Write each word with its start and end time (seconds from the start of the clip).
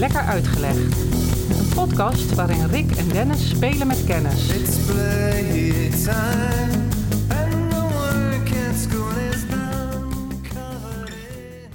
Lekker 0.00 0.20
Uitgelegd. 0.20 0.96
Een 1.58 1.68
podcast 1.74 2.34
waarin 2.34 2.66
Rick 2.66 2.90
en 2.90 3.08
Dennis 3.08 3.48
spelen 3.48 3.86
met 3.86 4.04
kennis. 4.04 4.48
It's 4.48 4.76
playtime, 4.86 6.88
and 7.28 7.70
the 7.70 7.88
work 7.92 8.48
at 8.68 8.76
school 8.76 9.10
is 9.30 9.44
now 9.50 10.02
covered 10.42 11.08
in. 11.08 11.70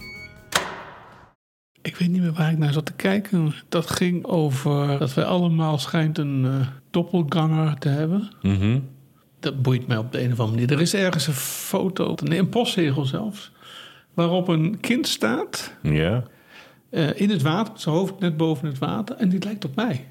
Ik 1.81 1.95
weet 1.95 2.09
niet 2.09 2.21
meer 2.21 2.33
waar 2.33 2.51
ik 2.51 2.57
naar 2.57 2.73
zat 2.73 2.85
te 2.85 2.93
kijken. 2.93 3.53
Dat 3.69 3.91
ging 3.91 4.25
over 4.25 4.99
dat 4.99 5.13
wij 5.13 5.25
allemaal 5.25 5.77
schijnt 5.77 6.17
een 6.17 6.45
eh, 6.45 6.67
doppelganger 6.91 7.77
te 7.77 7.89
hebben. 7.89 8.29
Dat 9.39 9.61
boeit 9.61 9.87
mij 9.87 9.97
op 9.97 10.11
de 10.11 10.21
een 10.21 10.31
of 10.31 10.39
andere 10.39 10.57
manier. 10.59 10.75
Er 10.75 10.81
is 10.81 10.93
ergens 10.93 11.27
een 11.27 11.33
foto, 11.33 12.13
een 12.23 12.49
postzegel 12.49 13.05
zelfs, 13.05 13.51
waarop 14.13 14.47
een 14.47 14.79
kind 14.79 15.07
staat 15.07 15.73
Ja. 15.81 16.23
Eh, 16.95 17.21
in 17.21 17.29
het 17.29 17.41
water, 17.41 17.71
met 17.71 17.81
zijn 17.81 17.95
hoofd 17.95 18.19
net 18.19 18.37
boven 18.37 18.67
het 18.67 18.77
water, 18.77 19.15
en 19.15 19.29
die 19.29 19.43
lijkt 19.43 19.65
op 19.65 19.75
mij. 19.75 20.05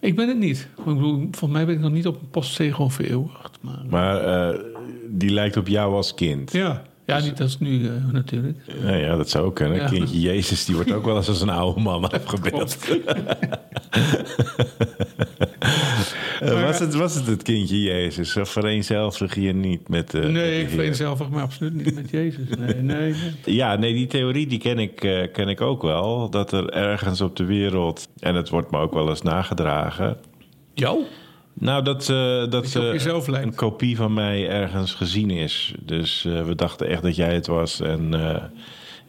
Ik 0.00 0.16
ben 0.16 0.28
het 0.28 0.38
niet. 0.38 0.68
Ik 0.78 0.84
bedoel, 0.84 1.18
volgens 1.18 1.52
mij 1.52 1.66
ben 1.66 1.74
ik 1.74 1.80
nog 1.80 1.92
niet 1.92 2.06
op 2.06 2.20
een 2.20 2.30
postzegel 2.30 2.88
vereeuwigd. 2.88 3.58
Maar, 3.60 3.82
Maar 3.90 4.16
eh, 4.16 4.60
die 5.08 5.30
lijkt 5.30 5.56
op 5.56 5.68
jou 5.68 5.94
als 5.94 6.14
kind. 6.14 6.52
ja, 6.52 6.82
ja 7.06 7.20
niet 7.20 7.40
als 7.40 7.58
nu 7.58 7.86
eh, 7.86 7.92
natuurlijk. 8.12 8.58
Nou 8.82 8.96
ja, 8.96 9.16
dat 9.16 9.30
zou 9.30 9.44
ook 9.44 9.54
kunnen. 9.54 9.78
Ja. 9.78 9.86
Kindje 9.86 10.20
Jezus, 10.20 10.64
die 10.64 10.74
wordt 10.74 10.92
ook 10.92 11.04
wel 11.04 11.16
eens 11.16 11.28
als 11.28 11.40
een 11.40 11.48
oude 11.48 11.80
man 11.80 12.10
afgebeeld. 12.10 12.76
Eh, 16.40 16.62
was, 16.62 16.78
het, 16.78 16.94
was 16.94 17.14
het 17.14 17.26
het 17.26 17.42
kindje 17.42 17.82
Jezus? 17.82 18.36
Of 18.36 18.48
vereenzelvig 18.48 19.34
je 19.34 19.52
niet 19.52 19.88
met 19.88 20.12
met 20.12 20.28
Nee, 20.28 20.62
ik 20.62 20.68
vereenzelvig 20.68 21.30
me 21.30 21.40
absoluut 21.40 21.74
niet 21.74 21.94
met 21.94 22.10
Jezus. 22.10 22.48
Nee, 22.58 22.74
nee, 22.74 23.14
nee. 23.44 23.54
Ja, 23.54 23.76
nee, 23.76 23.92
die 23.92 24.06
theorie 24.06 24.46
die 24.46 24.58
ken, 24.58 24.78
ik, 24.78 25.04
eh, 25.04 25.32
ken 25.32 25.48
ik 25.48 25.60
ook 25.60 25.82
wel. 25.82 26.30
Dat 26.30 26.52
er 26.52 26.68
ergens 26.68 27.20
op 27.20 27.36
de 27.36 27.44
wereld, 27.44 28.08
en 28.18 28.34
het 28.34 28.48
wordt 28.48 28.70
me 28.70 28.78
ook 28.78 28.94
wel 28.94 29.08
eens 29.08 29.22
nagedragen... 29.22 30.16
Jou? 30.74 31.02
Nou, 31.54 31.84
dat, 31.84 32.08
eh, 32.08 32.50
dat 32.50 32.74
een 33.26 33.54
kopie 33.54 33.96
van 33.96 34.14
mij 34.14 34.48
ergens 34.48 34.94
gezien 34.94 35.30
is. 35.30 35.74
Dus 35.80 36.22
we 36.22 36.54
dachten 36.54 36.88
echt 36.88 37.02
dat 37.02 37.16
jij 37.16 37.34
het 37.34 37.46
was. 37.46 37.80
En 37.80 38.14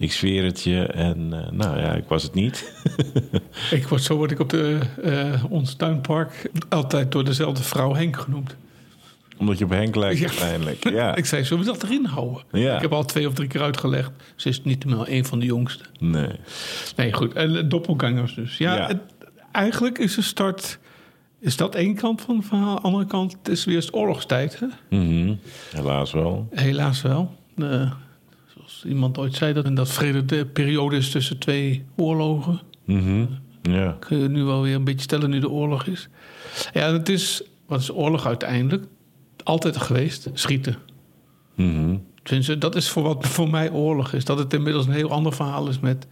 ik 0.02 0.12
zweer 0.12 0.44
het 0.44 0.62
je. 0.64 0.84
En 0.86 1.34
eh, 1.46 1.52
nou 1.52 1.80
ja, 1.80 1.94
ik 1.94 2.08
was 2.08 2.24
het 2.24 2.34
niet. 2.34 2.74
Ik 3.72 3.88
word, 3.88 4.04
zo 4.04 4.16
word 4.16 4.32
ik 4.32 4.40
op 4.40 4.50
de, 4.50 4.78
eh, 5.04 5.44
ons 5.50 5.74
tuinpark 5.74 6.50
altijd 6.70 7.12
door 7.12 7.24
dezelfde 7.24 7.64
vrouw 7.64 7.94
Henk 7.96 8.18
genoemd. 8.18 8.56
Omdat 9.38 9.58
je 9.58 9.64
op 9.64 9.70
Henk 9.70 9.96
lijkt 9.96 10.20
Ja. 10.20 10.28
uiteindelijk. 10.28 10.90
Ja. 10.90 11.16
Ik 11.22 11.26
zei, 11.26 11.44
zullen 11.44 11.66
we 11.66 11.72
dat 11.72 11.84
erin 11.84 12.06
houden? 12.06 12.44
Ja. 12.52 12.76
Ik 12.76 12.82
heb 12.82 12.92
al 12.94 13.06
twee 13.06 13.28
of 13.28 13.34
drie 13.34 13.48
keer 13.48 13.62
uitgelegd. 13.62 14.12
Ze 14.36 14.50
is 14.50 14.64
niet 14.64 14.86
meer 14.86 15.04
een 15.08 15.26
van 15.26 15.40
de 15.40 15.46
jongste. 15.46 15.84
Nee. 16.00 16.30
Nee, 16.96 17.14
goed. 17.14 17.34
En 17.34 17.56
eh, 17.58 17.64
doppelgangers 17.70 18.34
dus. 18.36 18.58
Ja, 18.58 18.76
Ja. 18.76 18.88
het- 18.88 19.02
eigenlijk 19.52 19.98
is 19.98 20.16
de 20.16 20.22
start... 20.22 20.80
Is 21.40 21.58
dat 21.58 21.76
één 21.76 21.96
kant 21.96 22.22
van 22.22 22.38
het 22.38 22.46
verhaal? 22.46 22.80
Andere 22.82 23.06
kant 23.06 23.32
het 23.32 23.48
is 23.48 23.66
weer 23.66 23.76
eens 23.76 23.94
oorlogstijd. 23.94 24.60
Hè? 24.60 24.98
Mhm. 24.98 25.34
Helaas 25.76 26.12
wel. 26.12 26.48
Helaas 26.52 27.02
wel. 27.02 27.36
Iemand 28.88 29.18
ooit 29.18 29.36
zei, 29.36 29.54
dat, 29.54 29.76
dat 29.76 29.90
vrede 29.90 30.26
de 30.26 30.46
periode 30.46 30.96
is 30.96 31.10
tussen 31.10 31.38
twee 31.38 31.86
oorlogen. 31.96 32.62
Mhm. 32.86 33.26
Ja. 33.62 33.98
kun 34.00 34.18
je 34.18 34.30
nu 34.30 34.44
wel 34.44 34.62
weer 34.62 34.76
een 34.76 34.84
beetje 34.84 35.02
stellen 35.02 35.30
nu 35.30 35.40
de 35.40 35.50
oorlog 35.50 35.86
is. 35.86 36.10
Ja, 36.74 36.94
het 36.94 37.10
is, 37.10 37.44
wat 37.66 37.80
is 37.80 37.92
oorlog 37.92 38.26
uiteindelijk? 38.26 38.86
Altijd 39.44 39.78
geweest, 39.78 40.30
schieten. 40.34 40.76
Mhm. 41.56 41.96
Tenminste, 42.24 42.58
dat 42.58 42.76
is 42.76 42.90
voor 42.90 43.04
wat 43.04 43.28
voor 43.28 43.50
mij 43.50 43.72
oorlog 43.72 44.14
is. 44.14 44.26
Dat 44.26 44.38
het 44.38 44.54
inmiddels 44.54 44.86
een 44.86 44.94
heel 44.94 45.12
ander 45.12 45.34
verhaal 45.34 45.68
is 45.68 45.80
met... 45.80 46.08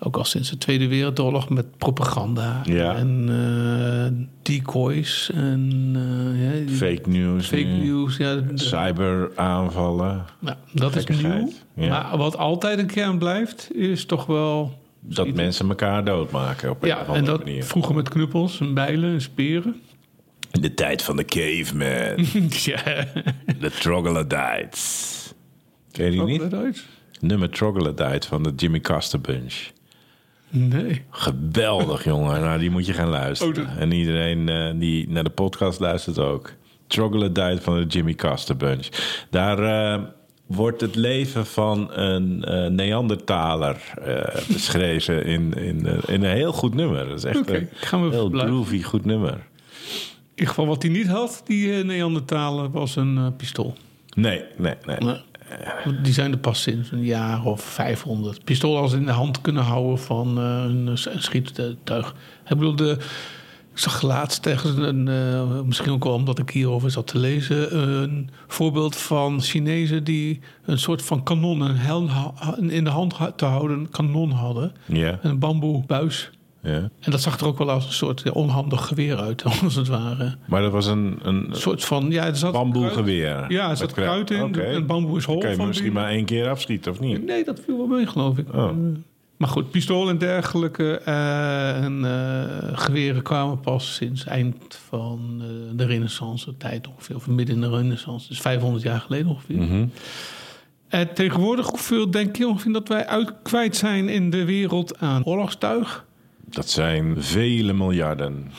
Ook 0.00 0.16
al 0.16 0.24
sinds 0.24 0.50
de 0.50 0.58
Tweede 0.58 0.88
Wereldoorlog 0.88 1.48
met 1.48 1.76
propaganda 1.78 2.60
Ja. 2.64 2.94
en 2.96 3.26
eh, 3.28 4.26
decoys 4.42 5.30
en 5.34 5.92
eh, 5.94 6.66
ja, 6.66 6.72
Fake 6.74 7.08
news. 7.08 7.46
fake 7.46 7.62
nu. 7.62 7.86
news. 7.86 8.16
Ja, 8.16 8.40
Cyberaanvallen. 8.54 10.24
ja, 10.40 10.58
dat 10.72 10.96
is 10.96 11.06
nieuw. 11.06 11.52
Maar 11.74 12.16
wat 12.16 12.36
altijd 12.36 12.78
een 12.78 12.86
kern 12.86 13.18
blijft, 13.18 13.74
is 13.74 14.04
toch 14.06 14.26
wel... 14.26 14.78
Dat 15.00 15.34
mensen 15.34 15.68
elkaar 15.68 16.04
doodmaken 16.04 16.70
op 16.70 16.82
een 16.82 16.88
Ja, 16.88 16.94
of 17.00 17.00
en 17.06 17.08
andere 17.14 17.26
dat 17.36 17.44
manier. 17.44 17.64
vroeger 17.64 17.94
met 17.94 18.08
knuppels 18.08 18.60
en 18.60 18.74
bijlen 18.74 19.12
en 19.12 19.20
speren. 19.20 19.76
In 20.52 20.60
de 20.60 20.74
tijd 20.74 21.02
van 21.02 21.16
de 21.16 21.24
caveman. 21.24 22.24
ja, 22.72 22.82
de 23.60 23.70
troglodytes. 23.80 25.14
Ken 25.92 26.04
je 26.04 26.10
die 26.10 26.22
niet? 26.22 26.84
Nummer 27.20 27.50
Troglodyte 27.50 28.26
van 28.28 28.42
de 28.42 28.52
Jimmy 28.56 28.80
Castor 28.80 29.20
Bunch. 29.20 29.54
Nee. 30.58 31.02
Geweldig, 31.10 32.04
jongen. 32.04 32.40
Nou, 32.40 32.58
die 32.58 32.70
moet 32.70 32.86
je 32.86 32.92
gaan 32.92 33.08
luisteren. 33.08 33.56
Oh, 33.62 33.68
dat- 33.68 33.78
En 33.78 33.92
iedereen 33.92 34.48
eh, 34.48 34.70
die 34.80 35.08
naar 35.10 35.24
de 35.24 35.30
podcast 35.30 35.80
luistert 35.80 36.18
ook. 36.18 36.52
Troglodyte 36.86 37.58
van 37.62 37.74
de 37.80 37.86
Jimmy 37.86 38.14
Castor 38.14 38.56
Bunch. 38.56 38.88
Daar 39.30 39.58
eh, 39.94 40.02
wordt 40.46 40.80
het 40.80 40.94
leven 40.94 41.46
van 41.46 41.90
een 41.92 42.44
eh, 42.44 42.66
Neandertaler 42.70 43.76
eh, 44.04 44.40
beschreven 44.52 45.24
in, 45.24 45.52
in, 45.54 45.86
in 46.06 46.22
een 46.24 46.36
heel 46.36 46.52
goed 46.52 46.74
nummer. 46.74 47.08
Dat 47.08 47.16
is 47.18 47.24
echt 47.24 47.38
Oké, 47.38 47.68
een 47.90 48.10
heel 48.10 48.30
groovy 48.30 48.82
goed 48.82 49.04
nummer. 49.04 49.32
In 49.32 50.42
ieder 50.42 50.48
geval 50.54 50.66
wat 50.66 50.82
hij 50.82 50.92
niet 50.92 51.06
had, 51.06 51.42
die 51.46 51.72
Neandertaler, 51.84 52.70
was 52.70 52.96
een 52.96 53.34
pistool. 53.36 53.74
Nee, 54.14 54.42
nee, 54.56 54.74
nee. 54.86 54.96
Nee. 54.98 55.20
Want 55.84 56.04
Die 56.04 56.12
zijn 56.12 56.32
er 56.32 56.38
pas 56.38 56.62
sinds 56.62 56.90
een 56.90 57.04
jaar 57.04 57.44
of 57.44 57.60
500. 57.62 58.44
Pistool 58.44 58.76
als 58.76 58.92
in 58.92 59.04
de 59.04 59.12
hand 59.12 59.40
kunnen 59.40 59.62
houden 59.62 59.98
van 59.98 60.38
eh, 60.38 60.44
een, 60.44 60.86
een 60.86 61.22
schiettuig. 61.22 62.14
Ik 62.48 62.56
bedoel, 62.56 62.76
de, 62.76 62.96
ik 63.72 63.78
zag 63.78 64.02
laatst 64.02 64.42
tegen 64.42 64.82
een, 64.82 65.08
eh, 65.08 65.60
misschien 65.60 65.90
ook 65.92 66.04
wel 66.04 66.12
omdat 66.12 66.38
ik 66.38 66.50
hierover 66.50 66.90
zat 66.90 67.06
te 67.06 67.18
lezen, 67.18 67.78
een 67.78 68.30
voorbeeld 68.46 68.96
van 68.96 69.40
Chinezen 69.40 70.04
die 70.04 70.40
een 70.64 70.78
soort 70.78 71.02
van 71.02 71.22
kanon, 71.22 71.60
een 71.60 71.76
helm 71.76 72.08
in 72.68 72.84
de 72.84 72.90
hand 72.90 73.14
ha- 73.14 73.32
te 73.32 73.44
houden, 73.44 73.78
een 73.78 73.90
kanon 73.90 74.30
hadden. 74.30 74.72
Een 75.22 75.38
bamboebuis. 75.38 76.30
Ja. 76.66 76.90
En 77.00 77.10
dat 77.10 77.20
zag 77.20 77.40
er 77.40 77.46
ook 77.46 77.58
wel 77.58 77.70
als 77.70 77.86
een 77.86 77.92
soort 77.92 78.20
ja, 78.24 78.30
onhandig 78.30 78.86
geweer 78.86 79.16
uit, 79.16 79.44
als 79.62 79.74
het 79.74 79.88
ware. 79.88 80.34
Maar 80.46 80.62
dat 80.62 80.72
was 80.72 80.86
een, 80.86 81.18
een 81.22 81.34
Een 81.50 81.56
soort 81.56 81.84
van, 81.84 82.10
ja, 82.10 82.24
er 82.26 82.36
zat 82.36 82.52
bamboegeweer. 82.52 83.44
Ja, 83.48 83.70
er 83.70 83.76
zat 83.76 83.92
kruid. 83.92 84.30
in. 84.30 84.42
Oké. 84.42 84.60
En 84.60 84.86
bamboe 84.86 85.16
is 85.18 85.24
hol. 85.24 85.38
Kan 85.38 85.50
je 85.50 85.56
van 85.56 85.66
misschien 85.66 85.90
die- 85.90 86.00
maar 86.00 86.10
één 86.10 86.24
keer 86.24 86.48
afschieten, 86.48 86.92
of 86.92 87.00
niet? 87.00 87.24
Nee, 87.24 87.44
dat 87.44 87.60
viel 87.64 87.76
wel 87.76 87.86
mee, 87.86 88.06
geloof 88.06 88.38
ik. 88.38 88.54
Oh. 88.54 88.64
Eh, 88.68 88.70
Maar 89.36 89.48
goed, 89.48 89.70
pistool 89.70 90.08
en 90.08 90.18
dergelijke 90.18 90.98
eh, 90.98 91.84
en 91.84 92.04
eh, 92.04 92.78
geweren 92.78 93.22
kwamen 93.22 93.60
pas 93.60 93.94
sinds 93.94 94.24
eind 94.24 94.80
van 94.88 95.36
eh, 95.40 95.46
de 95.76 95.84
renaissance 95.84 96.56
tijd 96.56 96.88
ongeveer. 96.88 97.16
Of 97.16 97.26
midden 97.26 97.54
in 97.54 97.60
de 97.60 97.68
renaissance, 97.70 98.28
dus 98.28 98.40
500 98.40 98.82
jaar 98.84 99.00
geleden 99.00 99.26
ongeveer. 99.26 99.56
Mhm. 99.58 99.86
En 100.88 101.14
tegenwoordig, 101.14 101.66
hoeveel 101.68 102.10
denk 102.10 102.36
je 102.36 102.48
ongeveer 102.48 102.72
dat 102.72 102.88
wij 102.88 103.06
uit 103.06 103.32
kwijt 103.42 103.76
zijn 103.76 104.08
in 104.08 104.30
de 104.30 104.44
wereld 104.44 104.98
aan 104.98 105.24
oorlogstuig? 105.24 106.04
Dat 106.56 106.68
zijn 106.70 107.22
vele 107.22 107.72
miljarden. 107.72 108.50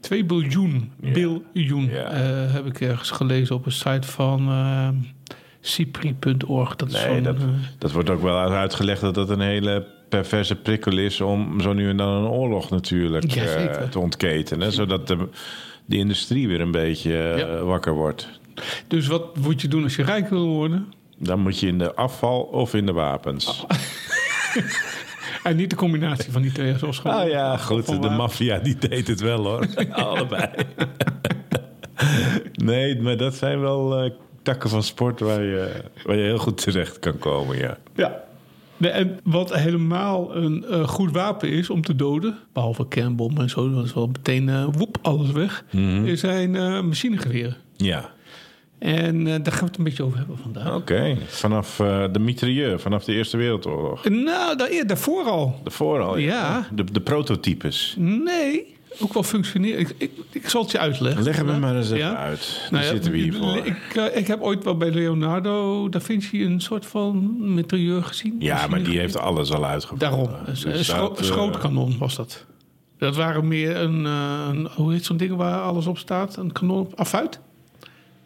2 0.00 0.24
biljoen, 0.24 0.92
biljoen, 1.00 1.90
eh, 1.90 2.52
heb 2.52 2.66
ik 2.66 2.80
ergens 2.80 3.10
gelezen 3.10 3.54
op 3.54 3.66
een 3.66 3.72
site 3.72 4.08
van 4.08 4.48
eh 4.48 4.88
cipri.org. 5.60 6.76
Dat 6.76 6.90
Nee, 6.90 7.20
dat, 7.20 7.36
eh, 7.36 7.42
dat 7.78 7.92
wordt 7.92 8.10
ook 8.10 8.22
wel 8.22 8.38
uitgelegd 8.38 9.00
dat 9.00 9.14
dat 9.14 9.30
een 9.30 9.40
hele 9.40 9.86
perverse 10.08 10.56
prikkel 10.56 10.98
is 10.98 11.20
om 11.20 11.60
zo 11.60 11.72
nu 11.72 11.88
en 11.88 11.96
dan 11.96 12.08
een 12.08 12.30
oorlog 12.30 12.70
natuurlijk 12.70 13.32
Ja, 13.32 13.88
te 13.88 13.98
ontketenen. 13.98 14.72
Zodat 14.72 15.06
de, 15.06 15.28
de 15.84 15.96
industrie 15.96 16.48
weer 16.48 16.60
een 16.60 16.70
beetje 16.70 17.34
Ja. 17.36 17.62
wakker 17.62 17.92
wordt. 17.92 18.28
Dus 18.86 19.06
wat 19.06 19.36
moet 19.36 19.60
je 19.60 19.68
doen 19.68 19.82
als 19.82 19.96
je 19.96 20.02
rijk 20.02 20.28
wil 20.28 20.46
worden? 20.46 20.92
Dan 21.18 21.40
moet 21.40 21.60
je 21.60 21.66
in 21.66 21.78
de 21.78 21.94
afval 21.94 22.40
of 22.40 22.74
in 22.74 22.86
de 22.86 22.92
wapens. 22.92 23.64
En 25.48 25.56
niet 25.56 25.70
de 25.70 25.76
combinatie 25.76 26.32
van 26.32 26.42
die 26.42 26.52
twee, 26.52 26.78
zoals 26.78 26.98
gewoon. 26.98 27.16
Ah 27.16 27.28
ja, 27.28 27.56
goed. 27.56 27.84
Van 27.84 28.00
De 28.00 28.08
waar- 28.08 28.16
maffia 28.16 28.58
die 28.58 28.76
deed 28.78 29.06
het 29.08 29.20
wel 29.20 29.44
hoor. 29.44 29.66
Allebei. 29.92 30.48
nee, 32.54 33.00
maar 33.00 33.16
dat 33.16 33.34
zijn 33.34 33.60
wel 33.60 33.98
eh, 34.04 34.10
takken 34.42 34.70
van 34.70 34.82
sport 34.82 35.20
waar 35.20 35.42
je, 35.42 35.82
waar 36.04 36.16
je 36.16 36.22
heel 36.22 36.38
goed 36.38 36.62
terecht 36.62 36.98
kan 36.98 37.18
komen, 37.18 37.58
ja. 37.58 37.78
Ja. 37.94 38.22
Nee, 38.76 38.90
en 38.90 39.18
wat 39.24 39.54
helemaal 39.54 40.36
een 40.36 40.64
eh, 40.64 40.88
goed 40.88 41.12
wapen 41.12 41.48
is 41.50 41.70
om 41.70 41.82
te 41.82 41.96
doden, 41.96 42.38
behalve 42.52 42.88
kernbommen 42.88 43.42
en 43.42 43.50
zo, 43.50 43.74
dat 43.74 43.84
is 43.84 43.94
wel 43.94 44.06
meteen 44.06 44.48
eh, 44.48 44.64
woep, 44.70 44.98
alles 45.02 45.30
weg, 45.30 45.64
Mhm. 45.70 46.14
zijn 46.16 46.50
machinegeweren. 46.86 47.56
Ja, 47.76 48.10
En 48.80 49.26
eh, 49.26 49.32
daar 49.42 49.52
gaan 49.52 49.60
we 49.60 49.66
het 49.66 49.78
een 49.78 49.84
beetje 49.84 50.02
over 50.02 50.18
hebben 50.18 50.38
vandaag. 50.38 50.74
oké. 50.74 51.16
Vanaf 51.26 51.80
eh, 51.80 52.04
de 52.12 52.18
mitrailleur, 52.18 52.80
vanaf 52.80 53.04
de 53.04 53.12
Eerste 53.12 53.36
Wereldoorlog. 53.36 54.08
Nou, 54.08 54.56
daar, 54.56 54.70
daarvoor 54.86 55.24
al. 55.24 55.60
Daarvoor 55.62 56.00
al. 56.00 56.16
Ja. 56.18 56.66
De, 56.74 56.84
de 56.92 57.00
prototypes. 57.00 57.94
Nee, 57.98 58.74
ook 59.00 59.12
wel 59.12 59.22
functioneren. 59.22 59.78
Ik, 59.80 59.94
ik, 59.98 60.10
ik 60.30 60.48
zal 60.48 60.62
het 60.62 60.70
je 60.70 60.78
uitleggen. 60.78 61.22
Leg 61.22 61.36
het 61.36 61.46
me 61.46 61.58
maar 61.58 61.76
eens 61.76 61.86
even 61.86 61.98
Ja? 61.98 62.16
uit. 62.16 62.58
Daar 62.60 62.70
Nou 62.70 62.84
ja, 62.84 62.90
zitten 62.90 63.12
we 63.12 63.18
hier 63.18 63.34
voor. 63.34 63.56
Ik, 63.56 63.94
eh, 63.96 64.16
ik 64.18 64.26
heb 64.26 64.40
ooit 64.40 64.64
wel 64.64 64.76
bij 64.76 64.90
Leonardo 64.90 65.88
da 65.88 66.00
Vinci 66.00 66.44
een 66.44 66.60
soort 66.60 66.86
van 66.86 67.36
meteorieur 67.54 68.02
gezien. 68.02 68.36
Ja, 68.38 68.66
maar 68.66 68.82
die 68.82 68.98
heeft 68.98 69.18
alles 69.18 69.52
al 69.52 69.64
uitgevonden. 69.66 70.10
Daarom. 70.10 70.28
Een 70.34 70.44
Dus 70.44 70.64
eh, 70.64 71.04
schrootkanon 71.14 71.98
was 71.98 72.16
dat. 72.16 72.46
Dat 72.98 73.16
waren 73.16 73.48
meer 73.48 73.76
een, 73.76 74.04
een 74.04 74.68
hoe 74.74 74.92
heet 74.92 75.04
zo'n 75.04 75.16
ding 75.16 75.36
waar 75.36 75.60
alles 75.60 75.86
op 75.86 75.98
staat? 75.98 76.36
Een 76.36 76.52
kanon 76.52 76.78
op 76.80 76.92
afuit? 77.00 77.40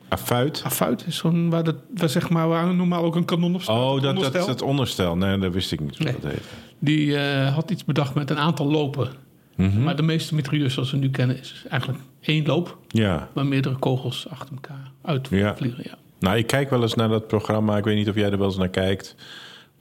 Afuit? 0.09 0.63
Afuit 0.65 1.07
is 1.07 1.17
zo'n 1.17 1.51
waar, 1.51 1.65
dat, 1.65 1.77
waar, 1.95 2.09
zeg 2.09 2.31
maar, 2.31 2.49
waar 2.49 2.75
normaal 2.75 3.05
ook 3.05 3.17
een 3.17 3.25
kanon 3.25 3.55
op 3.55 3.63
staat. 3.63 3.77
Oh, 3.77 3.93
dat, 3.93 4.03
dat 4.03 4.13
is 4.13 4.17
onderstel. 4.17 4.47
het 4.49 4.63
onderstel. 4.63 5.17
Nee, 5.17 5.39
dat 5.39 5.53
wist 5.53 5.73
ik 5.73 5.81
niet 5.81 5.99
Nee. 5.99 6.15
dat. 6.21 6.33
Die 6.79 7.17
eh, 7.17 7.55
had 7.55 7.71
iets 7.71 7.85
bedacht 7.85 8.15
met 8.15 8.31
een 8.31 8.39
aantal 8.39 8.71
lopen. 8.71 9.09
Mhm. 9.57 9.83
Maar 9.83 9.97
de 9.97 10.03
meeste 10.03 10.35
mitrailleurs 10.35 10.75
zoals 10.75 10.91
we 10.91 10.97
nu 10.97 11.11
kennen 11.11 11.39
is 11.39 11.65
eigenlijk 11.71 12.03
één 12.21 12.47
loop, 12.47 12.79
Ja. 12.89 13.29
waar 13.33 13.47
meerdere 13.47 13.77
kogels 13.77 14.27
achter 14.29 14.55
elkaar 14.55 14.91
uitvliegen. 15.03 15.75
Ja. 15.83 15.95
Nou, 16.19 16.37
ik 16.37 16.47
kijk 16.47 16.71
wel 16.71 16.83
eens 16.83 16.95
naar 16.95 17.09
dat 17.09 17.27
programma. 17.27 17.77
Ik 17.77 17.85
weet 17.85 17.97
niet 17.97 18.09
of 18.09 18.15
jij 18.15 18.31
er 18.31 18.39
wel 18.39 18.47
eens 18.47 18.57
naar 18.57 18.69
kijkt. 18.69 19.15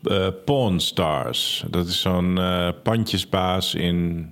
Eh 0.03 0.27
Pawn 0.45 0.77
Stars. 0.77 1.63
Dat 1.69 1.87
is 1.87 2.01
zo'n 2.01 2.37
eh, 2.37 2.69
pandjesbaas 2.83 3.75
in 3.75 4.31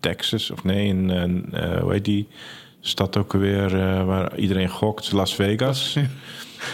Texas. 0.00 0.50
Of 0.50 0.64
nee, 0.64 0.86
in, 0.86 1.10
hoe 1.80 1.92
heet 1.92 2.04
die 2.04 2.28
stad 2.86 3.16
ook 3.16 3.34
alweer 3.34 3.80
eh, 3.80 4.04
waar 4.04 4.38
iedereen 4.38 4.68
gokt? 4.68 5.12
Las 5.12 5.34
Vegas. 5.34 5.96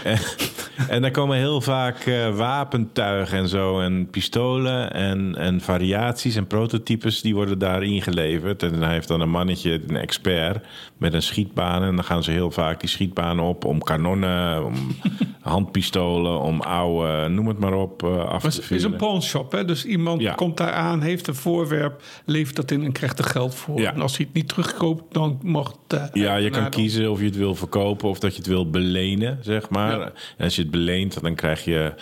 En, 0.04 0.18
en 0.94 1.02
daar 1.02 1.10
komen 1.10 1.36
heel 1.36 1.60
vaak 1.60 1.98
eh, 1.98 2.36
wapentuigen 2.36 3.38
en 3.38 3.48
zo. 3.48 3.80
En 3.80 4.08
pistolen 4.10 4.92
en, 4.92 5.34
en 5.36 5.60
variaties 5.60 6.36
en 6.36 6.46
prototypes. 6.46 7.20
Die 7.20 7.34
worden 7.34 7.58
daar 7.58 7.82
ingeleverd. 7.82 8.62
En 8.62 8.82
hij 8.82 8.92
heeft 8.92 9.08
dan 9.08 9.20
een 9.20 9.30
mannetje, 9.30 9.80
een 9.88 9.96
expert. 9.96 10.66
Met 10.98 11.14
een 11.14 11.22
schietbaan. 11.22 11.82
En 11.82 11.94
dan 11.94 12.04
gaan 12.04 12.22
ze 12.22 12.30
heel 12.30 12.50
vaak 12.50 12.80
die 12.80 12.88
schietbanen 12.88 13.44
op. 13.44 13.64
Om 13.64 13.82
kanonnen, 13.82 14.64
om 14.64 14.74
handpistolen. 15.40 16.40
Om 16.40 16.60
oude, 16.60 17.28
noem 17.28 17.48
het 17.48 17.58
maar 17.58 17.74
op, 17.74 18.02
eh, 18.02 18.18
af 18.24 18.42
Maar 18.42 18.52
te 18.52 18.60
het 18.60 18.70
is 18.70 18.82
een 18.84 18.96
pawnshop, 18.96 19.52
hè? 19.52 19.64
dus 19.64 19.84
iemand 19.84 20.20
Ja. 20.20 20.34
komt 20.34 20.56
daar 20.56 20.72
aan, 20.72 21.00
heeft 21.00 21.26
een 21.26 21.34
voorwerp, 21.34 22.02
levert 22.24 22.56
dat 22.56 22.70
in 22.70 22.84
en 22.84 22.92
krijgt 22.92 23.18
er 23.18 23.24
geld 23.24 23.54
voor. 23.54 23.80
Ja. 23.80 23.94
En 23.94 24.00
als 24.00 24.16
hij 24.16 24.24
het 24.26 24.34
niet 24.34 24.48
terugkoopt, 24.48 25.12
dan 25.14 25.38
mag 25.42 25.74
het... 25.88 26.00
eh, 26.00 26.22
Ja, 26.22 26.36
je 26.36 26.50
kan 26.50 26.60
dan- 26.62 26.70
kiezen 26.70 27.10
of 27.10 27.18
je 27.18 27.24
het 27.24 27.36
wil 27.36 27.54
verkopen 27.54 28.08
of 28.08 28.18
dat 28.18 28.30
je 28.32 28.38
het 28.38 28.46
wil 28.46 28.70
belenen, 28.70 29.38
zeg 29.42 29.68
maar. 29.70 29.79
Ja. 29.88 30.12
En 30.36 30.44
als 30.44 30.56
je 30.56 30.62
het 30.62 30.70
beleent, 30.70 31.22
dan 31.22 31.34
krijg 31.34 31.64
je 31.64 31.92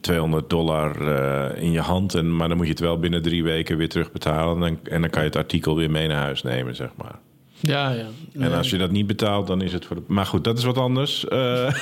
200 0.00 0.50
dollar 0.50 1.14
eh, 1.16 1.62
in 1.62 1.72
je 1.72 1.80
hand. 1.80 2.14
En, 2.14 2.36
maar 2.36 2.48
dan 2.48 2.56
moet 2.56 2.66
je 2.66 2.72
het 2.72 2.80
wel 2.82 2.98
binnen 2.98 3.22
drie 3.22 3.42
weken 3.44 3.76
weer 3.76 3.88
terugbetalen. 3.88 4.54
En 4.54 4.60
dan, 4.60 4.92
en 4.92 5.00
dan 5.00 5.10
kan 5.10 5.22
je 5.22 5.28
het 5.28 5.36
artikel 5.36 5.76
weer 5.76 5.90
mee 5.90 6.08
naar 6.08 6.22
huis 6.22 6.42
nemen, 6.42 6.74
zeg 6.74 6.90
maar. 6.96 7.18
Ja, 7.60 7.90
ja. 7.90 8.06
En 8.32 8.52
als 8.52 8.70
je 8.70 8.78
dat 8.78 8.90
niet 8.90 9.06
betaalt, 9.06 9.46
dan 9.46 9.62
is 9.62 9.72
het 9.72 9.84
voor 9.84 9.96
de... 9.96 10.02
Maar 10.06 10.26
goed, 10.26 10.44
dat 10.44 10.58
is 10.58 10.64
wat 10.64 10.78
anders. 10.78 11.28
Eh, 11.28 11.72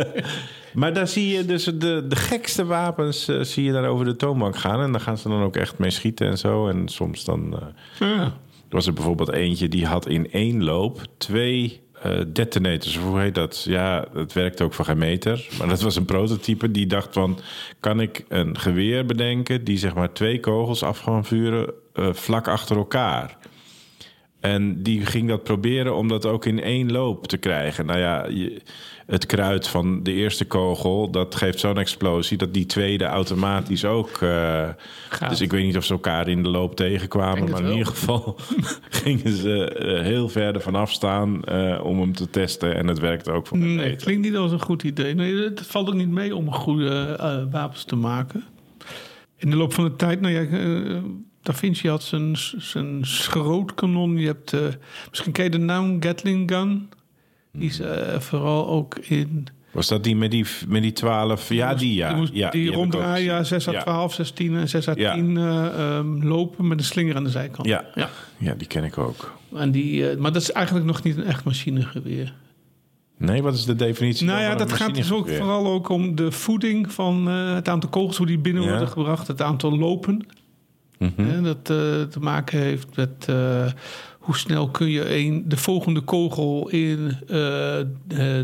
maar 0.74 0.92
daar 0.94 1.08
zie 1.08 1.28
je 1.36 1.44
dus 1.44 1.64
de, 1.64 2.04
de 2.08 2.16
gekste 2.16 2.64
wapens 2.64 3.28
eh, 3.28 3.40
zie 3.40 3.64
je 3.64 3.72
daar 3.72 3.86
over 3.88 4.04
de 4.04 4.16
toonbank 4.16 4.56
gaan. 4.56 4.80
En 4.80 4.92
daar 4.92 5.00
gaan 5.00 5.18
ze 5.18 5.28
dan 5.28 5.42
ook 5.42 5.56
echt 5.56 5.78
mee 5.78 5.90
schieten 5.90 6.26
en 6.26 6.38
zo. 6.38 6.68
En 6.68 6.88
soms 6.88 7.24
dan... 7.24 7.58
eh, 7.98 8.08
Ja. 8.08 8.32
was 8.70 8.86
er 8.86 8.92
bijvoorbeeld 8.92 9.32
eentje 9.32 9.68
die 9.68 9.86
had 9.86 10.06
in 10.08 10.30
één 10.32 10.64
loop 10.64 11.00
twee 11.18 11.80
eh, 12.02 12.20
detonators. 12.26 12.98
Hoe 12.98 13.20
heet 13.20 13.34
dat? 13.34 13.62
Ja, 13.62 14.06
het 14.14 14.32
werkte 14.32 14.64
ook 14.64 14.74
voor 14.74 14.84
geen 14.84 14.98
meter. 14.98 15.48
Maar 15.58 15.68
dat 15.68 15.80
was 15.80 15.96
een 15.96 16.04
prototype 16.04 16.70
die 16.70 16.86
dacht 16.86 17.08
van... 17.12 17.38
kan 17.80 18.00
ik 18.00 18.24
een 18.28 18.58
geweer 18.58 19.06
bedenken 19.06 19.64
die 19.64 19.78
zeg 19.78 19.94
maar 19.94 20.12
twee 20.12 20.40
kogels 20.40 20.82
af 20.82 20.98
gaan 20.98 21.24
vuren 21.24 21.72
eh, 21.92 22.12
vlak 22.12 22.48
achter 22.48 22.76
elkaar? 22.76 23.37
En 24.40 24.82
die 24.82 25.06
ging 25.06 25.28
dat 25.28 25.42
proberen 25.42 25.94
om 25.96 26.08
dat 26.08 26.26
ook 26.26 26.44
in 26.46 26.62
één 26.62 26.92
loop 26.92 27.26
te 27.26 27.36
krijgen. 27.36 27.86
Nou 27.86 27.98
ja, 27.98 28.26
je- 28.26 28.60
het 29.06 29.26
kruid 29.26 29.68
van 29.68 30.02
de 30.02 30.12
eerste 30.12 30.44
kogel, 30.44 31.10
dat 31.10 31.34
geeft 31.34 31.58
zo'n 31.60 31.78
explosie 31.78 32.36
dat 32.36 32.54
die 32.54 32.66
tweede 32.66 33.04
automatisch 33.04 33.84
ook. 33.84 34.10
Gaat. 35.08 35.30
dus 35.30 35.40
ik 35.40 35.50
weet 35.50 35.64
niet 35.64 35.76
of 35.76 35.84
ze 35.84 35.92
elkaar 35.92 36.28
in 36.28 36.42
de 36.42 36.48
loop 36.48 36.76
tegenkwamen, 36.76 37.50
maar 37.50 37.62
in 37.64 37.70
ieder 37.70 37.86
geval 37.86 38.36
gingen 39.02 39.32
ze 39.32 39.64
eh, 39.64 40.02
heel 40.02 40.28
ver 40.28 40.54
ervan 40.54 40.74
afstaan 40.74 41.44
eh 41.44 41.80
om 41.84 42.00
hem 42.00 42.12
te 42.14 42.30
testen. 42.30 42.74
En 42.76 42.86
het 42.86 42.98
werkte 42.98 43.30
ook 43.32 43.46
voor 43.46 43.58
Nee, 43.58 43.76
nee, 43.76 43.90
het 43.90 44.02
klinkt 44.02 44.22
niet 44.22 44.36
als 44.36 44.52
een 44.52 44.60
goed 44.62 44.82
idee. 44.82 45.14
Nee, 45.14 45.34
het 45.36 45.60
valt 45.66 45.88
ook 45.88 45.94
niet 45.94 46.10
mee 46.10 46.36
om 46.36 46.52
goede 46.52 47.16
wapens 47.50 47.84
te 47.84 47.96
maken. 47.96 48.44
In 49.36 49.50
de 49.50 49.56
loop 49.56 49.72
van 49.74 49.84
de 49.84 49.96
tijd, 49.96 50.20
nou 50.20 50.34
ja, 50.34 50.40
Da 51.48 51.54
Vinci 51.54 51.88
had 51.88 52.02
zijn, 52.02 52.36
zijn 52.58 52.98
schrootkanon. 53.06 54.16
Je 54.16 54.26
hebt, 54.26 54.52
eh, 54.52 54.60
misschien 55.10 55.32
ken 55.32 55.44
je 55.44 55.50
de 55.50 55.58
naam 55.58 56.02
Gatling 56.02 56.50
Gun. 56.50 56.88
Die 57.52 57.68
is 57.68 57.80
eh, 57.80 58.18
vooral 58.20 58.68
ook 58.68 58.98
in... 58.98 59.46
Was 59.70 59.88
dat 59.88 60.04
die 60.04 60.16
met 60.16 60.30
die, 60.30 60.46
met 60.66 60.82
die 60.82 60.92
12? 60.92 61.48
Ja, 61.48 61.74
die 61.74 61.94
ja. 61.94 62.08
Die, 62.08 62.16
moest, 62.16 62.32
ja 62.32 62.50
die 62.50 62.68
ook 62.68 62.74
ronddraaien, 62.74 63.24
ja, 63.24 63.38
gezien. 63.38 63.60
6 63.60 63.68
à 63.68 63.72
Ja. 63.72 63.82
12, 63.82 64.14
16 64.14 64.56
en 64.56 64.68
6 64.68 64.88
à 64.88 64.92
Ja. 64.96 65.14
10 65.14 65.36
eh, 65.36 65.66
ehm, 65.66 66.22
lopen 66.26 66.68
met 66.68 66.78
een 66.78 66.84
slinger 66.84 67.16
aan 67.16 67.24
de 67.24 67.30
zijkant. 67.30 67.68
Ja. 67.68 67.84
ja. 67.94 68.08
Ja, 68.36 68.54
die 68.54 68.66
ken 68.66 68.84
ik 68.84 68.98
ook. 68.98 69.38
En 69.54 69.70
die, 69.70 70.10
eh, 70.10 70.16
maar 70.18 70.32
dat 70.32 70.42
is 70.42 70.52
eigenlijk 70.52 70.86
nog 70.86 71.02
niet 71.02 71.16
een 71.16 71.24
echt 71.24 71.44
machinegeweer. 71.44 72.34
Nee, 73.18 73.42
wat 73.42 73.54
is 73.54 73.64
de 73.64 73.74
definitie? 73.76 74.26
Nou 74.26 74.40
ja, 74.40 74.54
dat 74.54 74.72
gaat 74.72 74.94
dus 74.94 75.12
ook 75.12 75.28
vooral 75.28 75.66
ook 75.66 75.88
om 75.88 76.14
de 76.14 76.32
voeding 76.32 76.92
van 76.92 77.28
eh, 77.28 77.54
het 77.54 77.68
aantal 77.68 77.90
kogels, 77.90 78.16
hoe 78.16 78.26
die 78.26 78.38
binnen 78.38 78.62
Ja. 78.62 78.68
worden 78.68 78.88
gebracht, 78.88 79.26
het 79.26 79.42
aantal 79.42 79.78
lopen. 79.78 80.26
Mhm. 80.98 81.22
Hè, 81.24 81.42
dat 81.42 81.56
eh, 81.70 82.02
te 82.02 82.20
maken 82.20 82.58
heeft 82.58 82.96
met 82.96 83.26
eh, 83.28 83.66
hoe 84.18 84.36
snel 84.36 84.70
kun 84.70 84.88
je 84.90 85.16
een, 85.16 85.44
de 85.46 85.56
volgende 85.56 86.00
kogel 86.00 86.68
in 86.68 87.16
eh, 87.20 87.36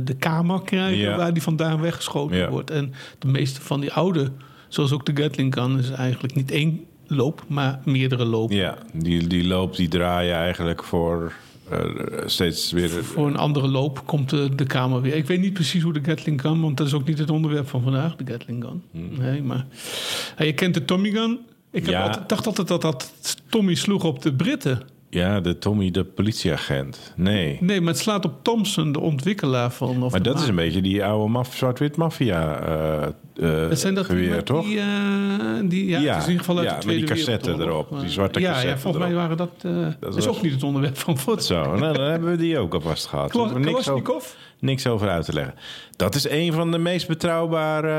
de, 0.05 0.15
kamer 0.19 0.63
krijgen 0.63 0.99
Ja. 0.99 1.17
waar 1.17 1.33
die 1.33 1.43
vandaan 1.43 1.81
weggeschoten 1.81 2.37
Ja. 2.37 2.51
wordt. 2.51 2.71
En 2.71 2.93
de 3.19 3.29
meeste 3.29 3.61
van 3.61 3.81
die 3.81 3.93
oude, 3.93 4.31
zoals 4.69 4.93
ook 4.93 5.07
de 5.07 5.23
Gatling 5.23 5.55
Gun, 5.55 5.79
is 5.79 5.91
eigenlijk 5.91 6.35
niet 6.35 6.51
één 6.51 6.85
loop, 7.07 7.45
maar 7.49 7.81
meerdere 7.85 8.25
lopen. 8.25 8.57
Ja, 8.57 8.79
die, 8.93 9.27
die 9.27 9.45
loop 9.47 9.77
die 9.77 9.89
draaien 9.89 10.35
eigenlijk 10.35 10.85
voor 10.85 11.33
steeds 12.27 12.73
weer... 12.73 12.89
Voor 12.89 13.27
een 13.27 13.37
andere 13.37 13.69
loop 13.69 14.07
komt 14.07 14.31
de, 14.31 14.55
de 14.55 14.65
kamer 14.67 15.01
weer. 15.01 15.15
Ik 15.15 15.27
weet 15.27 15.41
niet 15.41 15.53
precies 15.53 15.83
hoe 15.83 15.93
de 15.93 16.01
Gatling 16.05 16.41
Gun, 16.41 16.61
want 16.61 16.77
dat 16.77 16.87
is 16.87 16.95
ook 16.95 17.07
niet 17.07 17.19
het 17.19 17.31
onderwerp 17.31 17.69
van 17.69 17.83
vandaag, 17.83 18.17
de 18.17 18.33
Gatling 18.33 18.65
Gun. 18.65 18.83
Nee, 19.19 19.43
maar 19.43 19.67
je 20.39 20.53
kent 20.53 20.75
de 20.75 20.85
Tommy 20.85 21.11
Gun. 21.11 21.39
Ik 21.75 21.87
Ja. 21.89 22.25
dacht 22.27 22.47
altijd 22.47 22.69
dat 22.69 22.83
dat 22.83 23.13
Tommy 23.49 23.75
sloeg 23.75 24.05
op 24.05 24.23
de 24.23 24.35
Britten. 24.35 24.83
Ja, 25.15 25.41
de 25.41 25.59
Tommy, 25.59 25.91
de 25.91 26.05
politieagent. 26.05 27.13
Nee. 27.17 27.59
Nee, 27.61 27.81
maar 27.81 27.93
het 27.93 28.03
slaat 28.03 28.25
op 28.25 28.35
Thompson, 28.43 28.93
de 28.93 29.01
ontwikkelaar 29.01 29.71
van. 29.71 30.03
Of 30.03 30.13
Maar 30.13 30.23
dat 30.23 30.41
is 30.41 30.49
een 30.49 30.55
beetje 30.55 30.81
die 30.83 31.05
oude 31.05 31.31
maf, 31.31 31.55
zwart-wit 31.55 31.97
maffia 31.97 32.61
eh, 32.61 33.69
Dat 33.69 33.79
zijn 33.79 33.95
dat 33.95 34.05
geweer, 34.05 34.43
toch? 34.43 34.65
Die, 34.65 34.79
eh, 34.79 34.87
die, 35.65 35.87
ja, 35.87 35.99
Ja, 35.99 36.13
het 36.13 36.17
is 36.17 36.25
in 36.25 36.31
ieder 36.31 36.45
geval 36.45 36.59
uit 36.59 36.69
ja, 36.69 36.79
de 36.79 36.87
met 36.87 36.97
die 36.97 37.05
Tweede 37.05 37.23
cassette 37.23 37.51
Wereldoorlog. 37.51 37.87
erop, 37.89 38.01
die 38.01 38.11
zwarte 38.11 38.41
ja, 38.41 38.61
Ja, 38.61 38.79
volgens 38.79 39.05
mij 39.05 39.15
waren 39.15 39.37
dat... 39.37 39.51
dat 40.01 40.17
is 40.17 40.27
ook 40.27 40.43
niet 40.43 40.53
het 40.53 40.63
onderwerp 40.63 40.99
van 40.99 41.19
Foot. 41.19 41.45
Zo, 41.45 41.77
nou, 41.77 41.97
dan 41.97 42.07
hebben 42.11 42.31
we 42.31 42.37
die 42.37 42.59
ook 42.59 42.75
alvast 42.75 43.07
gehad. 43.07 43.33
We 43.33 43.59
niks, 43.59 43.89
over, 43.89 44.23
niks 44.59 44.87
over 44.87 45.09
uit 45.09 45.25
te 45.25 45.33
leggen. 45.33 45.55
Dat 45.97 46.15
is 46.15 46.29
een 46.29 46.53
van 46.53 46.71
de 46.71 46.79
meest 46.79 47.09
betrouwbare 47.09 47.91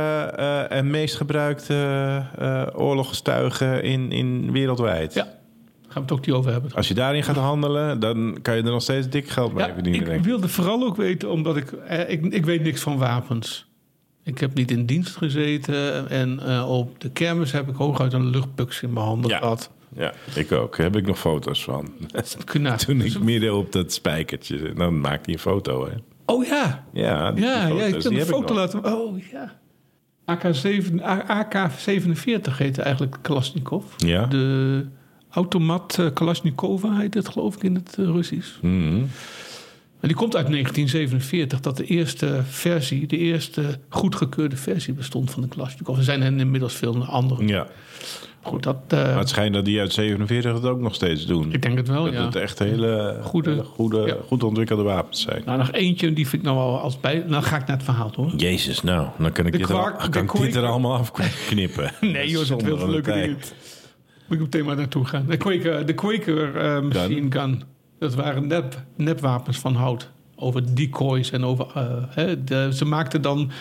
en 0.67 0.89
meest 0.89 1.15
gebruikte 1.15 2.24
oorlogsgetuigen 2.75 3.84
in, 3.84 4.12
in 4.12 4.51
wereldwijd. 4.51 5.13
Ja, 5.13 5.27
gaan 5.95 6.05
we 6.07 6.09
het 6.13 6.19
ook 6.19 6.25
niet 6.25 6.35
over 6.35 6.51
hebben. 6.51 6.71
Als 6.73 6.87
je 6.87 6.93
daarin 6.93 7.23
gaat 7.23 7.35
handelen, 7.35 7.99
dan 7.99 8.37
kan 8.41 8.55
je 8.55 8.63
er 8.63 8.71
nog 8.71 8.81
steeds 8.81 9.09
dik 9.09 9.29
geld 9.29 9.53
mee 9.53 9.67
Ja, 9.67 9.73
verdienen. 9.73 10.11
ik 10.11 10.23
wilde 10.23 10.47
vooral 10.47 10.83
ook 10.83 10.95
weten, 10.95 11.31
omdat 11.31 11.57
ik, 11.57 11.71
eh, 11.71 12.09
ik... 12.09 12.25
Ik 12.25 12.45
weet 12.45 12.61
niks 12.63 12.81
van 12.81 12.97
wapens. 12.97 13.65
Ik 14.23 14.39
heb 14.39 14.53
niet 14.53 14.71
in 14.71 14.85
dienst 14.85 15.15
gezeten. 15.15 16.09
En 16.09 16.39
eh, 16.39 16.69
op 16.69 16.99
de 16.99 17.09
kermis 17.09 17.51
heb 17.51 17.69
ik 17.69 17.75
hooguit 17.75 18.13
een 18.13 18.29
luchtbuks 18.29 18.81
in 18.81 18.93
mijn 18.93 19.05
handen 19.05 19.29
Ja. 19.31 19.37
gehad. 19.37 19.71
Ja, 19.95 20.13
ik 20.35 20.51
ook. 20.51 20.77
Daar 20.77 20.85
heb 20.85 20.95
ik 20.95 21.05
nog 21.07 21.19
foto's 21.19 21.63
van. 21.63 21.89
Nou, 22.59 22.77
Toen 22.85 23.01
ik 23.01 23.19
midden 23.19 23.55
op 23.55 23.71
dat 23.71 23.93
spijkertje 23.93 24.57
zit, 24.57 24.75
dan 24.77 24.99
maakte 25.01 25.21
hij 25.25 25.33
een 25.33 25.39
foto. 25.39 25.85
Hè? 25.85 25.91
Oh 26.25 26.45
ja, 26.45 26.85
Ja, 26.93 27.31
ja, 27.35 27.67
ja 27.67 27.83
ik 27.85 27.93
heb 28.03 28.05
een 28.11 28.21
foto 28.25 28.53
laten... 28.53 28.93
Oh 28.95 29.19
ja. 29.31 29.53
AK-7, 30.25 31.01
AK-47 31.27 32.57
heette 32.57 32.81
eigenlijk 32.81 33.17
Kalashnikov. 33.21 33.83
Ja. 33.97 34.25
De 34.25 34.85
automat 35.35 35.97
eh, 35.99 36.05
Kalashnikova 36.13 36.97
heet 36.97 37.13
het 37.13 37.29
geloof 37.29 37.55
ik 37.55 37.63
in 37.63 37.75
het 37.75 37.95
eh, 37.99 38.05
Russisch. 38.05 38.49
Mhm. 38.61 39.03
En 39.99 40.11
die 40.11 40.19
komt 40.19 40.35
uit 40.35 40.47
1947, 40.47 41.59
dat 41.59 41.77
de 41.77 41.85
eerste 41.85 42.41
versie, 42.49 43.07
de 43.07 43.17
eerste 43.17 43.79
goedgekeurde 43.89 44.55
versie 44.55 44.93
bestond 44.93 45.31
van 45.31 45.41
de 45.41 45.47
Kalashnikov. 45.47 45.97
Er 45.97 46.03
zijn 46.03 46.21
er 46.21 46.37
inmiddels 46.37 46.73
veel 46.73 47.05
andere. 47.05 47.47
ja. 47.47 47.67
Goed, 48.41 48.63
dat, 48.63 48.77
eh, 48.87 49.03
Maar 49.03 49.17
het 49.17 49.29
schijnt 49.29 49.53
dat 49.53 49.65
die 49.65 49.79
uit 49.79 49.93
47 49.93 50.53
het 50.53 50.65
ook 50.65 50.79
nog 50.79 50.95
steeds 50.95 51.25
doen. 51.25 51.53
ik 51.53 51.61
denk 51.61 51.77
het 51.77 51.87
wel, 51.87 52.03
dat 52.03 52.13
ja. 52.13 52.25
het 52.25 52.35
echt 52.35 52.59
hele 52.59 53.19
Goede- 53.21 53.49
hele 53.49 53.63
goede, 53.63 54.01
ja. 54.05 54.15
goed 54.27 54.43
ontwikkelde 54.43 54.83
wapens 54.83 55.21
zijn. 55.21 55.41
Nou, 55.45 55.57
nog 55.57 55.71
eentje, 55.71 56.13
die 56.13 56.27
vind 56.27 56.41
ik 56.41 56.47
nou 56.47 56.57
wel 56.57 56.79
als 56.79 56.99
bij... 56.99 57.23
Nou 57.27 57.43
ga 57.43 57.55
ik 57.57 57.67
naar 57.67 57.75
het 57.75 57.85
verhaal, 57.85 58.11
hoor. 58.15 58.35
Jezus, 58.35 58.81
nou, 58.81 59.07
dan 59.17 59.31
kan 59.31 59.45
ik, 59.45 59.51
De 59.51 59.57
dit, 59.57 59.69
er, 59.69 60.09
kan 60.09 60.23
ik 60.23 60.31
dit 60.31 60.55
er 60.55 60.65
allemaal 60.65 60.93
afknippen. 60.97 61.91
Nee, 62.01 62.29
joh, 62.29 62.39
er 62.39 62.45
zitten 62.45 62.67
Zonde 62.69 63.03
veel 63.03 63.43
Moet 64.27 64.38
ik 64.38 64.44
meteen 64.44 64.65
maar 64.65 64.75
naartoe 64.75 65.05
gaan. 65.05 65.25
De 65.29 65.38
Quaker, 65.38 65.86
de 65.86 65.94
Quaker 65.94 66.55
eh, 66.58 66.82
machine 66.82 67.32
gun. 67.32 67.63
Dat 68.00 68.15
waren 68.15 68.48
nep, 68.48 68.84
nepwapens 68.96 69.58
van 69.60 69.75
hout. 69.75 70.10
Over 70.36 70.75
decoys 70.75 71.32
en 71.32 71.44
over... 71.46 71.65
eh, 71.75 72.03
hè, 72.10 72.44
de, 72.44 72.70
ze 72.74 72.86
maakten 72.86 73.22
dan... 73.22 73.51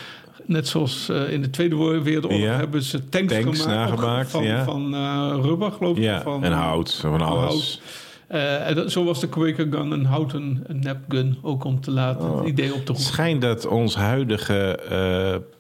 Net 0.47 0.69
zoals 0.69 1.09
eh, 1.09 1.33
in 1.33 1.43
de 1.43 1.51
Tweede 1.51 1.77
Wereldoorlog 2.03 2.41
Ja. 2.41 2.57
hebben 2.57 2.83
ze 2.83 3.09
tanks, 3.09 3.33
Tanks 3.33 3.61
gemaakt. 3.61 3.79
nagemaakt, 3.91 4.31
van, 4.31 4.45
ja. 4.45 4.65
van 4.65 4.95
rubber, 5.43 5.73
geloof 5.73 5.97
ik. 5.97 6.03
Ja, 6.03 6.23
van, 6.23 6.45
en 6.45 6.53
hout, 6.53 6.95
van 6.95 7.21
alles. 7.21 7.81
En 8.29 8.75
dat, 8.75 8.93
zo 8.93 9.05
was 9.05 9.21
de 9.21 9.29
Quaker 9.29 9.67
gun 9.71 9.91
een 9.91 10.05
houten 10.05 10.65
een 10.67 10.79
nepgun. 10.81 11.39
Ook 11.43 11.65
om 11.65 11.81
te 11.81 11.91
laten 11.91 12.31
Oh. 12.31 12.39
het 12.39 12.49
idee 12.49 12.67
op 12.67 12.73
te 12.73 12.79
Het 12.79 12.87
roepen. 12.89 13.05
schijnt 13.05 13.41
dat 13.41 13.67
ons 13.67 13.95
huidige 13.95 14.79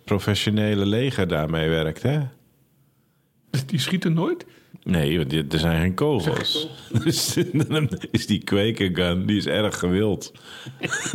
professionele 0.04 0.86
leger 0.86 1.28
daarmee 1.28 1.68
werkt, 1.68 2.02
hè? 2.02 2.20
Die 3.66 3.78
schieten 3.78 4.12
nooit. 4.12 4.46
Nee, 4.84 5.18
want 5.18 5.52
er 5.52 5.58
zijn 5.58 5.80
geen 5.80 5.94
kogels. 5.94 6.68
Dus 7.04 7.36
dan 7.52 7.88
is 8.10 8.26
die 8.26 8.44
kwekergun, 8.44 9.26
die 9.26 9.36
is 9.36 9.46
erg 9.46 9.78
gewild. 9.78 10.32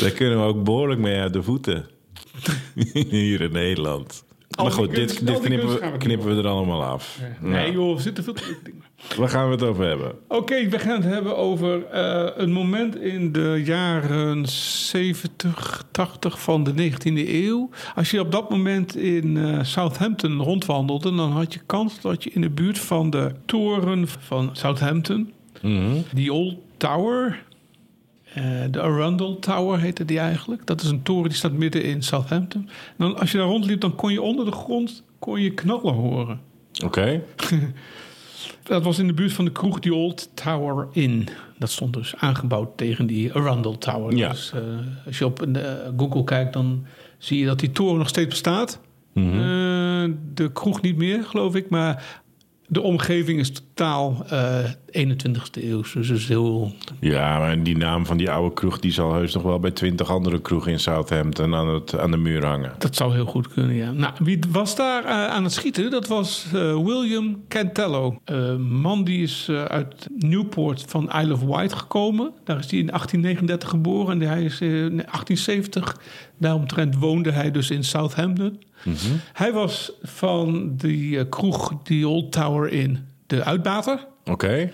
Daar 0.00 0.10
kunnen 0.10 0.38
we 0.38 0.44
ook 0.44 0.64
behoorlijk 0.64 1.00
mee 1.00 1.20
uit 1.20 1.32
de 1.32 1.42
voeten. 1.42 1.86
Hier 2.92 3.40
in 3.40 3.52
Nederland. 3.52 4.24
Maar 4.62 4.72
goed, 4.72 4.94
dit, 4.94 5.26
dit 5.26 5.40
knippen, 5.40 5.68
we, 5.68 5.90
we 5.92 5.98
knippen 5.98 6.36
we 6.36 6.42
er 6.42 6.48
allemaal 6.48 6.84
af. 6.84 7.18
Nee 7.40 7.66
Ja. 7.66 7.72
joh, 7.72 7.96
er 8.16 8.22
veel 8.22 8.32
te 8.32 8.56
dingen. 8.62 8.82
Waar 9.16 9.28
gaan 9.28 9.46
we 9.46 9.52
het 9.52 9.62
over 9.62 9.86
hebben? 9.86 10.12
Oké, 10.28 10.68
we 10.68 10.78
gaan 10.78 11.02
het 11.02 11.12
hebben 11.12 11.36
over 11.36 11.86
eh, 11.86 12.28
een 12.36 12.52
moment 12.52 12.96
in 13.00 13.32
de 13.32 13.62
jaren 13.64 14.46
70, 14.46 15.84
80 15.90 16.40
van 16.40 16.64
de 16.64 16.72
19e 16.74 17.28
eeuw. 17.28 17.70
Als 17.94 18.10
je 18.10 18.20
op 18.20 18.32
dat 18.32 18.50
moment 18.50 18.96
in 18.96 19.36
eh, 19.36 19.58
Southampton 19.62 20.38
rondwandelde, 20.40 21.14
dan 21.14 21.30
had 21.30 21.52
je 21.54 21.60
kans 21.66 22.00
dat 22.00 22.24
je 22.24 22.30
in 22.30 22.40
de 22.40 22.50
buurt 22.50 22.78
van 22.78 23.10
de 23.10 23.30
toren 23.46 24.08
van 24.08 24.50
Southampton, 24.52 25.32
Mhm. 25.62 25.96
die 26.12 26.32
Old 26.32 26.54
Tower, 26.76 27.42
eh, 28.34 28.44
de 28.70 28.80
Arundel 28.80 29.38
Tower 29.38 29.80
heette 29.80 30.04
die 30.04 30.18
eigenlijk. 30.18 30.66
Dat 30.66 30.82
is 30.82 30.88
een 30.88 31.02
toren 31.02 31.28
die 31.28 31.38
staat 31.38 31.52
midden 31.52 31.84
in 31.84 32.02
Southampton. 32.02 32.68
En 32.68 32.94
dan, 32.96 33.18
als 33.18 33.32
je 33.32 33.38
daar 33.38 33.46
rondliep, 33.46 33.80
dan 33.80 33.94
kon 33.94 34.12
je 34.12 34.22
onder 34.22 34.44
de 34.44 34.52
grond 34.52 35.02
kon 35.18 35.40
je 35.40 35.50
knallen 35.50 35.94
horen. 35.94 36.40
Oké. 36.84 37.22
Dat 38.62 38.82
was 38.82 38.98
in 38.98 39.06
de 39.06 39.12
buurt 39.12 39.32
van 39.32 39.44
de 39.44 39.52
kroeg 39.52 39.80
die 39.80 39.94
Old 39.94 40.30
Tower 40.34 40.88
Inn. 40.92 41.28
Dat 41.58 41.70
stond 41.70 41.92
dus 41.92 42.14
aangebouwd 42.16 42.76
tegen 42.76 43.06
die 43.06 43.32
Arundel 43.32 43.78
Tower. 43.78 44.16
Ja. 44.16 44.28
Dus 44.28 44.52
eh, 44.52 44.60
als 45.06 45.18
je 45.18 45.24
op 45.24 45.42
eh, 45.42 45.72
Google 45.96 46.24
kijkt, 46.24 46.52
dan 46.52 46.86
zie 47.18 47.38
je 47.38 47.46
dat 47.46 47.60
die 47.60 47.72
toren 47.72 47.98
nog 47.98 48.08
steeds 48.08 48.28
bestaat. 48.28 48.80
Mhm. 49.12 50.12
De 50.34 50.52
kroeg 50.52 50.82
niet 50.82 50.96
meer, 50.96 51.24
geloof 51.24 51.54
ik. 51.54 51.70
Maar 51.70 52.21
de 52.72 52.80
omgeving 52.80 53.38
is 53.38 53.52
totaal 53.52 54.24
eh 54.28 54.64
21ste 54.92 55.62
eeuw. 55.62 55.82
Dus 55.94 56.10
is 56.10 56.28
heel... 56.28 56.72
Ja, 57.00 57.38
maar 57.38 57.62
die 57.62 57.76
naam 57.76 58.06
van 58.06 58.16
die 58.16 58.30
oude 58.30 58.54
kroeg... 58.54 58.78
die 58.78 58.92
zal 58.92 59.14
heus 59.14 59.34
nog 59.34 59.42
wel 59.42 59.58
bij 59.58 59.70
twintig 59.70 60.10
andere 60.10 60.40
kroegen 60.40 60.72
in 60.72 60.80
Southampton... 60.80 61.54
aan, 61.54 61.68
het, 61.68 61.98
aan 61.98 62.10
de 62.10 62.16
muur 62.16 62.46
hangen. 62.46 62.72
Dat 62.78 62.96
zou 62.96 63.12
heel 63.12 63.26
goed 63.26 63.48
kunnen, 63.48 63.76
ja. 63.76 63.92
Nou, 63.92 64.12
wie 64.18 64.38
was 64.50 64.76
daar 64.76 65.04
eh, 65.04 65.26
aan 65.26 65.44
het 65.44 65.52
schieten? 65.52 65.90
Dat 65.90 66.06
was 66.06 66.46
eh, 66.46 66.84
William 66.84 67.44
Cantello. 67.48 68.20
Een 68.24 68.72
man 68.72 69.04
die 69.04 69.22
is 69.22 69.46
eh, 69.50 69.64
uit 69.64 70.08
Newport 70.18 70.84
van 70.88 71.10
Isle 71.20 71.32
of 71.32 71.40
Wight 71.40 71.72
gekomen. 71.72 72.32
Daar 72.44 72.58
is 72.58 72.70
hij 72.70 72.78
in 72.78 72.86
1839 72.86 73.68
geboren. 73.68 74.22
En 74.22 74.28
hij 74.28 74.44
is 74.44 74.60
eh, 74.60 74.68
in 74.68 74.74
1870, 74.74 75.96
daaromtrent 76.38 76.96
woonde 76.96 77.30
hij 77.30 77.50
dus 77.50 77.70
in 77.70 77.84
Southampton. 77.84 78.60
Hij 79.32 79.52
was 79.52 79.92
van 80.02 80.76
die 80.76 81.18
eh, 81.18 81.24
kroeg, 81.28 81.72
die 81.82 82.08
Old 82.08 82.32
Tower 82.32 82.72
in 82.72 83.08
de 83.26 83.44
uitbater. 83.44 84.06
Oké. 84.24 84.70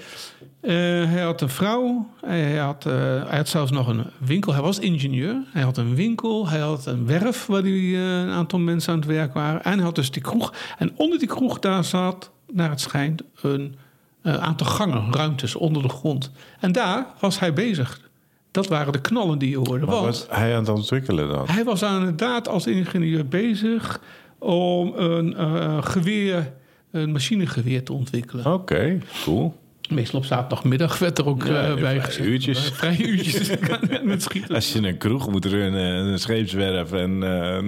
Eh, 0.61 0.75
hij 1.05 1.23
had 1.23 1.41
een 1.41 1.49
vrouw. 1.49 2.11
Hij 2.21 2.57
had, 2.57 2.87
eh, 2.87 2.93
hij 3.29 3.37
had 3.37 3.49
zelfs 3.49 3.71
nog 3.71 3.89
een 3.89 4.05
winkel. 4.19 4.53
Hij 4.53 4.63
was 4.63 4.79
ingenieur. 4.79 5.37
Hij 5.53 5.63
had 5.63 5.77
een 5.77 5.95
winkel. 5.95 6.49
Hij 6.49 6.61
had 6.61 6.87
een 6.87 7.07
werf 7.07 7.47
waar 7.47 7.63
die, 7.63 7.97
een 7.97 8.31
aantal 8.31 8.59
mensen 8.59 8.93
aan 8.93 8.99
het 8.99 9.09
werk 9.09 9.35
waren. 9.35 9.65
En 9.65 9.73
hij 9.73 9.83
had 9.83 9.95
dus 9.95 10.11
die 10.11 10.23
kroeg. 10.23 10.53
En 10.79 10.93
onder 10.97 11.19
die 11.19 11.29
kroeg 11.29 11.59
daar 11.59 11.85
zat, 11.85 12.31
naar 12.53 12.71
het 12.71 12.81
schijnt, 12.81 13.23
een 13.41 13.77
aantal 14.23 14.67
gangen, 14.67 15.13
ruimtes 15.13 15.55
onder 15.55 15.83
de 15.83 15.89
grond. 15.89 16.31
En 16.61 16.73
daar 16.73 17.07
was 17.21 17.39
hij 17.39 17.53
bezig. 17.53 18.08
Dat 18.51 18.67
waren 18.69 18.93
de 18.93 19.01
knallen 19.01 19.39
die 19.39 19.51
je 19.51 19.57
hoorde. 19.57 19.87
Wat 19.87 19.95
Want 19.95 20.05
was 20.05 20.27
hij 20.31 20.53
aan 20.55 20.59
het 20.61 20.69
ontwikkelen 20.69 21.29
dan? 21.29 21.45
hij 21.49 21.65
was 21.65 21.83
aan 21.83 21.99
inderdaad 21.99 22.49
als 22.49 22.67
ingenieur 22.67 23.27
bezig 23.27 24.01
om 24.39 24.93
een 24.97 25.37
eh, 25.37 25.83
geweer, 25.83 26.53
een 26.91 27.13
machinegeweer 27.13 27.83
te 27.85 27.93
ontwikkelen. 27.93 28.53
Oké, 28.53 28.99
cool. 29.25 29.55
Meestal 29.89 30.19
op 30.19 30.25
zaterdagmiddag 30.25 30.99
werd 30.99 31.19
er 31.19 31.27
ook 31.27 31.45
Ja, 31.47 31.63
eh, 31.67 31.75
bij 31.81 32.01
gezet. 32.01 32.27
uurtjes. 32.27 32.67
Eh, 32.67 32.73
Vrije 32.73 33.07
uurtjes 33.07 33.51
met 34.05 34.23
schieten. 34.23 34.55
Als 34.55 34.73
je 34.73 34.83
een 34.83 34.99
kroeg 34.99 35.31
moet 35.31 35.45
runnen, 35.45 35.83
een 36.07 36.19
scheepswerf 36.19 36.93
en 36.93 37.19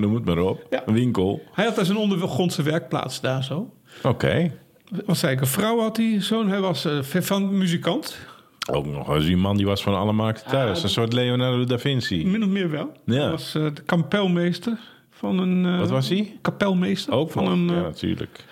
noem 0.01 0.15
het 0.15 0.25
maar 0.25 0.39
op. 0.39 0.67
Ja. 0.71 0.83
Een 0.87 0.95
winkel. 0.95 1.43
Hij 1.53 1.65
had 1.65 1.75
dus 1.77 1.89
een 1.89 1.97
ondergrondse 1.97 2.63
werkplaats 2.63 3.21
daar 3.21 3.45
zo. 3.45 3.75
Oké. 4.03 4.51
Wat 5.07 5.17
zei 5.17 5.33
ik, 5.33 5.41
een 5.41 5.47
vrouw 5.47 5.79
had 5.81 5.97
hij 5.97 6.17
zo'n. 6.21 6.49
Hij 6.49 6.61
was 6.61 6.87
van 7.03 7.59
muzikant. 7.59 8.17
Ook 8.71 8.87
nog 8.87 9.15
eens 9.15 9.25
die 9.25 9.37
man 9.37 9.57
die 9.57 9.67
was 9.67 9.83
van 9.83 9.95
alle 9.97 10.13
markten 10.13 10.51
thuis. 10.51 10.83
Een 10.83 10.89
soort 10.89 11.13
Leonardo 11.13 11.65
da 11.65 11.79
Vinci. 11.79 12.27
Min 12.27 12.43
of 12.43 12.49
meer 12.49 12.71
wel. 12.71 12.93
Ja. 13.05 13.15
Hij 13.21 13.31
was 13.31 13.55
eh, 13.55 13.63
de 13.75 13.83
kapelmeester 13.83 14.79
van 15.11 15.39
een... 15.39 15.67
eh, 15.67 15.79
Wat 15.79 15.91
was 15.91 16.09
hij? 16.09 16.39
Kapelmeester. 16.43 17.13
Ook 17.13 17.31
van 17.31 17.47
een, 17.47 17.67
ja, 17.69 17.75
eh, 17.77 17.83
natuurlijk. 17.83 18.45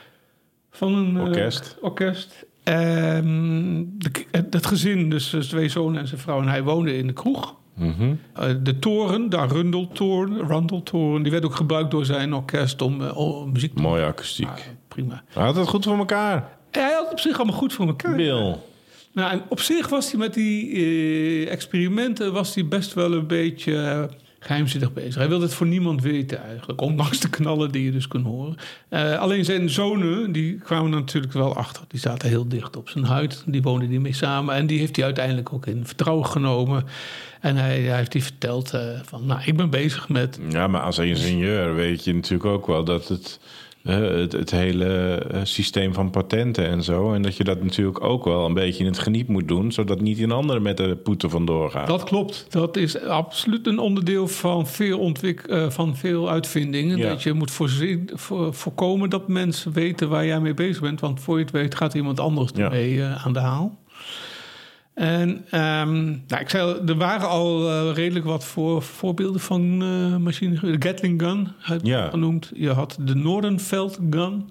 van 0.70 0.94
een 0.94 1.20
Orkest. 1.20 1.76
orkest. 1.80 2.46
De, 2.64 4.10
het 4.30 4.66
gezin, 4.66 5.10
dus 5.10 5.30
zijn 5.30 5.42
twee 5.42 5.68
zonen 5.68 6.00
en 6.00 6.06
zijn 6.08 6.20
vrouw 6.20 6.40
en 6.40 6.48
hij 6.48 6.62
woonden 6.62 6.94
in 6.96 7.06
de 7.06 7.12
kroeg. 7.12 7.54
Mhm. 7.74 8.14
De 8.62 8.78
toren, 8.78 9.30
de 9.30 9.36
Arundeltoren, 9.36 10.40
Arundeltoren, 10.42 11.22
die 11.22 11.32
werd 11.32 11.44
ook 11.44 11.54
gebruikt 11.54 11.90
door 11.90 12.04
zijn 12.04 12.34
orkest 12.34 12.82
om 12.82 13.02
om 13.02 13.52
muziek 13.52 13.74
te 13.74 13.82
Mooie 13.82 14.04
akoestiek. 14.04 14.70
Prima. 14.88 15.22
Hij 15.28 15.44
had 15.44 15.56
het 15.56 15.68
goed 15.68 15.84
voor 15.84 15.98
elkaar. 15.98 16.48
Hij 16.70 16.92
had 16.92 17.02
het 17.02 17.12
op 17.12 17.20
zich 17.20 17.36
allemaal 17.36 17.56
goed 17.56 17.72
voor 17.72 17.86
elkaar. 17.86 18.14
Bill. 18.16 18.56
Nou, 19.12 19.40
op 19.48 19.60
zich 19.60 19.88
was 19.88 20.10
hij 20.10 20.20
met 20.20 20.34
die 20.34 20.72
eh, 20.72 21.52
experimenten 21.52 22.32
was 22.32 22.54
hij 22.54 22.66
best 22.66 22.94
wel 22.94 23.12
een 23.12 23.26
beetje 23.26 23.76
eh, 23.76 24.04
geheimzinnig 24.38 24.92
bezig. 24.92 25.14
Hij 25.14 25.28
wilde 25.28 25.44
het 25.44 25.54
voor 25.54 25.66
niemand 25.66 26.02
weten 26.02 26.42
eigenlijk, 26.42 26.80
ondanks 26.80 27.20
de 27.20 27.30
knallen 27.30 27.70
die 27.70 27.84
je 27.84 27.92
dus 27.92 28.08
kon 28.08 28.22
horen. 28.22 28.56
Eh, 28.88 29.18
alleen 29.18 29.44
zijn 29.44 29.70
zonen, 29.70 30.32
die 30.32 30.58
kwamen 30.58 30.90
natuurlijk 30.90 31.32
wel 31.32 31.56
achter. 31.56 31.82
Die 31.88 32.00
zaten 32.00 32.28
heel 32.28 32.48
dicht 32.48 32.76
op 32.76 32.88
zijn 32.88 33.04
huid, 33.04 33.42
die 33.46 33.62
woonden 33.62 33.88
niet 33.88 34.00
mee 34.00 34.14
samen. 34.14 34.54
En 34.54 34.66
die 34.66 34.78
heeft 34.78 34.96
hij 34.96 35.04
uiteindelijk 35.04 35.52
ook 35.52 35.66
in 35.66 35.86
vertrouwen 35.86 36.26
genomen. 36.26 36.84
En 37.40 37.56
hij, 37.56 37.80
hij 37.80 37.96
heeft 37.96 38.12
die 38.12 38.22
verteld 38.22 38.72
van, 39.04 39.26
nou, 39.26 39.40
ik 39.44 39.56
ben 39.56 39.70
bezig 39.70 40.08
met... 40.08 40.38
Ja, 40.48 40.66
maar 40.66 40.80
als 40.80 40.98
ingenieur 40.98 41.74
weet 41.74 42.04
je 42.04 42.14
natuurlijk 42.14 42.44
ook 42.44 42.66
wel 42.66 42.84
dat 42.84 43.08
het, 43.08 43.40
het, 43.82 44.32
het 44.32 44.50
hele 44.50 45.14
eh, 45.14 45.40
systeem 45.42 45.94
van 45.94 46.10
patenten 46.10 46.68
en 46.68 46.82
zo. 46.82 47.12
En 47.12 47.22
dat 47.22 47.36
je 47.36 47.44
dat 47.44 47.62
natuurlijk 47.62 48.04
ook 48.04 48.24
wel 48.24 48.44
een 48.44 48.54
beetje 48.54 48.80
in 48.80 48.90
het 48.90 48.98
geniep 48.98 49.28
moet 49.28 49.48
doen, 49.48 49.72
zodat 49.72 50.00
niet 50.00 50.18
een 50.18 50.32
ander 50.32 50.62
met 50.62 50.76
de 50.76 50.96
poeten 50.96 51.30
vandoor 51.30 51.70
gaat. 51.70 51.86
Dat 51.86 52.04
klopt. 52.04 52.46
Dat 52.50 52.76
is 52.76 53.00
absoluut 53.00 53.66
een 53.66 53.78
onderdeel 53.78 54.28
van 54.28 54.66
veel, 54.66 54.98
ontwik 54.98 55.40
eh, 55.40 55.70
van 55.70 55.96
veel 55.96 56.30
uitvindingen. 56.30 56.98
Ja. 56.98 57.08
Dat 57.08 57.22
je 57.22 57.32
moet 57.32 57.50
voorzien, 57.50 58.10
voor, 58.14 58.54
voorkomen 58.54 59.10
dat 59.10 59.28
mensen 59.28 59.72
weten 59.72 60.08
waar 60.08 60.26
jij 60.26 60.40
mee 60.40 60.54
bezig 60.54 60.82
bent. 60.82 61.00
Want 61.00 61.20
voor 61.20 61.38
je 61.38 61.44
het 61.44 61.52
weet 61.52 61.74
gaat 61.74 61.94
iemand 61.94 62.20
anders 62.20 62.52
ermee 62.52 63.02
eh, 63.02 63.26
aan 63.26 63.32
de 63.32 63.38
haal. 63.38 63.78
En 64.98 65.44
ehm, 65.50 66.04
nou, 66.04 66.40
ik 66.40 66.48
zei, 66.48 66.76
er 66.86 66.96
waren 66.96 67.28
al 67.28 67.68
eh, 67.70 67.94
redelijk 67.94 68.24
wat 68.24 68.44
voor, 68.44 68.82
voorbeelden 68.82 69.40
van 69.40 69.76
machine. 70.22 70.60
De 70.60 70.88
Gatling 70.88 71.22
gun, 71.22 71.48
heb 71.58 71.80
je 71.82 71.88
Ja. 71.90 72.08
genoemd. 72.10 72.50
Je 72.54 72.70
had 72.70 72.96
de 73.00 73.14
Nordenfeld 73.14 73.98
gun. 74.10 74.50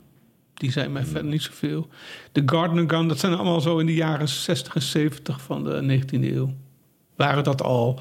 Die 0.53 0.71
zijn 0.71 0.91
mij 0.91 1.03
verder 1.05 1.31
niet 1.31 1.41
zoveel. 1.41 1.87
De 2.31 2.41
Gardner 2.45 2.89
gun, 2.89 3.07
dat 3.07 3.19
zijn 3.19 3.33
allemaal 3.33 3.61
zo 3.61 3.77
in 3.77 3.85
de 3.85 3.93
jaren 3.93 4.27
60 4.27 4.75
en 4.75 4.81
70 4.81 5.41
van 5.41 5.63
de 5.63 5.81
19e 5.81 6.33
eeuw. 6.35 6.53
Waren 7.15 7.43
dat 7.43 7.63
al 7.63 7.99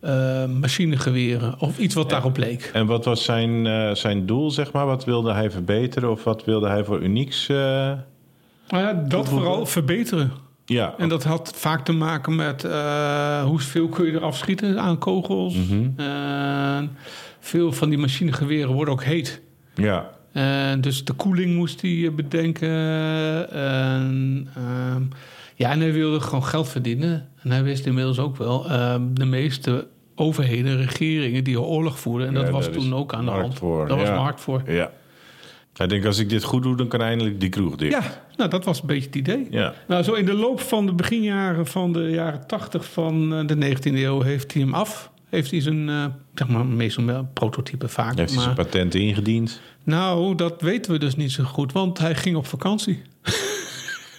eh, 0.00 0.46
machinegeweren 0.46 1.60
of 1.60 1.78
iets 1.78 1.94
wat 1.94 2.10
daarop 2.10 2.36
leek? 2.36 2.70
En 2.72 2.86
wat 2.86 3.04
was 3.04 3.24
zijn, 3.24 3.66
zijn 3.96 4.26
doel, 4.26 4.50
zeg 4.50 4.72
maar? 4.72 4.86
Wat 4.86 5.04
wilde 5.04 5.32
hij 5.32 5.50
verbeteren 5.50 6.10
of 6.10 6.24
wat 6.24 6.44
wilde 6.44 6.68
hij 6.68 6.84
voor 6.84 7.02
unieks? 7.02 7.46
Nou 8.68 9.08
dat 9.08 9.28
vooral 9.28 9.66
verbeteren. 9.66 10.30
Ja, 10.68 10.94
En 10.98 11.08
dat 11.08 11.24
had 11.24 11.52
vaak 11.56 11.84
te 11.84 11.92
maken 11.92 12.34
met 12.36 12.64
eh 12.64 13.42
hoeveel 13.44 13.88
kun 13.88 14.06
je 14.06 14.12
er 14.12 14.22
afschieten 14.24 14.80
aan 14.80 14.98
kogels. 14.98 15.54
Mhm. 15.54 16.86
Veel 17.40 17.72
van 17.72 17.88
die 17.88 17.98
machinegeweren 17.98 18.72
worden 18.72 18.94
ook 18.94 19.04
heet. 19.04 19.42
ja. 19.74 20.14
En 20.32 20.80
dus 20.80 21.04
de 21.04 21.12
koeling 21.12 21.54
moest 21.54 21.80
hij 21.80 22.04
eh, 22.04 22.10
bedenken. 22.10 22.68
En, 23.50 24.48
ehm, 24.54 25.02
ja, 25.54 25.70
en 25.70 25.80
hij 25.80 25.92
wilde 25.92 26.20
gewoon 26.20 26.44
geld 26.44 26.68
verdienen. 26.68 27.28
En 27.42 27.50
hij 27.50 27.62
wist 27.62 27.86
inmiddels 27.86 28.18
ook 28.18 28.36
wel, 28.36 28.70
ehm, 28.70 29.02
de 29.12 29.24
meeste 29.24 29.86
overheden, 30.14 30.76
regeringen 30.86 31.44
die 31.44 31.60
oorlog 31.60 31.98
voerden. 31.98 32.28
En 32.28 32.34
dat 32.34 32.50
was 32.50 32.68
toen 32.68 32.94
ook 32.94 33.14
aan 33.14 33.24
de 33.24 33.30
hand. 33.30 33.54
voor, 33.54 33.88
Daar 33.88 33.96
was 33.98 34.08
markt 34.08 34.40
voor. 34.40 34.62
ja. 34.66 34.90
Hij 35.76 35.86
denkt, 35.86 36.06
als 36.06 36.18
ik 36.18 36.28
dit 36.28 36.42
goed 36.42 36.62
doe, 36.62 36.76
dan 36.76 36.88
kan 36.88 37.00
eindelijk 37.00 37.40
die 37.40 37.48
kroeg 37.48 37.76
dicht. 37.76 37.92
Ja, 37.92 38.22
nou, 38.36 38.50
dat 38.50 38.64
was 38.64 38.80
een 38.80 38.86
beetje 38.86 39.06
het 39.06 39.16
idee. 39.16 39.46
Ja. 39.50 39.74
Nou, 39.88 40.02
zo 40.02 40.12
in 40.12 40.24
de 40.24 40.34
loop 40.34 40.60
van 40.60 40.86
de 40.86 40.92
beginjaren 40.92 41.66
van 41.66 41.92
de 41.92 42.00
jaren 42.00 42.46
80 42.46 42.84
van 42.84 43.34
eh, 43.34 43.46
de 43.46 43.76
19e 43.76 43.94
eeuw 43.94 44.20
heeft 44.20 44.52
hij 44.52 44.62
hem 44.62 44.74
af. 44.74 45.10
Heeft 45.28 45.50
hij 45.50 45.60
zijn, 45.60 45.88
eh, 45.88 46.04
zeg 46.34 46.48
maar, 46.48 46.66
meestal 46.66 47.04
wel 47.04 47.28
prototype 47.32 47.88
vaak. 47.88 48.16
Heeft 48.16 48.34
hij 48.34 48.42
zijn 48.42 48.54
patent 48.54 48.94
ingediend? 48.94 49.60
nou, 49.84 50.34
dat 50.34 50.60
weten 50.60 50.92
we 50.92 50.98
dus 50.98 51.16
niet 51.16 51.32
zo 51.32 51.44
goed, 51.44 51.72
want 51.72 51.98
hij 51.98 52.14
ging 52.14 52.36
op 52.36 52.46
vakantie. 52.46 53.02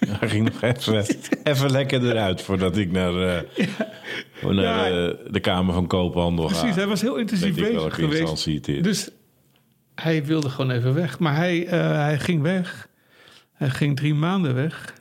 Hij 0.08 0.30
ging 0.30 0.52
nog 0.52 0.62
even, 0.62 1.06
even 1.44 1.72
lekker 1.72 2.10
eruit 2.10 2.42
voordat 2.42 2.78
ik 2.78 2.92
naar, 2.92 3.14
eh, 3.14 4.50
naar 4.50 4.90
de 5.32 5.40
Kamer 5.42 5.74
van 5.74 5.88
Koophandel 5.88 6.48
ga. 6.48 6.60
Precies, 6.60 6.76
hij 6.76 6.88
was 6.88 7.02
heel 7.02 7.16
intensief 7.16 7.56
bezig 7.56 7.96
geweest. 7.96 8.84
Dus 8.84 9.10
hij 10.02 10.26
wilde 10.26 10.50
gewoon 10.50 10.72
even 10.72 10.94
weg. 10.94 11.20
Maar 11.20 11.36
hij, 11.36 11.68
eh, 11.68 11.92
hij 11.92 12.20
ging 12.20 12.42
weg. 12.42 12.88
Hij 13.54 13.70
ging 13.70 13.96
drie 13.96 14.14
maanden 14.14 14.54
weg. 14.56 14.94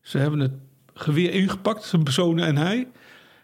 Ze 0.00 0.18
hebben 0.18 0.40
het 0.40 0.52
geweer 0.94 1.30
ingepakt, 1.32 1.84
zijn 1.84 2.12
zonen 2.12 2.44
en 2.46 2.56
hij. 2.56 2.88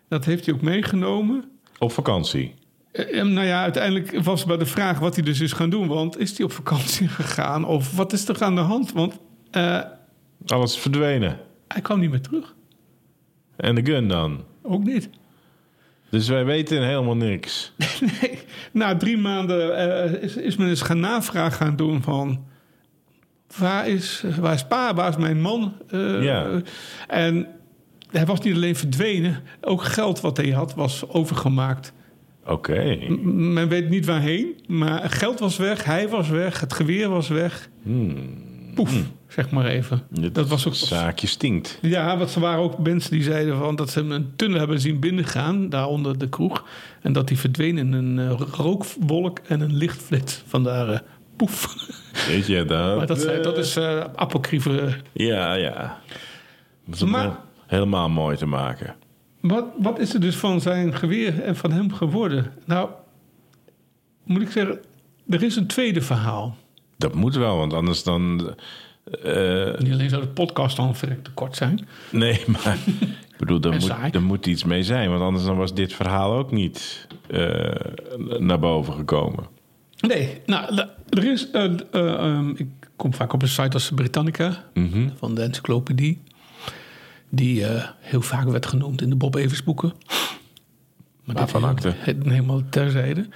Dat 0.09 0.25
heeft 0.25 0.47
hij 0.47 0.55
ook 0.55 0.61
meegenomen. 0.63 1.45
Op 1.79 1.93
vakantie. 1.93 2.55
Eh, 2.93 3.19
en 3.19 3.33
nou 3.33 3.47
ja, 3.47 3.63
uiteindelijk 3.63 4.23
was 4.23 4.45
maar 4.45 4.59
de 4.59 4.67
vraag 4.67 4.99
wat 4.99 5.15
hij 5.15 5.25
dus 5.25 5.41
is 5.41 5.53
gaan 5.53 5.71
doen. 5.71 5.87
Want 5.89 6.19
is 6.19 6.37
hij 6.37 6.47
op 6.47 6.53
vakantie 6.53 7.09
gegaan? 7.19 7.65
Of 7.65 7.97
wat 7.97 8.13
is 8.13 8.29
er 8.29 8.43
aan 8.43 8.55
de 8.55 8.61
hand? 8.61 8.93
Want 8.93 9.19
eh, 9.51 9.81
Alles 10.47 10.79
verdwenen. 10.79 11.39
hij 11.69 11.81
kwam 11.81 12.01
niet 12.01 12.11
meer 12.11 12.21
terug. 12.21 12.55
En 13.57 13.75
de 13.75 13.85
gun 13.85 14.09
dan? 14.09 14.45
Ook 14.63 14.85
niet. 14.85 15.09
Dus 16.17 16.29
wij 16.29 16.45
weten 16.45 16.87
helemaal 16.87 17.17
niks. 17.17 17.73
Nee, 18.21 18.39
na 18.73 18.97
drie 18.97 19.17
maanden 19.19 19.77
eh, 19.77 20.23
is, 20.23 20.37
is 20.37 20.57
men 20.57 20.69
eens 20.69 20.83
gaan 20.83 21.01
navraag 21.01 21.57
gaan 21.57 21.77
doen 21.77 22.03
van... 22.03 22.45
Waar 23.57 23.89
is, 23.89 24.25
waar 24.41 24.55
is 24.55 24.67
pa, 24.67 24.95
waar 24.95 25.09
is 25.09 25.17
mijn 25.17 25.41
man? 25.41 25.73
Eh, 25.91 26.23
Ja. 26.23 26.61
En 27.09 27.47
hij 28.11 28.27
was 28.27 28.41
niet 28.41 28.55
alleen 28.55 28.77
verdwenen, 28.77 29.43
ook 29.61 29.83
geld 29.83 30.21
wat 30.21 30.37
hij 30.37 30.51
had 30.51 30.75
was 30.75 31.09
overgemaakt. 31.09 31.93
Oké. 32.47 33.09
Men 33.25 33.69
weet 33.69 33.89
niet 33.89 34.07
waarheen, 34.07 34.55
maar 34.67 35.11
geld 35.11 35.39
was 35.39 35.57
weg, 35.57 35.85
hij 35.85 36.09
was 36.09 36.29
weg, 36.29 36.61
het 36.61 36.73
geweer 36.73 37.09
was 37.09 37.29
weg. 37.29 37.69
Poef, 38.75 39.03
zeg 39.37 39.51
maar 39.51 39.67
even. 39.67 40.03
Dat 40.33 40.49
was 40.49 40.67
ook... 40.67 40.75
zaakje 40.75 41.27
stinkt. 41.27 41.79
Ja, 41.83 42.17
want 42.19 42.35
er 42.35 42.41
waren 42.41 42.63
ook 42.63 42.79
mensen 42.79 43.11
die 43.11 43.23
zeiden 43.23 43.57
van 43.57 43.77
dat 43.77 43.91
ze 43.91 43.99
hem 43.99 44.11
een 44.13 44.33
tunnel 44.37 44.59
hebben 44.59 44.81
zien 44.81 45.01
binnengaan, 45.01 45.69
daar 45.69 45.87
onder 45.87 46.19
de 46.19 46.29
kroeg. 46.29 46.65
En 47.03 47.13
dat 47.13 47.29
hij 47.29 47.39
verdween 47.39 47.79
in 47.79 47.93
een 47.93 48.19
eh, 48.19 48.41
rookwolk 48.53 49.39
en 49.39 49.61
een 49.61 49.75
lichtflits. 49.77 50.43
Vandaar 50.47 50.89
eh, 50.89 50.99
poef. 51.37 51.75
Weet 52.29 52.47
je 52.47 52.65
dat? 52.65 52.97
maar 52.97 53.07
dat, 53.07 53.21
zijn- 53.21 53.43
dat 53.43 53.59
is 53.59 53.77
eh 53.77 54.05
apocryfe. 54.15 54.97
Ja, 55.13 55.55
ja. 55.55 56.01
Dat 56.87 56.95
is 56.95 57.03
om 57.03 57.11
Maar- 57.11 57.25
he- 57.29 57.37
helemaal 57.67 58.09
mooi 58.09 58.37
te 58.37 58.47
maken. 58.47 58.95
Wat, 59.41 59.65
wat 59.79 59.99
is 59.99 60.15
er 60.15 60.21
dus 60.21 60.37
van 60.37 60.61
zijn 60.61 60.95
geweer 60.95 61.43
en 61.43 61.57
van 61.57 61.73
hem 61.73 61.93
geworden? 61.93 62.53
Nou, 62.65 62.89
moet 64.25 64.43
ik 64.43 64.51
zeggen, 64.51 64.79
er 65.29 65.43
is 65.43 65.57
een 65.57 65.67
tweede 65.67 66.01
verhaal. 66.01 66.57
Dat 66.99 67.15
moet 67.15 67.35
wel, 67.37 67.57
want 67.57 67.73
anders 67.73 68.03
dan... 68.03 68.55
eh, 69.23 69.79
Niet 69.79 69.93
alleen 69.93 70.09
zou 70.11 70.23
de 70.23 70.29
podcast 70.29 70.77
dan 70.77 70.97
verrekt 70.97 71.25
te 71.25 71.31
kort 71.31 71.57
zijn. 71.57 71.89
nee, 72.11 72.45
maar... 72.47 72.77
Ik 73.37 73.47
bedoel, 73.47 73.61
er 73.73 73.81
moet, 73.81 74.15
er 74.15 74.23
moet 74.23 74.47
iets 74.47 74.65
mee 74.65 74.83
zijn. 74.83 75.11
Want 75.11 75.23
anders 75.23 75.45
dan 75.45 75.57
was 75.57 75.75
dit 75.75 75.93
verhaal 75.93 76.33
ook 76.33 76.51
niet 76.53 77.07
eh, 77.29 77.71
naar 78.39 78.59
boven 78.59 78.95
gekomen. 78.95 79.45
Nee, 80.01 80.41
nou, 80.47 80.79
er 81.09 81.25
is. 81.25 81.51
eh, 81.51 81.65
eh, 81.65 81.75
ehm, 82.15 82.51
ik 82.51 82.67
kom 82.97 83.15
vaak 83.15 83.33
op 83.33 83.43
een 83.43 83.49
site 83.49 83.71
als 83.73 83.91
Britannica 83.95 84.65
Mhm. 84.75 85.09
van 85.17 85.35
de 85.35 85.43
encyclopedie. 85.43 86.23
Die 87.29 87.65
heel 88.01 88.23
vaak 88.23 88.49
werd 88.49 88.67
genoemd 88.67 89.03
in 89.03 89.11
de 89.11 89.17
Bob 89.17 89.35
Evers 89.35 89.63
boeken. 89.65 89.93
Maar 91.25 91.37
Waarvan 91.37 91.65
het- 91.65 91.95
Helemaal 92.25 92.63
terzijde. 92.71 93.29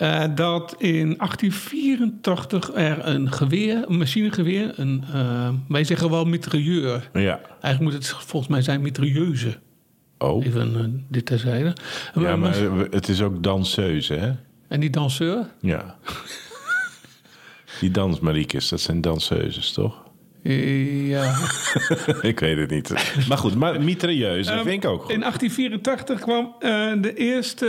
Eh, 0.00 0.24
dat 0.34 0.74
in 0.78 1.14
1884 1.18 2.70
er 2.74 3.06
een 3.06 3.32
geweer, 3.32 3.84
een 3.88 3.98
machinegeweer, 3.98 4.72
een, 4.76 5.04
eh, 5.12 5.48
wij 5.68 5.84
zeggen 5.84 6.10
wel 6.10 6.24
mitrailleur. 6.24 7.10
Ja. 7.12 7.40
Eigenlijk 7.60 7.80
moet 7.80 7.92
het 7.92 8.08
volgens 8.08 8.52
mij 8.52 8.62
zijn 8.62 8.80
mitrailleuze. 8.80 9.58
Oh. 10.18 10.46
Even 10.46 10.76
eh, 10.76 10.84
dit 11.08 11.26
terzijde. 11.26 11.72
Ja, 12.14 12.36
maar 12.36 12.56
het 12.90 13.08
is 13.08 13.22
ook 13.22 13.42
danseuse, 13.42 14.14
hè? 14.14 14.32
En 14.68 14.80
die 14.80 14.90
danseur? 14.90 15.46
Ja. 15.60 15.96
Die 17.80 17.90
dansmariekes, 17.90 18.68
dat 18.68 18.80
zijn 18.80 19.00
danseuses, 19.00 19.72
toch? 19.72 20.02
Ja. 20.42 21.34
ik 22.30 22.40
weet 22.40 22.56
het 22.56 22.70
niet. 22.70 23.16
Maar 23.28 23.38
goed, 23.38 23.54
maar 23.54 23.82
mitrailleuze 23.82 24.50
Ehm, 24.50 24.64
vind 24.64 24.84
ik 24.84 24.90
ook 24.90 25.02
goed. 25.02 25.10
In 25.10 25.20
1884 25.20 26.20
kwam 26.20 26.54
de 27.02 27.12
eerste 27.14 27.66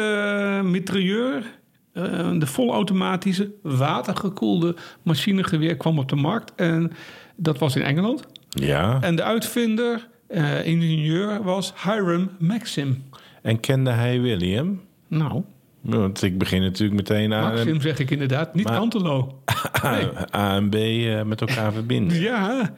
mitrailleur, 0.63 1.43
eh, 1.93 2.31
de 2.39 2.45
volautomatische, 2.47 3.51
watergekoelde 3.61 4.75
machinegeweer 5.03 5.77
kwam 5.77 5.99
op 5.99 6.09
de 6.09 6.15
markt. 6.15 6.55
En 6.55 6.91
dat 7.35 7.57
was 7.57 7.75
in 7.75 7.81
Engeland. 7.81 8.23
Ja. 8.49 8.97
En 9.01 9.15
de 9.15 9.23
uitvinder, 9.23 10.07
eh, 10.27 10.65
ingenieur, 10.65 11.43
was 11.43 11.73
Hiram 11.83 12.29
Maxim. 12.39 13.03
En 13.41 13.59
kende 13.59 13.89
hij 13.89 14.21
William? 14.21 14.81
Nou, 15.07 15.43
Want 15.81 16.21
ik 16.21 16.37
begin 16.37 16.61
natuurlijk 16.61 16.93
meteen 17.09 17.33
aan 17.33 17.53
Maxim 17.53 17.81
zeg 17.81 17.99
ik 17.99 18.11
inderdaad, 18.11 18.53
niet 18.55 18.65
maar- 18.67 18.77
Cantelo. 18.77 19.41
A, 19.85 19.99
A 20.35 20.55
en 20.55 20.69
B 20.69 20.75
eh, 20.75 21.21
met 21.23 21.41
elkaar 21.41 21.73
verbinden. 21.73 22.19
Ja, 22.21 22.73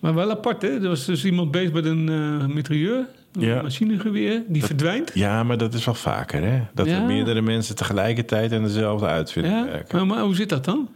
maar 0.00 0.14
wel 0.14 0.30
apart 0.30 0.62
hè. 0.62 0.68
Er 0.68 0.88
was 0.88 1.04
dus 1.04 1.24
iemand 1.24 1.50
bezig 1.50 1.72
met 1.72 1.84
een 1.84 2.08
eh 2.08 2.46
mitrailleur, 2.54 3.06
Ja. 3.38 3.62
machinegeweer, 3.62 4.42
die 4.48 4.64
verdwijnt. 4.64 5.10
Ja, 5.14 5.42
maar 5.42 5.56
dat 5.58 5.74
is 5.74 5.84
wel 5.84 5.94
vaker, 5.94 6.42
hè? 6.42 6.62
Dat 6.74 6.86
Ja. 6.86 6.96
er 7.00 7.02
meerdere 7.06 7.40
mensen 7.40 7.76
tegelijkertijd 7.76 8.52
aan 8.52 8.62
dezelfde 8.62 9.06
uitvinding 9.06 9.54
Ja, 9.54 9.64
werken. 9.64 9.96
maar, 9.96 10.06
maar 10.16 10.24
hoe 10.24 10.34
zit 10.34 10.48
dat 10.48 10.64
dan? 10.64 10.88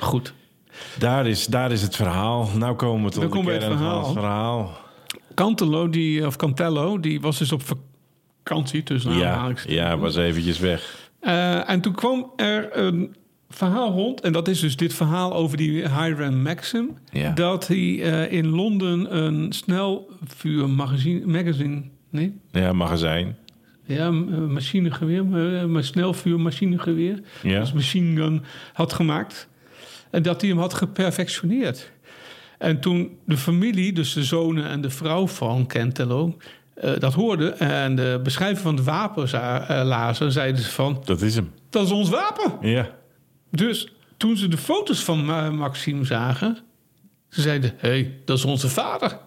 Goed. 0.00 0.34
Daar 0.98 1.26
is, 1.26 1.46
daar 1.46 1.72
is 1.72 1.82
het 1.82 1.96
verhaal. 1.96 2.48
Nou 2.56 2.76
komen 2.76 3.04
we 3.04 3.10
tot 3.10 3.22
de 3.22 3.28
kern 3.42 3.46
het 3.46 3.62
van 3.62 3.70
het 3.72 3.78
verhaal. 3.80 4.12
verhaal. 4.12 4.76
Cantelo, 5.34 5.88
die, 5.88 6.26
of 6.26 6.36
Cantello, 6.36 7.00
die 7.00 7.20
was 7.20 7.38
dus 7.38 7.52
op 7.52 7.62
vakantie 8.42 8.82
tussen 8.82 9.12
Ja, 9.16 9.52
ja, 9.66 9.96
was 9.98 10.16
eventjes 10.16 10.58
weg. 10.58 11.10
Eh, 11.20 11.70
en 11.70 11.80
toen 11.80 11.92
kwam 11.94 12.32
er 12.36 12.76
een 12.78 13.16
verhaal 13.54 13.90
rond, 13.92 14.20
en 14.20 14.32
dat 14.32 14.48
is 14.48 14.60
dus 14.60 14.76
dit 14.76 14.94
verhaal 14.94 15.34
over 15.34 15.56
die 15.56 15.88
Hiram 15.88 16.42
Maxim, 16.42 16.90
Ja. 17.10 17.32
dat 17.32 17.66
hij 17.68 18.00
eh, 18.02 18.32
in 18.32 18.46
Londen 18.48 19.16
een 19.24 19.52
snelvuurmagazine, 19.52 21.26
magazine, 21.26 21.82
nee, 22.10 22.40
Ja, 22.52 22.72
magazijn. 22.72 23.36
ja, 23.84 24.06
eh, 24.06 24.10
machinegeweer, 24.48 25.56
eh, 25.58 25.64
maar 25.64 25.84
snelvuurmachinegeweer, 25.84 27.20
Ja. 27.42 27.60
dus 27.60 27.72
machine 27.72 28.20
gun, 28.22 28.42
had 28.72 28.92
gemaakt. 28.92 29.48
En 30.10 30.22
dat 30.22 30.40
hij 30.40 30.50
hem 30.50 30.58
had 30.58 30.74
geperfectioneerd. 30.74 31.90
En 32.58 32.80
toen 32.80 33.10
de 33.26 33.36
familie, 33.36 33.92
dus 33.92 34.12
de 34.12 34.24
zonen 34.24 34.68
en 34.68 34.80
de 34.80 34.90
vrouw 34.90 35.26
van 35.26 35.66
Cantello, 35.66 36.36
eh, 36.74 36.90
dat 36.98 37.12
hoorden 37.14 37.58
en 37.58 37.94
de 37.96 38.20
beschrijving 38.22 38.58
van 38.58 38.74
het 38.74 38.84
wapen 38.84 39.30
lazen, 39.86 40.32
zeiden 40.32 40.62
ze 40.62 40.70
van, 40.70 41.00
Dat 41.04 41.22
is 41.22 41.34
hem. 41.34 41.50
dat 41.70 41.84
is 41.84 41.90
ons 41.90 42.08
wapen. 42.10 42.68
Ja. 42.70 42.90
Dus 43.52 43.88
toen 44.16 44.36
ze 44.36 44.48
de 44.48 44.56
foto's 44.56 45.04
van 45.04 45.24
Ma- 45.24 45.50
Maxime 45.50 46.04
zagen, 46.04 46.58
ze 47.28 47.40
zeiden, 47.40 47.74
hé, 47.76 47.88
hey, 47.88 48.20
dat 48.24 48.38
is 48.38 48.44
onze 48.44 48.68
vader. 48.68 49.18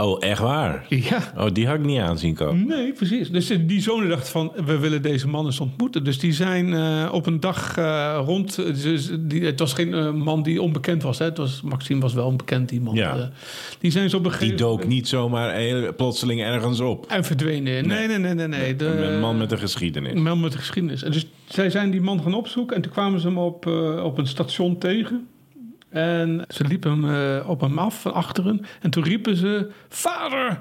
Oh, 0.00 0.16
echt 0.22 0.40
waar? 0.40 0.86
Ja, 0.88 1.32
Oh, 1.36 1.46
die 1.52 1.66
had 1.66 1.74
ik 1.78 1.84
niet 1.84 1.98
aanzien 2.00 2.34
komen. 2.34 2.66
nee, 2.66 2.92
precies. 2.92 3.30
Dus 3.30 3.46
die 3.46 3.80
zonen 3.80 4.08
dachten 4.08 4.30
van, 4.30 4.52
we 4.64 4.78
willen 4.78 5.02
deze 5.02 5.28
man 5.28 5.44
eens 5.46 5.60
ontmoeten. 5.60 6.04
Dus 6.04 6.18
die 6.18 6.32
zijn 6.32 6.72
eh, 6.74 7.08
op 7.12 7.26
een 7.26 7.40
dag 7.40 7.76
eh, 7.76 8.20
rond... 8.24 8.56
dus 8.82 9.10
die, 9.20 9.44
het 9.44 9.58
was 9.58 9.72
geen 9.72 10.16
man 10.18 10.42
die 10.42 10.62
onbekend 10.62 11.02
was. 11.02 11.18
Hè. 11.18 11.24
Het 11.24 11.36
was, 11.38 11.60
Maxime 11.62 12.00
was 12.00 12.14
wel 12.14 12.26
onbekend, 12.26 12.70
iemand. 12.70 12.96
Ja. 12.96 13.30
die 13.80 13.90
zijn 13.90 14.10
zo 14.10 14.20
een 14.22 14.32
Die 14.38 14.54
dook 14.54 14.86
niet 14.86 15.08
zomaar 15.08 15.54
heel- 15.54 15.94
plotseling 15.94 16.40
ergens 16.42 16.80
op. 16.80 17.06
En 17.08 17.24
verdwenen. 17.24 17.86
Nee, 17.86 18.06
nee, 18.06 18.18
nee, 18.18 18.34
nee. 18.34 18.46
nee. 18.48 18.76
De, 18.76 18.86
Een 18.86 19.20
man 19.20 19.38
met 19.38 19.52
een 19.52 19.58
geschiedenis. 19.58 20.12
Een 20.12 20.22
man 20.22 20.40
met 20.40 20.52
een 20.52 20.58
geschiedenis. 20.58 21.02
En 21.02 21.12
dus 21.12 21.26
zij 21.48 21.70
zijn 21.70 21.90
die 21.90 22.00
man 22.00 22.22
gaan 22.22 22.34
opzoeken 22.34 22.76
en 22.76 22.82
toen 22.82 22.92
kwamen 22.92 23.20
ze 23.20 23.26
hem 23.26 23.38
op, 23.38 23.66
op 24.02 24.18
een 24.18 24.26
station 24.26 24.78
tegen. 24.78 25.26
En 25.94 26.44
ze 26.48 26.64
liepen 26.64 27.04
eh, 27.04 27.48
op 27.48 27.60
hem 27.60 27.78
af 27.78 28.00
van 28.00 28.12
achteren. 28.12 28.60
En 28.80 28.90
toen 28.90 29.04
riepen 29.04 29.36
ze: 29.36 29.70
Vader! 29.88 30.60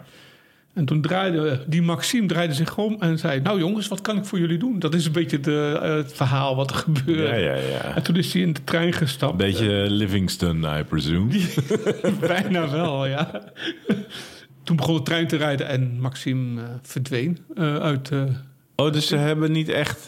En 0.73 0.85
toen 0.85 1.01
draaide 1.01 1.63
die 1.67 1.81
Maxime 1.81 2.27
draaide 2.27 2.53
zich 2.53 2.77
om 2.77 2.95
en 2.99 3.19
zei: 3.19 3.41
Nou 3.41 3.59
jongens, 3.59 3.87
wat 3.87 4.01
kan 4.01 4.17
ik 4.17 4.25
voor 4.25 4.39
jullie 4.39 4.57
doen? 4.57 4.79
Dat 4.79 4.93
is 4.93 5.05
een 5.05 5.11
beetje 5.11 5.39
de, 5.39 5.79
eh, 5.81 5.95
het 5.95 6.13
verhaal 6.13 6.55
wat 6.55 6.69
er 6.69 6.75
gebeurde. 6.75 7.23
Ja, 7.23 7.35
ja, 7.35 7.55
ja. 7.55 7.95
En 7.95 8.03
toen 8.03 8.15
is 8.15 8.33
hij 8.33 8.41
in 8.41 8.53
de 8.53 8.63
trein 8.63 8.93
gestapt. 8.93 9.37
Beetje 9.37 9.89
Livingston, 9.89 10.63
I 10.79 10.83
presume. 10.83 11.39
Bijna 12.27 12.69
wel, 12.69 13.05
ja. 13.05 13.43
Toen 14.63 14.75
begon 14.75 14.95
de 14.95 15.03
trein 15.03 15.27
te 15.27 15.37
rijden 15.37 15.67
en 15.67 15.99
Maxime 15.99 16.61
eh, 16.61 16.67
verdween 16.81 17.37
uit. 17.81 18.11
Oh, 18.75 18.91
dus 18.91 19.07
ze 19.07 19.15
hebben 19.15 19.51
niet 19.51 19.69
echt 19.69 20.05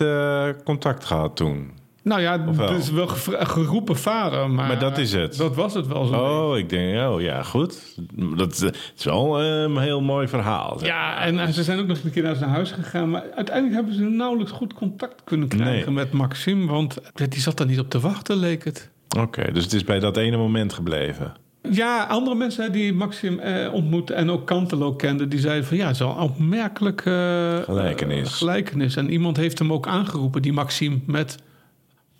contact 0.63 1.05
gehad 1.05 1.35
toen. 1.35 1.83
Nou 2.05 2.21
ja, 2.21 2.45
Of 2.47 2.57
wel? 2.57 2.69
het 2.69 2.81
is 2.83 2.91
wel 2.91 3.07
gevra- 3.07 3.43
geroepen 3.45 3.95
vader, 3.97 4.49
maar... 4.49 4.67
Maar 4.67 4.79
dat 4.79 4.97
is 4.97 5.11
het. 5.13 5.37
Dat 5.37 5.55
was 5.55 5.73
het 5.73 5.87
wel 5.87 6.05
zo. 6.05 6.15
Oh, 6.49 6.57
ik 6.57 6.69
denk, 6.69 7.09
oh 7.09 7.21
ja, 7.21 7.43
goed. 7.43 7.95
Dat 8.35 8.51
is- 8.51 8.59
het 8.59 8.93
is 8.97 9.03
wel 9.03 9.39
eh, 9.41 9.61
een 9.61 9.77
heel 9.77 10.01
mooi 10.01 10.27
verhaal. 10.27 10.79
zeg. 10.79 10.87
Ja, 10.87 11.19
en 11.21 11.39
eh, 11.39 11.47
ze 11.47 11.63
zijn 11.63 11.79
ook 11.79 11.87
nog 11.87 11.97
een 12.03 12.11
keer 12.11 12.23
naar 12.23 12.35
zijn 12.35 12.49
huis 12.49 12.71
gegaan. 12.71 13.09
Maar 13.09 13.23
uiteindelijk 13.35 13.75
hebben 13.75 13.93
ze 13.93 14.01
nauwelijks 14.03 14.51
goed 14.51 14.73
contact 14.73 15.21
kunnen 15.23 15.47
krijgen 15.47 15.93
Nee. 15.93 16.03
met 16.03 16.11
Maxim. 16.13 16.67
Want 16.67 16.97
die 17.29 17.39
zat 17.41 17.59
er 17.59 17.65
niet 17.65 17.79
op 17.79 17.89
te 17.89 17.99
wachten, 17.99 18.37
leek 18.37 18.63
het. 18.63 18.89
Oké, 19.19 19.51
dus 19.51 19.63
het 19.63 19.73
is 19.73 19.83
bij 19.83 19.99
dat 19.99 20.17
ene 20.17 20.37
moment 20.37 20.73
gebleven. 20.73 21.33
Ja, 21.71 22.03
andere 22.09 22.35
mensen 22.35 22.71
die 22.71 22.93
Maxim 22.93 23.39
eh, 23.39 23.73
ontmoette 23.73 24.13
en 24.13 24.29
ook 24.31 24.45
Cantelo 24.45 24.93
kenden... 24.93 25.29
die 25.29 25.39
zeiden 25.39 25.65
van 25.65 25.77
ja, 25.77 25.83
het 25.85 25.93
is 25.93 25.99
wel 25.99 26.09
een 26.09 26.17
opmerkelijke 26.23 27.11
eh, 27.59 27.63
Gelijkenis. 27.63 28.33
gelijkenis. 28.33 28.95
En 28.95 29.09
iemand 29.11 29.37
heeft 29.37 29.59
hem 29.59 29.73
ook 29.73 29.87
aangeroepen, 29.87 30.41
die 30.41 30.53
Maxim, 30.53 31.03
met 31.05 31.37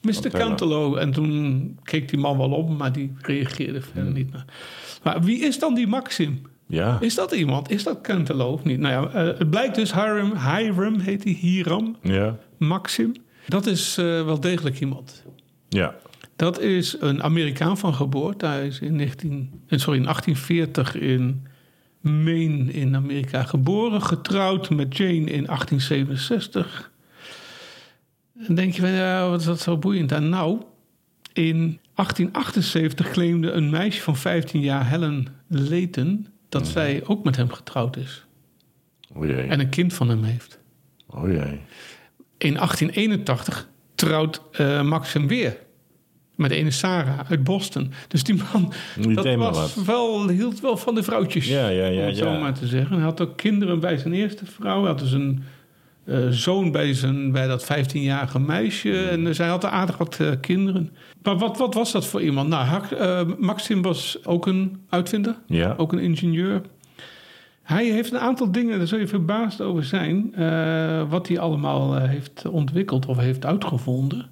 Mr. 0.06 0.30
Cantelo. 0.30 0.96
En 0.96 1.12
toen 1.12 1.78
keek 1.84 2.10
die 2.10 2.20
man 2.20 2.38
wel 2.38 2.52
op, 2.52 2.78
maar 2.78 2.92
die 2.92 3.14
reageerde 3.22 3.82
verder 3.82 4.04
Hmm. 4.04 4.14
niet 4.14 4.32
naar. 4.32 4.46
Maar 5.04 5.22
wie 5.22 5.40
is 5.40 5.60
dan 5.60 5.74
die 5.74 5.88
Maxim? 5.88 6.42
Ja, 6.68 6.98
Is 7.02 7.16
dat 7.16 7.32
iemand? 7.32 7.72
Is 7.72 7.84
dat 7.84 8.02
Cantelo 8.02 8.52
of 8.52 8.64
niet? 8.64 8.80
Nou 8.80 8.94
ja, 8.94 9.12
eh, 9.22 9.38
het 9.38 9.50
blijkt 9.50 9.76
dus 9.76 9.94
Hiram, 9.94 10.34
Hiram 10.38 11.00
heet 11.00 11.24
hij, 11.24 11.34
Hiram, 11.34 11.96
ja, 12.02 12.38
Maxim. 12.58 13.14
Dat 13.48 13.66
is 13.66 13.98
eh, 13.98 14.06
wel 14.06 14.40
degelijk 14.40 14.80
iemand. 14.80 15.24
ja. 15.70 15.96
Dat 16.36 16.60
is 16.60 16.96
een 17.00 17.24
Amerikaan 17.24 17.78
van 17.78 17.94
geboorte. 17.94 18.46
Hij 18.46 18.68
is 18.68 18.80
in, 18.80 18.96
19, 18.96 19.50
eh, 19.68 19.80
sorry, 19.80 20.00
in 20.00 20.06
1840 20.06 20.96
in 20.96 21.46
Maine 22.02 22.72
in 22.74 22.96
Amerika 22.96 23.44
geboren. 23.44 24.02
Getrouwd 24.02 24.70
met 24.70 24.98
Jane 24.98 25.32
in 25.32 25.46
1867. 25.48 26.92
En 28.48 28.56
denk 28.56 28.74
je, 28.74 28.82
van, 28.82 28.92
ja, 28.92 29.30
wat 29.30 29.40
is 29.40 29.46
dat 29.46 29.60
zo 29.60 29.78
boeiend 29.78 30.14
aan? 30.14 30.30
Nou, 30.30 30.62
in 31.34 31.80
1878 31.94 33.12
claimde 33.12 33.52
een 33.52 33.70
meisje 33.70 34.02
van 34.02 34.16
15 34.16 34.62
jaar, 34.62 34.90
Helen 34.90 35.28
Layton... 35.48 36.28
dat 36.50 36.68
zij 36.68 37.04
ook 37.06 37.24
met 37.24 37.36
hem 37.36 37.50
getrouwd 37.50 37.98
is. 37.98 38.26
O 39.14 39.26
jee, 39.26 39.48
En 39.48 39.60
een 39.60 39.70
kind 39.70 39.94
van 39.94 40.10
hem 40.10 40.24
heeft. 40.24 40.60
o 41.08 41.28
jee. 41.28 41.60
In 42.38 42.54
1881 42.54 43.70
trouwt 43.96 44.42
eh, 44.52 44.82
Max 44.82 45.14
hem 45.14 45.28
weer. 45.28 45.58
Met 46.36 46.52
ene 46.52 46.72
Sarah 46.72 47.20
uit 47.30 47.44
Boston. 47.44 47.92
Dus 48.08 48.24
die 48.24 48.36
man 48.52 48.74
Die 49.00 49.16
dat 49.16 49.36
was 49.36 49.76
wel, 49.76 50.30
hield 50.30 50.60
wel 50.60 50.78
van 50.78 50.96
de 50.96 51.04
vrouwtjes. 51.04 51.48
Ja, 51.48 51.68
ja, 51.68 51.86
ja, 51.86 52.02
om 52.02 52.08
het 52.08 52.18
zo 52.18 52.30
ja. 52.30 52.40
maar 52.40 52.54
te 52.54 52.68
zeggen. 52.68 52.96
Hij 52.96 53.06
had 53.06 53.22
ook 53.22 53.38
kinderen 53.38 53.80
bij 53.80 53.98
zijn 53.98 54.14
eerste 54.14 54.46
vrouw. 54.46 54.80
Hij 54.80 54.90
had 54.90 55.00
dus 55.00 55.12
een 55.12 55.44
eh, 56.06 56.28
zoon 56.30 56.72
bij, 56.72 56.94
zijn, 56.94 57.32
bij 57.32 57.48
dat 57.48 57.64
15-jarige 57.64 58.40
meisje. 58.40 58.90
Mm. 58.90 59.26
En 59.26 59.36
zij 59.36 59.48
had 59.48 59.66
aardig 59.66 59.98
wat 59.98 60.20
eh, 60.20 60.32
kinderen. 60.42 60.96
Maar 61.24 61.38
wat, 61.38 61.58
wat 61.58 61.74
was 61.74 61.92
dat 61.92 62.06
voor 62.06 62.22
iemand? 62.22 62.50
Nou, 62.50 62.66
Hak- 62.66 62.92
eh, 62.92 63.22
Maxim 63.38 63.82
was 63.82 64.18
ook 64.24 64.46
een 64.46 64.82
uitvinder. 64.90 65.36
Ja, 65.48 65.74
Ook 65.78 65.94
een 65.94 66.00
ingenieur. 66.00 66.62
Hij 67.66 67.86
heeft 67.86 68.12
een 68.12 68.20
aantal 68.20 68.52
dingen, 68.52 68.78
daar 68.78 68.88
zul 68.88 69.00
je 69.00 69.08
verbaasd 69.08 69.62
over 69.62 69.84
zijn, 69.84 70.36
eh, 70.36 71.02
wat 71.10 71.28
hij 71.28 71.40
allemaal 71.40 71.96
eh, 71.96 72.10
heeft 72.10 72.46
ontwikkeld 72.48 73.06
of 73.06 73.18
heeft 73.18 73.46
uitgevonden. 73.46 74.30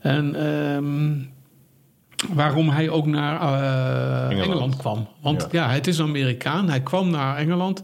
En 0.00 0.34
ehm, 0.34 1.14
waarom 2.34 2.68
hij 2.68 2.88
ook 2.88 3.06
naar 3.06 3.40
eh, 3.40 4.30
Engeland. 4.30 4.48
Engeland. 4.48 4.76
kwam. 4.76 5.08
Want 5.20 5.48
ja. 5.50 5.68
het 5.68 5.86
is 5.86 5.98
een 5.98 6.06
Amerikaan, 6.06 6.68
hij 6.68 6.80
kwam 6.80 7.10
naar 7.10 7.36
Engeland, 7.36 7.80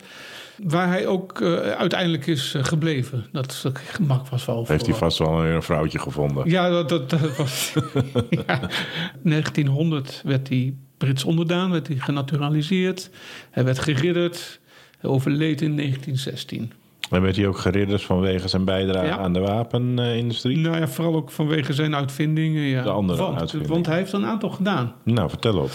waar 0.62 0.88
hij 0.88 1.06
ook 1.06 1.40
eh, 1.40 1.54
uiteindelijk 1.58 2.26
is 2.26 2.54
eh, 2.54 2.64
gebleven. 2.64 3.26
Dat 3.32 3.64
mag 4.00 4.30
was 4.30 4.44
wel 4.44 4.64
heeft 4.66 4.86
hij 4.86 4.94
vast 4.94 5.18
wel 5.18 5.44
een 5.44 5.62
vrouwtje 5.62 5.98
gevonden. 5.98 6.50
ja, 6.50 6.70
dat, 6.70 6.88
dat, 6.88 7.10
dat 7.10 7.36
was. 7.36 7.72
ja. 8.46 8.60
1900 9.22 10.22
werd 10.24 10.48
hij 10.48 10.74
Brits 10.98 11.24
onderdaan, 11.24 11.70
werd 11.70 11.88
hij 11.88 11.96
genaturaliseerd. 11.96 13.10
Hij 13.50 13.64
werd 13.64 13.78
geridderd. 13.78 14.60
Hij 14.98 15.10
overleed 15.10 15.60
in 15.60 15.76
1916. 15.76 16.72
En 17.10 17.22
werd 17.22 17.36
hij 17.36 17.46
ook 17.46 17.58
geridderd 17.58 18.02
vanwege 18.02 18.48
zijn 18.48 18.64
bijdrage 18.64 19.06
Ja. 19.06 19.18
aan 19.18 19.32
de 19.32 19.40
wapenindustrie? 19.40 20.56
Nou 20.56 20.76
ja, 20.76 20.88
vooral 20.88 21.14
ook 21.14 21.30
vanwege 21.30 21.72
zijn 21.72 21.94
uitvindingen. 21.94 22.62
Ja. 22.62 22.82
De 22.82 22.90
andere 22.90 23.22
want, 23.22 23.40
uitvindingen. 23.40 23.74
Want 23.74 23.86
hij 23.86 23.96
heeft 23.96 24.12
een 24.12 24.26
aantal 24.26 24.50
gedaan. 24.50 24.94
Nou, 25.04 25.28
vertel 25.28 25.56
op. 25.58 25.70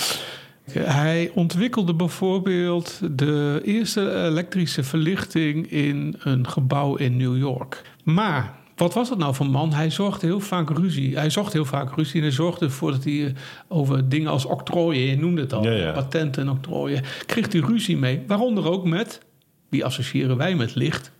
Hij 0.71 1.31
ontwikkelde 1.33 1.93
bijvoorbeeld 1.93 2.99
de 3.11 3.61
eerste 3.63 4.23
elektrische 4.25 4.83
verlichting 4.83 5.71
in 5.71 6.15
een 6.19 6.47
gebouw 6.47 6.95
in 6.95 7.17
New 7.17 7.37
York. 7.37 7.81
Maar 8.03 8.55
wat 8.75 8.93
was 8.93 9.09
dat 9.09 9.17
nou 9.17 9.35
voor 9.35 9.49
man? 9.49 9.73
Hij 9.73 9.89
zorgde 9.89 10.27
heel 10.27 10.39
vaak 10.39 10.69
ruzie. 10.69 11.17
Hij 11.17 11.29
zocht 11.29 11.53
heel 11.53 11.65
vaak 11.65 11.95
ruzie 11.95 12.15
en 12.15 12.21
hij 12.21 12.31
zorgde 12.31 12.65
ervoor 12.65 12.91
dat 12.91 13.03
hij 13.03 13.33
over 13.67 14.09
dingen 14.09 14.31
als 14.31 14.45
octrooien, 14.45 15.01
je 15.01 15.17
noemde 15.17 15.41
het 15.41 15.53
al, 15.53 15.63
Ja, 15.63 15.71
ja. 15.71 15.91
patenten 15.91 16.41
en 16.41 16.49
octrooien, 16.49 17.03
kreeg 17.25 17.51
hij 17.51 17.61
ruzie 17.61 17.97
mee. 17.97 18.21
Waaronder 18.27 18.69
ook 18.69 18.85
met, 18.85 19.21
wie 19.69 19.85
associëren 19.85 20.37
wij 20.37 20.55
met 20.55 20.75
licht? 20.75 21.11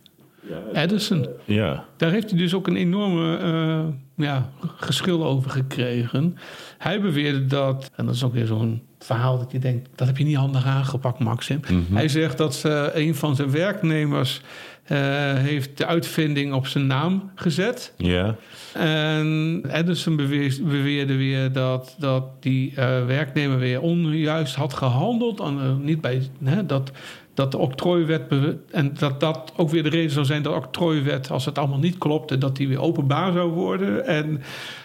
Edison. 0.72 1.26
Ja, 1.44 1.84
Daar 1.96 2.10
heeft 2.10 2.30
hij 2.30 2.38
dus 2.38 2.54
ook 2.54 2.66
een 2.66 2.76
enorme 2.76 3.36
eh, 3.36 3.84
ja, 4.26 4.50
geschil 4.76 5.24
over 5.24 5.50
gekregen. 5.50 6.36
Hij 6.78 7.00
beweerde 7.00 7.46
dat, 7.46 7.90
en 7.96 8.06
dat 8.06 8.14
is 8.14 8.24
ook 8.24 8.32
weer 8.32 8.46
zo'n 8.46 8.82
verhaal 8.98 9.38
dat 9.38 9.52
je 9.52 9.58
denkt, 9.58 9.88
dat 9.94 10.06
heb 10.06 10.16
je 10.18 10.24
niet 10.24 10.36
handig 10.36 10.66
aangepakt, 10.66 11.18
Maxim. 11.18 11.60
Hij 11.92 12.08
zegt 12.08 12.38
dat 12.38 12.62
een 12.92 13.14
van 13.14 13.36
zijn 13.36 13.50
werknemers 13.50 14.40
eh, 14.84 14.98
heeft 15.34 15.78
de 15.78 15.86
uitvinding 15.86 16.52
op 16.52 16.66
zijn 16.66 16.86
naam 16.86 17.30
gezet. 17.34 17.92
ja. 17.96 18.36
En 18.74 19.62
Edison 19.72 20.16
beweer- 20.16 20.58
beweerde 20.62 21.16
weer 21.16 21.52
dat, 21.52 21.96
dat 21.98 22.42
die 22.42 22.72
eh, 22.76 23.06
werknemer 23.06 23.58
weer 23.58 23.80
onjuist 23.80 24.54
had 24.54 24.74
gehandeld. 24.74 25.40
En, 25.40 25.58
eh, 25.60 25.76
niet 25.76 26.00
bij, 26.00 26.22
hè, 26.44 26.66
dat, 26.66 26.90
dat 27.38 27.52
de 27.52 27.58
octrooiwet... 27.58 28.22
en 28.70 28.94
dat 28.98 29.20
dat 29.20 29.52
ook 29.56 29.70
weer 29.70 29.82
de 29.82 29.88
reden 29.88 30.10
zou 30.10 30.26
zijn 30.26 30.42
dat 30.42 30.52
de 30.52 30.58
octrooiwet... 30.58 31.30
als 31.30 31.44
het 31.44 31.58
allemaal 31.58 31.78
niet 31.78 31.98
klopte, 31.98 32.38
dat 32.38 32.56
die 32.56 32.68
weer 32.68 32.80
openbaar 32.80 33.32
zou 33.32 33.50
worden. 33.50 34.06
En 34.06 34.42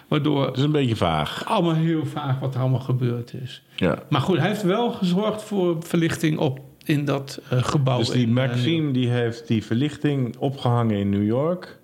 waardoor 0.08 0.46
Dat 0.46 0.58
is 0.58 0.63
een 0.63 0.72
beetje 0.72 0.96
vaag. 0.96 1.46
allemaal 1.46 1.74
heel 1.74 2.06
vaag 2.06 2.39
wat 2.39 2.56
er 2.56 2.62
allemaal 2.62 2.80
gebeurd 2.80 3.34
is. 3.34 3.63
Ja. 3.76 4.04
Maar 4.10 4.22
goed, 4.22 4.38
hij 4.38 4.48
heeft 4.48 4.63
wel 4.63 4.92
gezorgd 4.92 5.44
voor 5.44 5.84
verlichting 5.84 6.38
op, 6.38 6.60
in 6.86 7.06
dat 7.06 7.42
eh, 7.50 7.63
gebouw. 7.63 7.98
Dus 7.98 8.10
die 8.10 8.22
in, 8.22 8.38
eh, 8.38 8.48
Maxime 8.48 8.92
die 8.92 9.10
heeft 9.10 9.48
die 9.48 9.63
verlichting 9.63 10.38
opgehangen 10.38 10.98
in 10.98 11.10
New 11.10 11.26
York. 11.26 11.80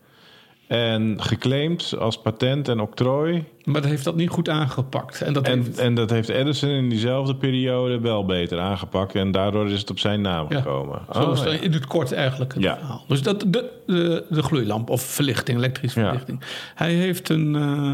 En 0.70 1.22
geclaimd 1.22 1.94
als 2.00 2.22
patent 2.22 2.68
en 2.68 2.80
octrooi. 2.80 3.44
maar 3.64 3.82
dat 3.82 3.90
heeft 3.90 4.04
dat 4.04 4.16
niet 4.16 4.30
goed 4.30 4.50
aangepakt. 4.50 5.22
En 5.22 5.34
dat 5.34 5.48
En, 5.48 5.58
heeft, 5.64 5.78
en 5.78 5.96
dat 5.96 6.10
heeft 6.10 6.30
Edison 6.30 6.70
in 6.70 6.90
diezelfde 6.90 7.36
periode 7.36 8.00
wel 8.00 8.26
beter 8.26 8.60
aangepakt. 8.60 9.16
En 9.16 9.32
daardoor 9.32 9.70
is 9.70 9.80
het 9.80 9.90
op 9.90 10.00
zijn 10.00 10.22
naam 10.22 10.46
Ja, 10.50 10.58
gekomen. 10.62 11.00
Zo 11.14 11.20
Oh, 11.22 11.38
ja. 11.38 11.46
in 11.50 11.72
het 11.74 11.86
kort 11.86 12.12
eigenlijk 12.12 12.54
het 12.54 12.64
Ja. 12.64 12.78
verhaal. 12.78 13.04
Dus 13.08 13.22
dat, 13.24 13.40
de, 13.48 13.70
de, 13.86 14.26
de 14.30 14.42
gloeilamp 14.44 14.90
of 14.90 15.02
verlichting, 15.02 15.58
elektrische 15.58 16.00
Ja. 16.00 16.06
verlichting. 16.06 16.42
Hij 16.76 16.94
heeft 16.94 17.30
een... 17.30 17.56
eh, 17.56 17.92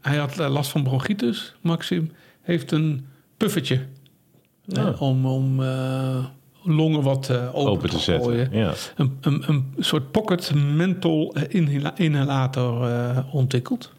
hij 0.00 0.16
had 0.16 0.38
eh, 0.38 0.48
last 0.50 0.70
van 0.70 0.82
bronchitis, 0.82 1.54
Maxim. 1.60 2.12
Heeft 2.42 2.72
een 2.72 3.06
puffertje. 3.36 3.80
Ja. 4.64 4.86
eh, 4.86 5.02
om 5.02 5.26
om 5.26 5.60
longen 6.62 7.02
wat 7.02 7.28
eh, 7.28 7.48
open, 7.54 7.70
Open 7.70 7.90
te 7.90 7.98
zetten. 7.98 8.48
Ja. 8.52 8.72
Een, 8.96 9.16
een, 9.20 9.44
een 9.48 9.74
soort 9.78 10.10
pocket 10.10 10.52
menthol 10.54 11.34
eh, 11.34 11.42
inhala- 11.48 11.96
inhalator 11.96 12.88
eh, 12.88 13.18
ontwikkeld. 13.34 13.92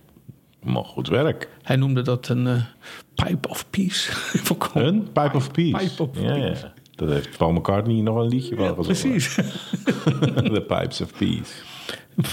Maar 0.63 0.84
goed 0.86 1.08
werk. 1.08 1.49
Hij 1.62 1.76
noemde 1.76 2.02
dat 2.02 2.28
een 2.28 2.47
eh, 2.47 2.62
pipe 3.15 3.49
of 3.49 3.69
peace. 3.69 4.12
Een 4.73 5.08
Pipe 5.13 5.36
of 5.36 5.52
Peace. 5.52 5.86
Pipe 5.88 6.04
of 6.04 6.10
ja, 6.19 6.34
Peace. 6.34 6.63
ja. 6.65 6.73
Dat 6.95 7.10
heeft 7.10 7.38
Paul 7.38 7.52
McCartney 7.52 8.02
nog 8.02 8.15
een 8.15 8.28
liedje 8.28 8.56
van 8.56 8.65
Ja, 8.65 8.71
precies. 8.71 9.36
The 10.54 10.65
Pipes 10.67 11.02
of 11.02 11.12
Peace. 11.17 11.54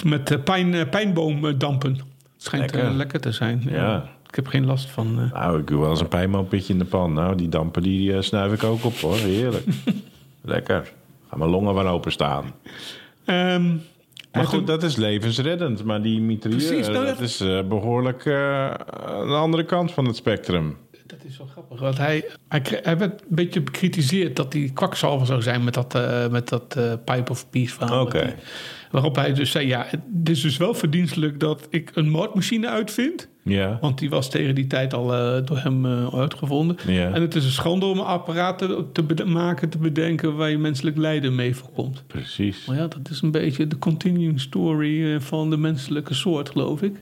Met 0.04 0.44
pijn, 0.44 0.88
pijnboomdampen. 0.88 1.92
Het 1.92 2.02
schijnt 2.36 2.72
Lekker. 2.74 2.92
lekker, 2.92 3.20
te 3.20 3.32
zijn. 3.32 3.62
Ja. 3.68 4.08
Ik 4.28 4.34
heb 4.34 4.46
geen 4.46 4.66
last 4.66 4.90
van. 4.90 5.14
Nou, 5.32 5.58
ik 5.60 5.66
doe 5.66 5.80
wel 5.80 5.90
eens 5.90 6.00
een 6.00 6.08
pijnmooppitje 6.08 6.72
in 6.72 6.78
de 6.78 6.84
pan. 6.84 7.12
Nou, 7.12 7.36
die 7.36 7.48
dampen 7.48 7.82
die 7.82 8.22
snuif 8.22 8.52
ik 8.52 8.64
ook 8.64 8.84
op 8.84 8.94
hoor. 8.96 9.16
Heerlijk. 9.16 9.64
Lekker. 10.42 10.92
Gaan 11.28 11.38
mijn 11.38 11.50
longen 11.50 11.74
van 11.74 11.86
openstaan. 11.88 12.52
ehm, 13.24 13.76
Maar 14.32 14.44
goed, 14.46 14.66
dat 14.66 14.82
is 14.82 14.96
levensreddend. 14.96 15.84
Maar 15.84 16.02
die 16.02 16.20
mitrailleur, 16.20 16.80
nou, 16.80 16.92
dat 16.92 17.06
dat- 17.06 17.20
is 17.20 17.40
eh, 17.40 17.62
behoorlijk 17.62 18.24
eh, 18.24 18.70
aan 18.70 19.26
de 19.28 19.34
andere 19.34 19.64
kant 19.64 19.92
van 19.92 20.04
het 20.06 20.16
spectrum. 20.16 20.76
dat 21.06 21.18
is 21.24 21.38
wel 21.38 21.46
grappig. 21.46 21.80
Want 21.80 21.98
hij, 21.98 22.24
hij, 22.48 22.62
hij 22.82 22.98
werd 22.98 23.20
een 23.20 23.26
beetje 23.28 23.60
bekritiseerd 23.62 24.36
dat 24.36 24.52
hij 24.52 24.70
kwakzalver 24.74 25.26
zou 25.26 25.42
zijn 25.42 25.64
met 25.64 25.74
dat, 25.74 25.94
eh, 25.94 26.28
met 26.28 26.48
dat 26.48 26.76
eh, 26.76 26.92
pipe 27.04 27.30
of 27.30 27.50
peace 27.50 27.74
verhaal. 27.74 28.08
Hij- 28.10 28.36
Waarop 28.90 29.16
hij 29.16 29.32
dus 29.32 29.50
zei: 29.50 29.66
Ja, 29.66 29.86
het 29.88 30.28
is 30.28 30.40
dus 30.40 30.56
wel 30.56 30.74
verdienstelijk 30.74 31.40
dat 31.40 31.66
ik 31.70 31.90
een 31.94 32.08
moordmachine 32.10 32.68
uitvind. 32.68 33.28
Ja. 33.42 33.78
Want 33.80 33.98
die 33.98 34.10
was 34.10 34.30
tegen 34.30 34.54
die 34.54 34.66
tijd 34.66 34.94
al 34.94 35.14
eh, 35.14 35.46
door 35.46 35.58
hem 35.58 35.86
eh, 35.86 36.14
uitgevonden. 36.14 36.76
Ja. 36.86 37.12
En 37.12 37.20
het 37.20 37.34
is 37.34 37.44
een 37.44 37.50
schande 37.50 37.86
om 37.86 37.98
een 37.98 38.04
apparaat 38.04 38.58
te, 38.58 38.84
te 38.92 39.24
maken, 39.24 39.68
te 39.68 39.78
bedenken 39.78 40.36
waar 40.36 40.50
je 40.50 40.58
menselijk 40.58 40.96
lijden 40.96 41.34
mee 41.34 41.56
voorkomt. 41.56 42.04
Precies. 42.06 42.66
Maar 42.66 42.76
ja, 42.76 42.86
dat 42.86 43.10
is 43.10 43.22
een 43.22 43.30
beetje 43.30 43.66
de 43.66 43.78
continuing 43.78 44.40
story 44.40 45.14
eh, 45.14 45.20
van 45.20 45.50
de 45.50 45.56
menselijke 45.56 46.14
soort, 46.14 46.50
geloof 46.50 46.82
ik. 46.82 47.00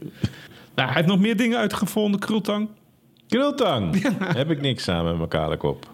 Nou, 0.75 0.89
hij 0.89 0.97
heeft 0.97 1.09
nog 1.09 1.19
meer 1.19 1.37
dingen 1.37 1.59
uitgevonden, 1.59 2.21
Krultang. 2.21 2.69
Krultang. 3.29 4.03
Heb 4.37 4.51
ik 4.51 4.61
niks 4.61 4.89
aan 4.89 5.05
met 5.05 5.17
mijn 5.17 5.29
kale 5.29 5.57
kop. 5.57 5.89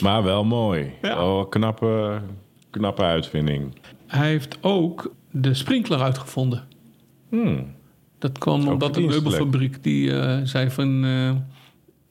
Maar 0.00 0.22
wel 0.22 0.44
mooi. 0.44 0.92
Ja. 1.02 1.24
Oh, 1.24 1.48
knappe, 1.48 2.20
knappe 2.70 3.02
uitvinding. 3.02 3.74
Hij 4.06 4.28
heeft 4.28 4.58
ook 4.60 5.14
de 5.30 5.54
sprinkler 5.54 6.00
uitgevonden. 6.00 6.64
Hmm. 7.28 7.74
Dat 8.22 8.38
kwam 8.38 8.68
omdat 8.68 8.94
de 8.94 9.00
meubelfabriek 9.00 9.82
die 9.82 10.20
eh, 10.20 10.38
zei 10.44 10.70
van... 10.70 11.04
eh, 11.04 11.30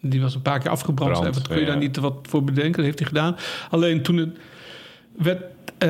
die 0.09 0.21
was 0.21 0.35
een 0.35 0.41
paar 0.41 0.59
keer 0.59 0.71
afgebrand. 0.71 1.11
Brand, 1.11 1.35
wat 1.35 1.47
kun 1.47 1.55
je 1.55 1.61
ja. 1.61 1.67
daar 1.67 1.77
niet 1.77 1.97
wat 1.97 2.15
voor 2.21 2.43
bedenken? 2.43 2.75
Dat 2.75 2.85
heeft 2.85 2.99
hij 2.99 3.07
gedaan. 3.07 3.35
Alleen 3.69 4.01
toen 4.01 4.17
het 4.17 4.37
werd... 5.17 5.41
eh, 5.77 5.89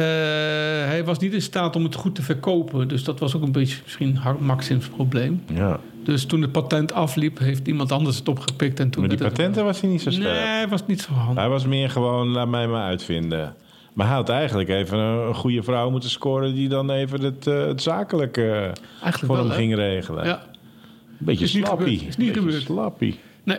hij 0.88 1.04
was 1.06 1.20
niet 1.20 1.34
in 1.34 1.42
staat 1.42 1.76
om 1.76 1.84
het 1.84 1.96
goed 1.96 2.16
te 2.16 2.22
verkopen. 2.22 2.88
Dus 2.88 3.04
dat 3.04 3.20
was 3.20 3.36
ook 3.36 3.42
een 3.42 3.52
beetje 3.52 3.78
misschien 3.84 4.20
Maxims 4.40 4.88
probleem. 4.88 5.44
Ja. 5.54 5.80
Dus 6.04 6.26
toen 6.26 6.42
het 6.42 6.52
patent 6.52 6.94
afliep, 6.94 7.40
heeft 7.40 7.68
iemand 7.68 7.92
anders 7.92 8.18
het 8.18 8.28
opgepikt. 8.28 8.80
En 8.80 8.90
toen 8.90 9.02
Met 9.02 9.10
die 9.10 9.20
patenten 9.20 9.64
was 9.64 9.82
hij 9.82 9.90
niet 9.90 10.02
zo 10.02 10.12
scherp. 10.12 10.34
Nee, 10.34 10.46
hij 10.46 10.68
was 10.68 10.86
niet 10.86 11.02
zo 11.02 11.14
handig. 11.14 11.36
Hij 11.36 11.50
was 11.50 11.66
meer 11.66 11.90
gewoon, 11.90 12.28
laat 12.28 12.48
mij 12.48 12.68
maar 12.68 12.84
uitvinden. 12.84 13.56
Maar 13.94 14.08
hij 14.08 14.16
had 14.16 14.30
eigenlijk 14.30 14.70
even 14.70 14.98
een, 14.98 15.28
een 15.28 15.36
goede 15.36 15.64
vrouw 15.64 15.90
moeten 15.90 16.10
scoren... 16.10 16.54
die 16.56 16.70
dan 16.70 16.90
even 16.90 17.22
het, 17.22 17.48
eh, 17.48 17.66
het 17.66 17.82
zakelijke 17.82 18.74
Eigenlijk 19.02 19.26
voor 19.26 19.36
wel, 19.36 19.46
hem 19.46 19.56
ging 19.56 19.76
regelen. 19.76 20.26
Ja. 20.26 20.44
Beetje 21.18 21.44
Is 21.46 21.52
slappie. 21.52 21.96
Is 22.08 22.18
niet 22.18 22.28
Beetje 22.28 22.34
gebeurd. 22.42 22.62
slappie. 22.62 23.20
Nee. 23.44 23.58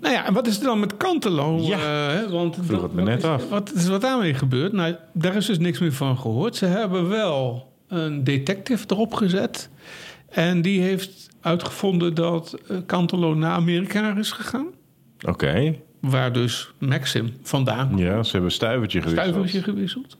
Nou 0.00 0.14
ja, 0.14 0.26
en 0.26 0.34
wat 0.34 0.46
is 0.46 0.58
er 0.58 0.64
dan 0.64 0.80
met 0.80 0.96
Cantelo? 0.96 1.58
Ja, 1.60 2.10
eh? 2.22 2.30
Want 2.30 2.56
vroeg 2.62 2.82
het 2.82 2.92
me 2.92 2.96
wat 3.00 3.10
net 3.10 3.18
is, 3.18 3.24
af. 3.24 3.48
Wat 3.48 3.72
is 3.74 3.88
wat 3.88 4.00
daarmee 4.00 4.34
gebeurd? 4.34 4.72
Nou, 4.72 4.94
daar 5.12 5.36
is 5.36 5.46
dus 5.46 5.58
niks 5.58 5.78
meer 5.78 5.92
van 5.92 6.18
gehoord. 6.18 6.56
Ze 6.56 6.66
hebben 6.66 7.08
wel 7.08 7.72
een 7.88 8.24
detective 8.24 8.84
erop 8.88 9.14
gezet. 9.14 9.68
En 10.28 10.62
die 10.62 10.80
heeft 10.80 11.28
uitgevonden 11.40 12.14
dat 12.14 12.56
eh, 12.68 12.76
Cantelo 12.86 13.34
naar 13.34 13.52
Amerika 13.52 14.16
is 14.16 14.32
gegaan. 14.32 14.66
Oké. 15.28 15.74
Waar 16.10 16.32
dus 16.32 16.70
Maxim 16.78 17.32
vandaan. 17.42 17.96
Ja, 17.96 18.22
ze 18.22 18.30
hebben 18.30 18.50
een 18.50 18.56
stuivertje 18.56 19.02
gewisseld. 19.02 19.28
Stuivertje 19.28 19.62
gewisseld. 19.62 20.16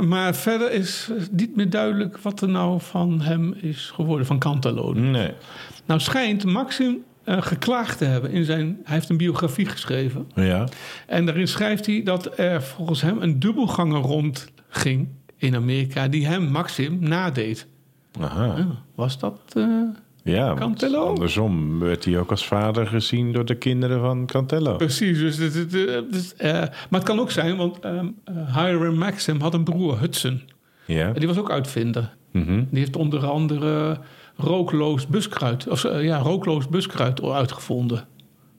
Maar 0.00 0.34
verder 0.34 0.72
is 0.72 1.08
niet 1.30 1.56
meer 1.56 1.70
duidelijk 1.70 2.18
wat 2.18 2.40
er 2.40 2.48
nou 2.48 2.80
van 2.80 3.20
hem 3.20 3.52
is 3.52 3.90
geworden, 3.94 4.26
van 4.26 4.38
Cantelo. 4.38 4.92
Nee. 4.92 5.32
Nou 5.86 6.00
schijnt 6.00 6.44
Maxim 6.44 6.98
eh, 7.24 7.42
geklaagd 7.42 7.98
te 7.98 8.04
hebben 8.04 8.30
in 8.30 8.44
zijn... 8.44 8.78
Hij 8.84 8.94
heeft 8.94 9.08
een 9.08 9.16
biografie 9.16 9.66
geschreven. 9.66 10.30
Ja. 10.34 10.68
En 11.06 11.26
daarin 11.26 11.48
schrijft 11.48 11.86
hij 11.86 12.02
dat 12.02 12.38
er 12.38 12.62
volgens 12.62 13.00
hem 13.00 13.22
een 13.22 13.38
dubbelganger 13.38 14.00
rondging 14.00 15.08
in 15.36 15.54
Amerika... 15.54 16.08
die 16.08 16.26
hem, 16.26 16.50
Maxim, 16.50 16.98
nadeed. 17.00 17.66
Aha. 18.20 18.44
Ja, 18.44 18.66
was 18.94 19.18
dat... 19.18 19.40
eh, 19.54 19.64
Ja, 20.24 20.54
Cantello? 20.54 21.06
andersom 21.06 21.78
werd 21.78 22.04
hij 22.04 22.18
ook 22.18 22.30
als 22.30 22.46
vader 22.46 22.86
gezien 22.86 23.32
door 23.32 23.44
de 23.44 23.54
kinderen 23.54 24.00
van 24.00 24.26
Cantello. 24.26 24.76
Precies, 24.76 25.18
dus, 25.18 25.36
dit- 25.36 25.52
dit- 25.52 25.70
dit- 25.70 26.12
dit- 26.12 26.34
eh, 26.36 26.52
maar 26.52 26.72
het 26.90 27.02
kan 27.02 27.20
ook 27.20 27.30
zijn, 27.30 27.56
want 27.56 27.78
eh, 27.80 28.00
Hiram 28.54 28.94
Maxim 28.98 29.40
had 29.40 29.54
een 29.54 29.64
broer, 29.64 29.98
Hudson. 30.00 30.42
Ja. 30.84 31.06
En 31.06 31.14
die 31.14 31.26
was 31.28 31.38
ook 31.38 31.50
uitvinder. 31.50 32.14
Mhm. 32.32 32.64
Die 32.70 32.78
heeft 32.78 32.96
onder 32.96 33.26
andere 33.26 33.98
rookloos 34.36 35.06
buskruid, 35.06 35.68
of 35.68 35.84
eh, 35.84 36.04
ja, 36.04 36.18
rookloos 36.18 36.68
buskruid 36.68 37.22
uitgevonden. 37.22 38.04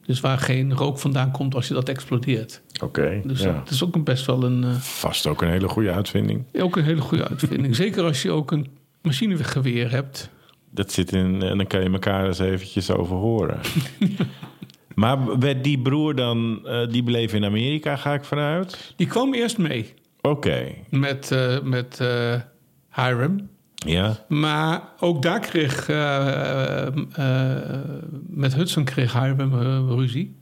Dus 0.05 0.19
waar 0.19 0.37
geen 0.37 0.73
rook 0.73 0.99
vandaan 0.99 1.31
komt 1.31 1.55
als 1.55 1.67
je 1.67 1.73
dat 1.73 1.89
explodeert. 1.89 2.61
Oké. 2.83 3.21
Dus 3.23 3.41
ja. 3.41 3.51
dat 3.53 3.69
is 3.69 3.83
ook 3.83 3.95
een 3.95 4.03
best 4.03 4.25
wel 4.25 4.43
een, 4.43 4.63
Vast 4.79 5.27
ook 5.27 5.41
een 5.41 5.49
hele 5.49 5.67
goede 5.67 5.91
uitvinding. 5.91 6.43
ook 6.53 6.75
een 6.75 6.83
hele 6.83 7.01
goede 7.01 7.27
uitvinding. 7.27 7.75
Zeker 7.85 8.03
als 8.03 8.21
je 8.21 8.31
ook 8.31 8.51
een 8.51 8.67
machinegeweer 9.01 9.91
hebt. 9.91 10.29
Dat 10.73 10.91
zit 10.91 11.11
in, 11.13 11.41
en 11.41 11.57
dan 11.57 11.67
kan 11.67 11.83
je 11.83 11.89
elkaar 11.89 12.27
eens 12.27 12.39
eventjes 12.39 12.91
over 12.91 13.15
horen. 13.15 13.59
maar 14.95 15.39
werd 15.39 15.63
die 15.63 15.79
broer 15.79 16.15
dan, 16.15 16.67
eh, 16.67 16.87
die 16.89 17.03
bleef 17.03 17.33
in 17.33 17.45
Amerika, 17.45 17.95
ga 17.95 18.13
ik 18.13 18.23
vanuit? 18.23 18.93
Die 18.95 19.07
kwam 19.07 19.33
eerst 19.33 19.57
mee 19.57 19.93
Oké. 20.21 20.67
met, 20.89 21.31
eh, 21.31 21.61
met 21.61 21.99
eh, 21.99 22.35
Hiram. 22.95 23.49
Ja. 23.75 24.25
Maar 24.27 24.81
ook 24.99 25.21
daar 25.21 25.39
kreeg, 25.39 25.89
eh, 25.89 26.87
eh, 26.87 26.93
met 28.27 28.55
Hudson 28.55 28.83
kreeg 28.83 29.13
Hiram 29.13 29.59
eh, 29.59 29.95
ruzie. 29.97 30.35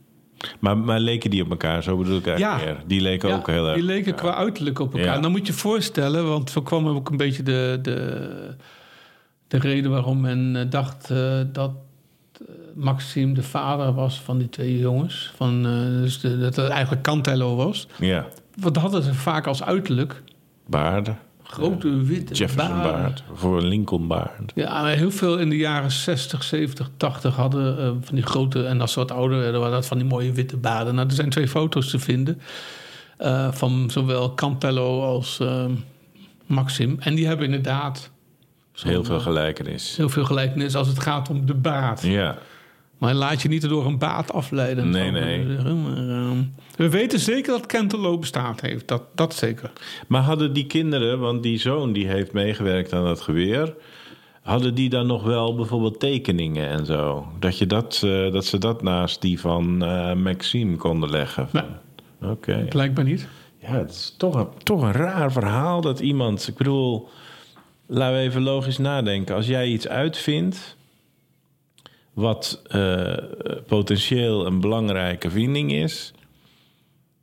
Maar, 0.58 0.78
maar 0.78 1.00
leken 1.00 1.30
die 1.30 1.42
op 1.42 1.50
elkaar? 1.50 1.82
Zo 1.82 1.96
bedoel 1.96 2.16
ik 2.18 2.26
eigenlijk 2.26 2.60
Ja. 2.60 2.66
meer. 2.66 2.82
Die 2.86 3.00
leken 3.00 3.28
Ja, 3.28 3.34
ook 3.36 3.46
heel 3.46 3.66
erg 3.66 3.74
die 3.74 3.84
leken 3.84 4.14
qua 4.14 4.34
uiterlijk 4.34 4.78
op 4.78 4.94
elkaar. 4.94 5.14
Ja. 5.14 5.20
Dan 5.20 5.30
moet 5.30 5.46
je 5.46 5.52
je 5.52 5.58
voorstellen, 5.58 6.28
want 6.28 6.50
zo 6.50 6.62
kwam 6.62 6.86
ook 6.88 7.10
een 7.10 7.16
beetje 7.16 7.42
de, 7.42 7.78
de, 7.82 8.56
de 9.50 9.58
reden 9.58 9.90
waarom 9.90 10.20
men 10.20 10.56
eh, 10.56 10.70
dacht 10.70 11.10
eh, 11.10 11.40
dat 11.52 11.70
eh, 12.32 12.46
Maxime 12.74 13.32
de 13.34 13.42
vader 13.42 13.92
was 13.94 14.20
van 14.20 14.38
die 14.38 14.48
twee 14.48 14.78
jongens. 14.78 15.32
Van, 15.36 15.62
dus 16.02 16.20
de- 16.20 16.38
dat 16.38 16.56
het 16.56 16.68
eigenlijk 16.68 17.02
Cantello 17.02 17.56
was. 17.56 17.86
Ja. 17.98 18.26
Want 18.54 18.74
dat 18.74 18.82
hadden 18.82 19.02
ze 19.02 19.14
vaak 19.14 19.46
als 19.46 19.62
uiterlijk. 19.62 20.22
Baarden. 20.66 21.18
Grote 21.42 22.02
witte 22.02 22.34
Jefferson 22.34 22.68
baarden. 22.68 22.92
baard. 23.02 23.22
Voor 23.34 23.58
een 23.58 23.66
Lincoln 23.66 24.06
baard. 24.06 24.52
Ja, 24.54 24.82
maar 24.82 24.92
heel 24.92 25.10
veel 25.10 25.38
in 25.38 25.48
de 25.50 25.56
jaren 25.56 25.90
60, 25.90 26.42
70, 26.42 26.90
80 26.96 27.36
hadden 27.36 27.76
van 28.04 28.14
die 28.14 28.24
grote... 28.24 28.64
en 28.66 28.80
als 28.80 28.92
ze 28.92 28.98
wat 28.98 29.10
ouder 29.12 29.38
werden, 29.38 29.60
waren 29.60 29.74
dat 29.74 29.86
van 29.86 29.98
die 29.98 30.06
mooie 30.06 30.32
witte 30.32 30.56
baden. 30.56 30.94
Nou, 30.94 31.08
er 31.08 31.14
zijn 31.14 31.30
twee 31.30 31.48
foto's 31.48 31.90
te 31.90 31.98
vinden 31.98 32.40
van 33.50 33.90
zowel 33.90 34.34
Cantello 34.34 35.02
als 35.04 35.40
eh, 35.40 35.64
Maxim. 36.46 36.96
En 37.00 37.14
die 37.14 37.26
hebben 37.26 37.44
inderdaad 37.46 38.10
Heel 38.82 39.04
veel 39.04 39.16
eh, 39.16 39.22
gelijkenis. 39.22 39.96
heel 39.96 40.08
veel 40.08 40.24
gelijkenis 40.24 40.74
als 40.74 40.88
het 40.88 41.00
gaat 41.00 41.28
om 41.30 41.46
de 41.46 41.54
baard. 41.54 42.02
Ja. 42.02 42.38
Maar 43.00 43.14
laat 43.14 43.42
je 43.42 43.48
niet 43.48 43.68
door 43.68 43.86
een 43.86 43.98
baard 43.98 44.32
afleiden. 44.32 44.90
Nee, 44.90 45.10
nee. 45.10 45.44
Maar, 45.44 46.08
ehm, 46.08 46.42
we 46.76 46.88
weten 46.88 47.20
zeker 47.20 47.52
dat 47.52 47.66
Cantello 47.66 48.18
bestaat 48.18 48.60
heeft. 48.60 48.88
Dat, 48.88 49.02
dat 49.14 49.34
zeker. 49.34 49.70
Maar 50.08 50.22
hadden 50.22 50.52
die 50.52 50.66
kinderen, 50.66 51.18
want 51.18 51.42
die 51.42 51.58
zoon 51.58 51.92
die 51.92 52.06
heeft 52.06 52.32
meegewerkt 52.32 52.92
aan 52.92 53.04
dat 53.04 53.20
geweer... 53.20 53.74
hadden 54.42 54.74
die 54.74 54.88
dan 54.88 55.06
nog 55.06 55.22
wel 55.22 55.54
bijvoorbeeld 55.54 56.00
tekeningen 56.00 56.68
en 56.68 56.86
zo? 56.86 57.26
Dat, 57.38 57.58
je 57.58 57.66
dat, 57.66 58.02
eh, 58.04 58.32
dat 58.32 58.44
ze 58.44 58.58
dat 58.58 58.82
naast 58.82 59.20
die 59.20 59.40
van 59.40 59.84
eh, 59.84 60.14
Maxime 60.14 60.76
konden 60.76 61.10
leggen? 61.10 61.48
Nee. 61.52 62.30
Oké. 62.30 62.66
Blijkbaar 62.68 63.04
niet. 63.04 63.28
Ja, 63.58 63.72
het 63.72 63.90
is 63.90 64.14
toch 64.18 64.34
een, 64.34 64.48
toch 64.62 64.82
een 64.82 64.92
raar 64.92 65.32
verhaal 65.32 65.80
dat 65.80 66.00
iemand... 66.00 66.48
Ik 66.48 66.56
bedoel, 66.56 67.08
laten 67.90 68.16
we 68.16 68.22
even 68.22 68.42
logisch 68.42 68.78
nadenken. 68.78 69.34
Als 69.34 69.46
jij 69.46 69.66
iets 69.66 69.88
uitvindt... 69.88 70.76
wat 72.12 72.62
eh, 72.68 73.16
potentieel 73.66 74.46
een 74.46 74.60
belangrijke 74.60 75.30
vinding 75.30 75.72
is... 75.72 76.12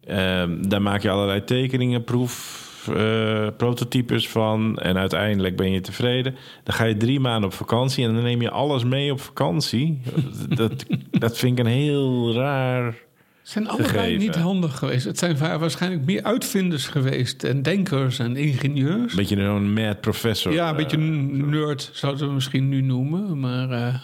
ehm, 0.04 0.68
daar 0.68 0.82
maak 0.82 1.02
je 1.02 1.10
allerlei 1.10 1.44
tekeningen, 1.44 2.04
proef... 2.04 2.66
eh, 2.96 3.48
prototypes 3.58 4.30
van 4.30 4.78
en 4.78 4.98
uiteindelijk 4.98 5.56
ben 5.56 5.72
je 5.72 5.82
tevreden. 5.82 6.36
Dan 6.64 6.76
ga 6.76 6.84
je 6.84 6.98
drie 6.98 7.20
maanden 7.20 7.50
op 7.50 7.56
vakantie 7.56 8.06
en 8.06 8.14
dan 8.14 8.24
neem 8.24 8.42
je 8.42 8.52
alles 8.52 8.84
mee 8.84 9.12
op 9.12 9.20
vakantie. 9.20 10.02
dat, 10.56 10.86
dat 11.12 11.38
vind 11.38 11.60
ik 11.60 11.66
een 11.66 11.72
heel 11.72 12.34
raar. 12.34 13.07
Zijn 13.48 13.68
allebei 13.68 13.90
gegeven. 13.90 14.20
niet 14.20 14.36
handig 14.36 14.78
geweest. 14.78 15.06
Het 15.06 15.18
zijn 15.18 15.38
waarschijnlijk 15.38 16.06
meer 16.06 16.24
uitvinders 16.24 16.88
geweest 16.88 17.44
en 17.44 17.62
denkers 17.62 18.20
en 18.20 18.36
ingenieurs. 18.36 19.14
Beetje 19.14 19.36
zo'n 19.42 19.74
mad 19.74 20.02
professor. 20.02 20.54
ja, 20.54 20.70
een 20.70 20.76
beetje 20.76 20.98
eh, 20.98 21.04
een 21.04 21.50
nerd 21.50 21.90
zouden 21.94 22.28
we 22.28 22.34
misschien 22.34 22.70
nu 22.70 22.82
noemen, 22.82 23.40
maar 23.40 23.70
eh, 23.72 23.96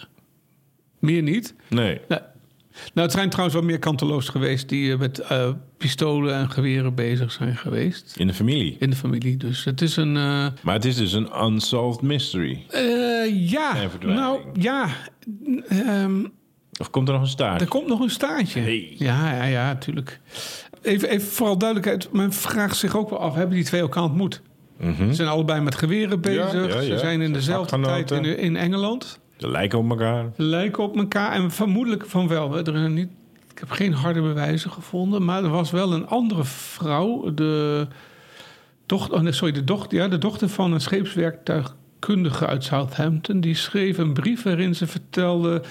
meer 0.98 1.22
niet. 1.22 1.54
Nee. 1.68 2.00
Nee. 2.08 2.18
Nou, 2.94 3.06
het 3.06 3.12
zijn 3.12 3.28
trouwens 3.30 3.56
wel 3.58 3.64
meer 3.66 3.78
kanteloos 3.78 4.28
geweest 4.28 4.68
die 4.68 4.92
eh, 4.92 4.98
met 4.98 5.18
eh, 5.18 5.50
pistolen 5.78 6.34
en 6.34 6.50
geweren 6.50 6.94
bezig 6.94 7.32
zijn 7.32 7.56
geweest 7.56 8.14
In 8.18 8.26
de 8.26 8.34
familie. 8.34 8.76
in 8.78 8.90
de 8.90 8.96
familie. 8.96 9.36
Dus 9.36 9.64
het 9.64 9.80
is 9.82 9.96
een. 9.96 10.16
eh, 10.16 10.46
Maar 10.62 10.74
het 10.74 10.84
is 10.84 10.96
dus 10.96 11.12
een 11.12 11.28
unsolved 11.44 12.02
mystery. 12.02 12.64
eh, 12.68 13.50
ja, 13.50 13.76
nou 14.00 14.40
ja. 14.60 14.88
ehm, 15.68 16.24
Of 16.80 16.90
komt 16.90 17.08
er 17.08 17.14
nog 17.14 17.22
een 17.22 17.28
staart? 17.28 17.60
Er 17.60 17.68
komt 17.68 17.86
nog 17.86 18.00
een 18.00 18.10
staartje. 18.10 18.60
Hey. 18.60 18.94
Ja, 18.98 19.34
ja, 19.34 19.44
ja, 19.44 19.66
natuurlijk. 19.66 20.20
Even, 20.82 21.08
even 21.08 21.28
vooral 21.28 21.58
duidelijkheid. 21.58 22.12
Men 22.12 22.32
vraagt 22.32 22.76
zich 22.76 22.96
ook 22.96 23.10
wel 23.10 23.18
af, 23.18 23.34
hebben 23.34 23.56
die 23.56 23.64
twee 23.64 23.80
elkaar 23.80 24.02
ontmoet? 24.02 24.42
Ze 24.80 25.14
zijn 25.14 25.28
allebei 25.28 25.60
met 25.60 25.74
geweren 25.74 26.20
bezig. 26.20 26.52
Mhm. 26.52 26.68
ja, 26.68 26.80
Ze 26.80 26.98
zijn 26.98 27.20
in 27.20 27.26
Ze 27.26 27.32
dezelfde 27.32 27.80
tijd 27.80 28.10
in, 28.10 28.38
in 28.38 28.56
Engeland. 28.56 29.18
Ze 29.36 29.50
lijken 29.50 29.78
op 29.78 29.90
elkaar. 29.90 30.30
Lijken 30.36 30.82
op 30.82 30.96
elkaar. 30.96 31.32
En 31.32 31.50
vermoedelijk 31.50 32.06
van 32.06 32.28
wel. 32.28 32.56
Er 32.56 32.64
zijn 32.64 32.94
niet, 32.94 33.08
ik 33.50 33.58
heb 33.58 33.70
geen 33.70 33.92
harde 33.92 34.20
bewijzen 34.20 34.70
gevonden. 34.70 35.24
Maar 35.24 35.44
er 35.44 35.50
was 35.50 35.70
wel 35.70 35.92
een 35.92 36.06
andere 36.06 36.44
vrouw. 36.44 37.34
De 37.34 37.86
dochter, 38.86 39.14
oh 39.14 39.20
nee, 39.20 39.32
sorry, 39.32 39.52
de 39.52 39.64
dochter, 39.64 39.98
ja, 39.98 40.08
de 40.08 40.18
dochter 40.18 40.48
van 40.48 40.72
een 40.72 40.80
scheepswerktuigkundige 40.80 42.46
uit 42.46 42.64
Southampton. 42.64 43.40
Die 43.40 43.54
schreef 43.54 43.98
een 43.98 44.12
brief 44.12 44.42
waarin 44.42 44.74
ze 44.74 44.86
vertelde 44.86 45.62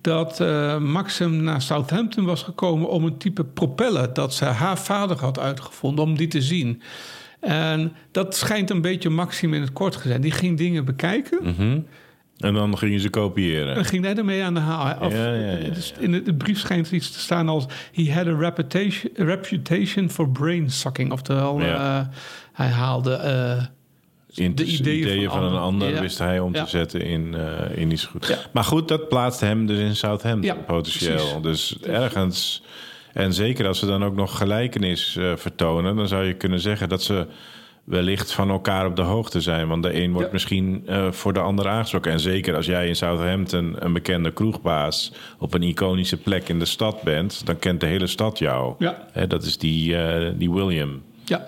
dat 0.00 0.40
eh, 0.40 0.78
Maxim 0.78 1.42
naar 1.42 1.62
Southampton 1.62 2.24
was 2.24 2.42
gekomen 2.42 2.88
om 2.88 3.04
een 3.04 3.18
type 3.18 3.44
propeller 3.44 4.12
dat 4.12 4.34
ze 4.34 4.44
haar 4.44 4.78
vader 4.78 5.18
had 5.18 5.38
uitgevonden, 5.38 6.04
om 6.04 6.16
die 6.16 6.28
te 6.28 6.42
zien. 6.42 6.82
En 7.40 7.92
dat 8.10 8.36
schijnt 8.36 8.70
een 8.70 8.80
beetje 8.80 9.10
Maxim 9.10 9.54
in 9.54 9.60
het 9.60 9.72
kort 9.72 9.96
gezegd. 9.96 10.22
Die 10.22 10.30
ging 10.30 10.58
dingen 10.58 10.84
bekijken. 10.84 11.38
En 12.38 12.54
dan 12.54 12.78
gingen 12.78 13.00
ze 13.00 13.10
kopiëren. 13.10 13.76
En 13.76 13.84
ging 13.84 14.04
hij 14.04 14.16
ermee 14.16 14.42
aan 14.42 14.54
de 14.54 14.60
haal. 14.60 14.96
Of, 15.00 15.12
Ja, 15.12 15.34
ja, 15.34 15.50
ja, 15.50 15.72
In 15.98 16.12
de, 16.12 16.22
de 16.22 16.34
brief 16.34 16.58
schijnt 16.58 16.90
iets 16.90 17.10
te 17.10 17.18
staan 17.18 17.48
als... 17.48 17.66
He 17.92 18.12
had 18.12 18.26
a 18.26 18.36
reputation, 18.38 19.12
a 19.20 19.24
reputation 19.24 20.10
for 20.10 20.28
brain 20.30 20.70
sucking. 20.70 21.12
Oftewel, 21.12 21.60
eh, 21.60 22.00
hij 22.52 22.68
haalde... 22.68 23.12
eh, 23.12 23.64
In 24.34 24.54
de 24.54 24.64
ideeën 24.64 25.30
van 25.30 25.40
van, 25.40 25.52
een 25.52 25.58
ander 25.58 26.00
wist 26.00 26.18
hij 26.18 26.38
om 26.38 26.52
te 26.52 26.66
zetten 26.66 27.00
in, 27.00 27.34
eh, 27.34 27.78
in 27.78 27.90
iets 27.90 28.04
goed. 28.04 28.48
Maar 28.52 28.64
goed, 28.64 28.88
dat 28.88 29.08
plaatst 29.08 29.40
hem 29.40 29.66
dus 29.66 29.78
in 29.78 29.96
Southampton 29.96 30.64
potentieel. 30.66 31.40
precies. 31.40 31.42
Dus 31.42 31.78
ergens... 31.80 32.62
En 33.12 33.32
zeker 33.32 33.66
als 33.66 33.78
ze 33.78 33.86
dan 33.86 34.04
ook 34.04 34.14
nog 34.14 34.36
gelijkenis 34.36 35.16
eh, 35.16 35.32
vertonen... 35.36 35.96
dan 35.96 36.08
zou 36.08 36.24
je 36.24 36.34
kunnen 36.34 36.60
zeggen 36.60 36.88
dat 36.88 37.02
ze 37.02 37.26
wellicht 37.84 38.32
van 38.32 38.50
elkaar 38.50 38.86
op 38.86 38.96
de 38.96 39.02
hoogte 39.02 39.40
zijn. 39.40 39.68
Want 39.68 39.82
de 39.82 40.02
een 40.02 40.12
wordt 40.12 40.26
Ja. 40.26 40.32
misschien 40.32 40.82
eh, 40.86 41.12
voor 41.12 41.32
de 41.32 41.40
ander 41.40 41.68
aangesproken. 41.68 42.12
En 42.12 42.20
zeker 42.20 42.56
als 42.56 42.66
jij 42.66 42.88
in 42.88 42.96
Southampton 42.96 43.76
een 43.78 43.92
bekende 43.92 44.32
kroegbaas... 44.32 45.12
op 45.38 45.54
een 45.54 45.62
iconische 45.62 46.16
plek 46.16 46.48
in 46.48 46.58
de 46.58 46.64
stad 46.64 47.02
bent... 47.02 47.46
dan 47.46 47.58
kent 47.58 47.80
de 47.80 47.86
hele 47.86 48.06
stad 48.06 48.38
jou. 48.38 48.74
Ja. 48.78 49.06
Hè, 49.12 49.26
dat 49.26 49.42
is 49.42 49.58
die, 49.58 49.96
die 50.36 50.50
William. 50.50 51.02
ja, 51.24 51.46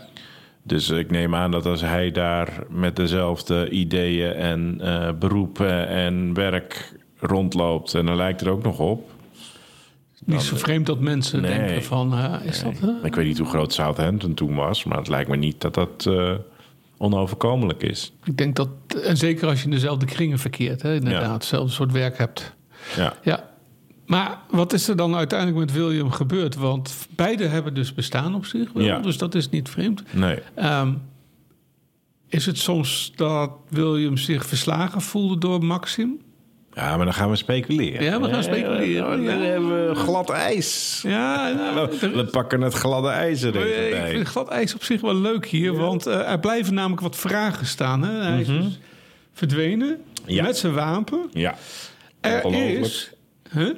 Dus 0.63 0.91
ik 0.91 1.11
neem 1.11 1.35
aan 1.35 1.51
dat 1.51 1.67
als 1.67 1.81
hij 1.81 2.11
daar 2.11 2.49
met 2.69 2.97
dezelfde 2.97 3.71
ideeën 3.71 4.33
en 4.33 4.77
eh, 4.81 5.13
beroepen 5.19 5.89
en 5.89 6.35
werk 6.35 6.93
rondloopt, 7.19 7.95
en 7.95 8.07
dan 8.07 8.17
lijkt 8.17 8.41
er 8.41 8.49
ook 8.51 8.63
nog 8.63 8.79
op. 8.79 9.11
niet 10.25 10.43
zo 10.43 10.57
vreemd 10.57 10.87
dat 10.87 11.01
mensen 11.01 11.41
Nee. 11.41 11.59
denken 11.59 11.83
van... 11.85 12.13
eh, 12.15 12.35
is 12.45 12.63
dat... 12.63 12.73
eh? 12.83 12.89
Ik 13.05 13.15
weet 13.15 13.27
niet 13.27 13.39
hoe 13.39 13.47
groot 13.49 13.73
Southampton 13.73 14.35
toen 14.35 14.55
was, 14.55 14.85
maar 14.85 14.99
het 14.99 15.09
lijkt 15.09 15.31
me 15.31 15.37
niet 15.37 15.61
dat 15.61 15.75
dat 15.75 16.09
onoverkomelijk 16.97 17.83
is. 17.83 18.13
Ik 18.25 18.37
denk 18.37 18.57
dat... 18.57 18.69
En 19.05 19.17
zeker 19.17 19.49
als 19.49 19.59
je 19.59 19.65
in 19.65 19.71
dezelfde 19.71 20.07
kringen 20.07 20.39
verkeert. 20.39 20.83
Hè, 20.83 20.95
inderdaad, 20.95 21.33
hetzelfde 21.35 21.73
soort 21.73 21.93
werk 21.93 22.19
hebt. 22.19 22.55
Ja, 22.97 23.15
Ja. 23.23 23.51
Maar 24.07 24.39
wat 24.51 24.73
is 24.73 24.89
er 24.89 24.97
dan 24.97 25.15
uiteindelijk 25.15 25.59
met 25.59 25.73
William 25.73 26.11
gebeurd? 26.11 26.55
Want 26.55 26.95
beide 27.11 27.47
hebben 27.47 27.75
dus 27.75 27.95
bestaan 27.95 28.35
op 28.35 28.47
zich 28.47 28.73
wel. 28.73 28.85
Ja. 28.85 28.99
Dus 28.99 29.19
dat 29.19 29.35
is 29.35 29.49
niet 29.49 29.69
vreemd. 29.69 30.03
nee. 30.13 30.39
Ehm, 30.55 30.93
is 32.29 32.47
het 32.47 32.59
soms 32.59 33.13
dat 33.17 33.51
William 33.69 34.17
zich 34.17 34.47
verslagen 34.47 35.01
voelde 35.01 35.39
door 35.39 35.65
Maxim? 35.65 36.21
Ja, 36.75 36.97
maar 36.97 37.05
dan 37.05 37.15
gaan 37.15 37.31
we 37.31 37.37
speculeren. 37.37 38.05
Ja, 38.05 38.21
we 38.21 38.29
gaan 38.29 38.43
speculeren, 38.43 39.09
Dan 39.11 39.23
ja. 39.23 39.31
hebben 39.45 39.89
we 39.89 39.95
glad 39.95 40.31
ijs. 40.31 41.01
Ja, 41.07 41.53
nou, 41.53 41.91
We, 42.01 42.11
we 42.11 42.25
pakken 42.25 42.61
het 42.61 42.75
gladde 42.75 43.09
ijs 43.09 43.43
er 43.43 43.57
even 43.57 43.85
ik 43.87 43.91
bij. 43.93 44.11
vind 44.11 44.29
glad 44.29 44.49
ijs 44.49 44.75
op 44.75 44.83
zich 44.85 45.01
wel 45.01 45.15
leuk 45.15 45.47
hier. 45.47 45.73
Want 45.77 46.07
eh, 46.07 46.31
er 46.31 46.39
blijven 46.41 46.75
namelijk 46.75 47.01
wat 47.01 47.17
vragen 47.17 47.67
staan. 47.67 48.03
Hè? 48.05 48.23
Hij 48.23 48.41
is 48.41 48.47
dus 48.47 48.79
verdwenen 49.33 49.89
Mhm. 50.23 50.33
Ja. 50.33 50.43
met 50.43 50.57
zijn 50.57 50.73
wapen. 50.73 51.29
Ja, 51.33 51.55
Er 52.21 52.55
is... 52.55 53.11
Huh? 53.53 53.71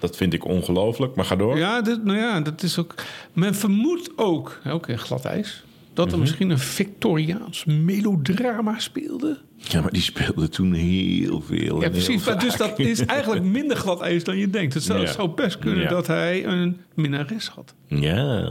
Dat 0.00 0.16
vind 0.16 0.32
ik 0.34 0.44
ongelooflijk, 0.44 1.14
maar 1.14 1.24
ga 1.24 1.36
door. 1.36 1.58
Ja, 1.58 1.80
dit, 1.82 2.04
nou 2.04 2.18
ja, 2.18 2.40
dat 2.40 2.62
is 2.62 2.78
ook. 2.78 2.94
Men 3.32 3.54
vermoedt 3.54 4.10
ook, 4.16 4.60
ook 4.66 4.88
in 4.88 4.98
glad 4.98 5.24
ijs, 5.24 5.64
dat 5.92 6.04
Mhm. 6.06 6.14
er 6.14 6.20
misschien 6.20 6.50
een 6.50 6.58
Victoriaans 6.58 7.64
melodrama 7.64 8.78
speelde. 8.78 9.38
Ja, 9.56 9.80
maar 9.80 9.92
die 9.92 10.02
speelde 10.02 10.48
toen 10.48 10.72
heel 10.72 11.40
veel. 11.40 11.80
Ja, 11.82 11.88
precies. 11.90 12.24
Maar 12.24 12.38
dus 12.38 12.56
dat 12.56 12.78
is 12.78 13.04
eigenlijk 13.04 13.44
minder 13.44 13.76
glad 13.76 14.00
ijs 14.00 14.24
dan 14.24 14.36
je 14.36 14.50
denkt. 14.50 14.74
Het 14.74 14.82
zou, 14.82 14.98
Ja. 14.98 15.04
het 15.04 15.14
zou 15.14 15.28
best 15.28 15.58
kunnen 15.58 15.82
Ja. 15.82 15.88
dat 15.88 16.06
hij 16.06 16.46
een 16.46 16.80
minnares 16.94 17.48
had. 17.48 17.74
Ja, 17.86 18.42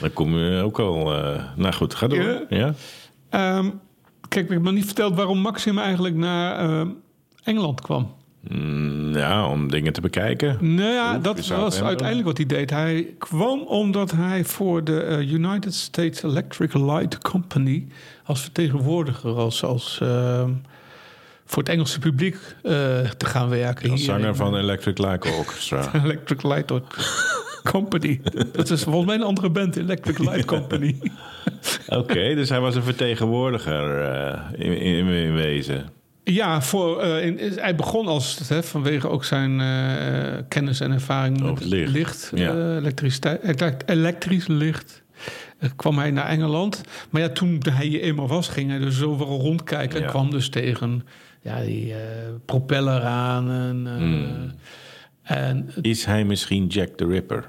dan 0.00 0.12
kom 0.12 0.36
je 0.38 0.62
ook 0.62 0.78
al... 0.78 1.14
eh, 1.14 1.44
nou 1.56 1.72
goed, 1.74 1.94
ga 1.94 2.06
door. 2.06 2.44
Ja. 2.48 2.74
Ehm, 3.30 3.70
kijk, 4.28 4.44
ik 4.46 4.52
heb 4.52 4.62
nog 4.62 4.72
niet 4.72 4.84
verteld 4.84 5.14
waarom 5.16 5.38
Maxim 5.38 5.78
eigenlijk 5.78 6.14
naar 6.14 6.58
ehm, 6.58 6.88
Engeland 7.44 7.80
kwam. 7.80 8.14
Mm, 8.48 9.16
ja, 9.16 9.46
om 9.48 9.70
dingen 9.70 9.92
te 9.92 10.00
bekijken. 10.00 10.56
Nou 10.60 10.90
ja, 10.92 11.16
Oef, 11.16 11.22
dat 11.22 11.46
was 11.46 11.82
uiteindelijk 11.82 12.26
wat 12.26 12.36
hij 12.36 12.46
deed. 12.46 12.70
Hij 12.70 13.14
kwam 13.18 13.60
omdat 13.60 14.10
hij 14.10 14.44
voor 14.44 14.84
de 14.84 15.00
eh, 15.00 15.32
United 15.32 15.74
States 15.74 16.22
Electric 16.22 16.74
Light 16.74 17.18
Company 17.18 17.86
als 18.24 18.40
vertegenwoordiger, 18.40 19.30
als, 19.34 19.64
als 19.64 19.98
ehm, 20.02 20.50
voor 21.50 21.62
het 21.62 21.72
Engelse 21.72 21.98
publiek 21.98 22.36
eh, 22.62 22.72
te 23.16 23.26
gaan 23.26 23.48
werken. 23.48 23.90
Als 23.90 24.04
zanger 24.04 24.28
in, 24.28 24.34
van 24.34 24.56
Electric 24.56 24.98
Light 24.98 25.38
Orchestra. 25.38 25.88
eh, 25.92 26.04
Electric 26.04 26.42
Light 26.42 26.72
Company. 27.72 28.20
dat 28.52 28.70
is 28.70 28.82
volgens 28.82 29.06
mij 29.06 29.14
een 29.14 29.22
andere 29.22 29.50
band, 29.50 29.76
Electric 29.76 30.18
Light 30.28 30.44
Company. 30.44 31.00
Oké, 31.88 32.34
dus 32.34 32.48
hij 32.48 32.60
was 32.60 32.74
een 32.74 32.82
vertegenwoordiger 32.82 34.02
eh, 34.02 34.66
in, 34.66 34.80
in, 34.80 35.06
in 35.06 35.34
wezen. 35.34 35.99
Ja, 36.24 36.62
voor, 36.62 37.00
eh, 37.00 37.26
in, 37.26 37.38
hij 37.56 37.74
begon 37.74 38.06
als 38.06 38.40
hè, 38.48 38.62
vanwege 38.62 39.08
ook 39.08 39.24
zijn 39.24 39.60
eh, 39.60 40.38
kennis 40.48 40.80
en 40.80 40.90
ervaring 40.92 41.42
Over 41.42 41.52
met 41.68 41.88
licht. 41.88 42.30
eh, 42.34 42.40
Ja. 42.40 42.76
elektriciteit, 42.76 43.42
elekt- 43.42 43.88
elektrisch 43.90 44.46
licht. 44.46 45.02
eh, 45.58 45.70
kwam 45.76 45.98
hij 45.98 46.10
naar 46.10 46.26
Engeland. 46.26 46.80
Maar 47.10 47.22
ja, 47.22 47.28
toen 47.28 47.62
hij 47.70 47.86
hier 47.86 48.00
eenmaal 48.00 48.28
was, 48.28 48.48
ging 48.48 48.70
hij 48.70 48.78
dus 48.78 49.02
overal 49.02 49.40
rondkijken. 49.40 49.98
Ja. 49.98 50.04
En 50.04 50.10
kwam 50.10 50.30
dus 50.30 50.48
tegen 50.48 51.06
ja, 51.42 51.60
die 51.60 51.92
eh, 51.92 51.98
propeller 52.44 53.02
aan. 53.02 53.50
Eh, 53.86 53.96
Hmm. 53.96 54.52
en 55.22 55.70
Is 55.80 56.04
hij 56.04 56.24
misschien 56.24 56.66
Jack 56.66 56.88
the 56.88 57.06
Ripper? 57.06 57.48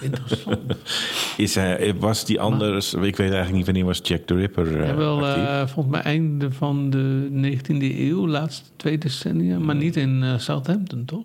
Interessant. 0.00 0.74
Is 1.36 1.54
hij, 1.54 1.94
was 1.94 2.24
die 2.24 2.40
anders... 2.40 2.94
Ik 2.94 3.00
weet 3.00 3.18
eigenlijk 3.18 3.52
niet 3.52 3.64
wanneer 3.64 3.84
was 3.84 4.00
Jack 4.02 4.20
the 4.20 4.34
Ripper 4.34 4.80
eh 4.80 4.86
Ja, 4.86 4.94
wel, 4.94 5.26
eh, 5.26 5.66
volgens 5.66 5.94
mij 5.94 6.02
einde 6.02 6.52
van 6.52 6.90
de 6.90 7.28
19e 7.30 7.98
eeuw, 7.98 8.26
laatste 8.26 8.70
twee 8.76 8.98
decennia. 8.98 9.58
Maar 9.58 9.74
niet 9.74 9.96
in 9.96 10.22
eh, 10.22 10.38
Southampton, 10.38 11.04
toch? 11.04 11.24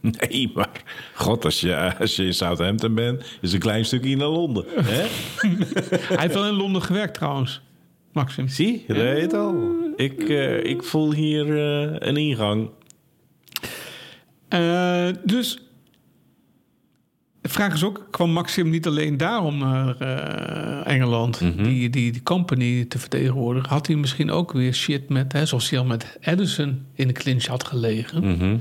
Nee, 0.00 0.50
maar 0.54 0.82
god, 1.14 1.44
als 1.44 1.60
je, 1.60 1.98
als 1.98 2.16
je 2.16 2.24
in 2.24 2.34
Southampton 2.34 2.94
bent... 2.94 3.24
is 3.40 3.52
een 3.52 3.60
klein 3.60 3.84
stukje 3.84 4.16
naar 4.16 4.28
Londen. 4.28 4.64
Hè? 4.68 5.02
Hij 6.14 6.18
heeft 6.18 6.34
wel 6.34 6.46
in 6.46 6.54
Londen 6.54 6.82
gewerkt 6.82 7.14
trouwens, 7.14 7.60
Maxim. 8.12 8.48
Zie, 8.48 8.84
je 8.86 8.94
weet 8.94 9.34
al. 9.34 9.54
Ik, 9.96 10.22
ik 10.62 10.82
voel 10.82 11.12
hier 11.12 11.50
een 12.08 12.16
ingang. 12.16 12.70
Dus 15.24 15.69
vraag 17.50 17.72
is 17.74 17.84
ook, 17.84 18.06
kwam 18.10 18.30
Maxim 18.30 18.70
niet 18.70 18.86
alleen 18.86 19.16
daarom 19.16 19.58
naar 19.58 19.96
eh, 19.98 20.92
Engeland, 20.92 21.40
Mhm. 21.40 21.62
die, 21.62 21.90
die, 21.90 22.12
die 22.12 22.22
company 22.22 22.84
te 22.84 22.98
vertegenwoordigen? 22.98 23.68
Had 23.68 23.86
hij 23.86 23.96
misschien 23.96 24.30
ook 24.30 24.52
weer 24.52 24.72
shit 24.74 25.08
met, 25.08 25.32
hè, 25.32 25.46
zoals 25.46 25.70
hij 25.70 25.78
al 25.78 25.84
met 25.84 26.18
Edison 26.20 26.86
in 26.94 27.06
de 27.06 27.12
clinch 27.12 27.46
had 27.46 27.64
gelegen? 27.64 28.24
Mhm. 28.36 28.56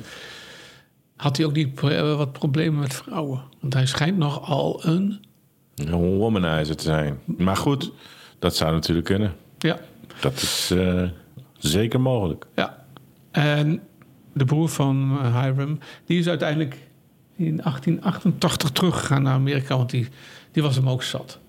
Had 1.15 1.37
hij 1.37 1.45
ook 1.45 1.53
niet 1.53 1.79
eh, 1.83 2.17
wat 2.17 2.31
problemen 2.31 2.79
met 2.79 2.93
vrouwen? 2.93 3.41
Want 3.59 3.73
hij 3.73 3.85
schijnt 3.85 4.17
nogal 4.17 4.85
een, 4.85 5.19
Een 5.75 5.91
womanizer 5.91 6.75
te 6.75 6.83
zijn. 6.83 7.19
Maar 7.37 7.57
goed, 7.57 7.91
dat 8.39 8.55
zou 8.55 8.71
natuurlijk 8.73 9.05
kunnen. 9.07 9.33
ja, 9.57 9.79
Dat 10.21 10.33
is 10.41 10.71
eh, 10.75 11.03
zeker 11.57 12.01
mogelijk. 12.01 12.45
ja. 12.55 12.85
En 13.31 13.81
de 14.33 14.45
broer 14.45 14.69
van 14.69 15.19
Hiram, 15.41 15.79
die 16.05 16.19
is 16.19 16.27
uiteindelijk 16.27 16.77
in 17.45 17.57
1888 17.57 18.69
teruggegaan 18.69 19.23
naar 19.23 19.33
Amerika, 19.33 19.77
want 19.77 19.89
die, 19.89 20.07
die 20.51 20.63
was 20.63 20.75
hem 20.75 20.89
ook 20.89 21.03
zat. 21.03 21.39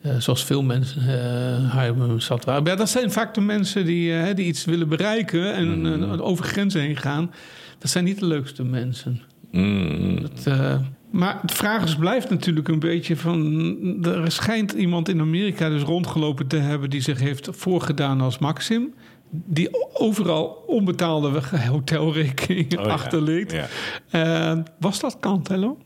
Eh, 0.00 0.16
zoals 0.18 0.44
veel 0.44 0.62
mensen 0.62 1.02
eh 1.02 1.80
Hiram 1.80 2.20
zat 2.20 2.44
waren. 2.44 2.62
Maar 2.62 2.72
ja, 2.72 2.78
dat 2.78 2.88
zijn 2.88 3.12
vaak 3.12 3.34
de 3.34 3.40
mensen 3.40 3.84
die, 3.84 4.18
eh, 4.18 4.34
die 4.34 4.46
iets 4.46 4.64
willen 4.64 4.88
bereiken 4.88 5.54
en 5.54 6.02
eh, 6.02 6.26
over 6.26 6.44
grenzen 6.44 6.80
heen 6.80 6.96
gaan. 6.96 7.30
Dat 7.78 7.90
zijn 7.90 8.04
niet 8.04 8.18
de 8.18 8.26
leukste 8.26 8.64
mensen. 8.64 9.20
Mm. 9.50 10.20
Dat, 10.20 10.56
maar 11.10 11.40
de 11.44 11.54
vraag 11.54 11.84
is, 11.84 11.96
blijft 11.96 12.30
natuurlijk 12.30 12.68
een 12.68 12.78
beetje 12.78 13.16
van... 13.16 14.04
Er 14.04 14.32
schijnt 14.32 14.72
iemand 14.72 15.08
in 15.08 15.20
Amerika 15.20 15.68
dus 15.68 15.82
rondgelopen 15.82 16.46
te 16.46 16.56
hebben... 16.56 16.90
die 16.90 17.00
zich 17.00 17.20
heeft 17.20 17.48
voorgedaan 17.50 18.20
als 18.20 18.38
Maxim. 18.38 18.94
Die 19.30 19.68
overal 19.94 20.44
onbetaalde 20.66 21.40
hotelrekeningen 21.70 22.78
Oh 22.78 22.84
ja, 22.84 22.90
achterliet. 22.92 23.52
ja. 23.52 23.66
Eh, 24.50 24.58
was 24.80 25.00
dat 25.00 25.16
Cantello? 25.20 25.76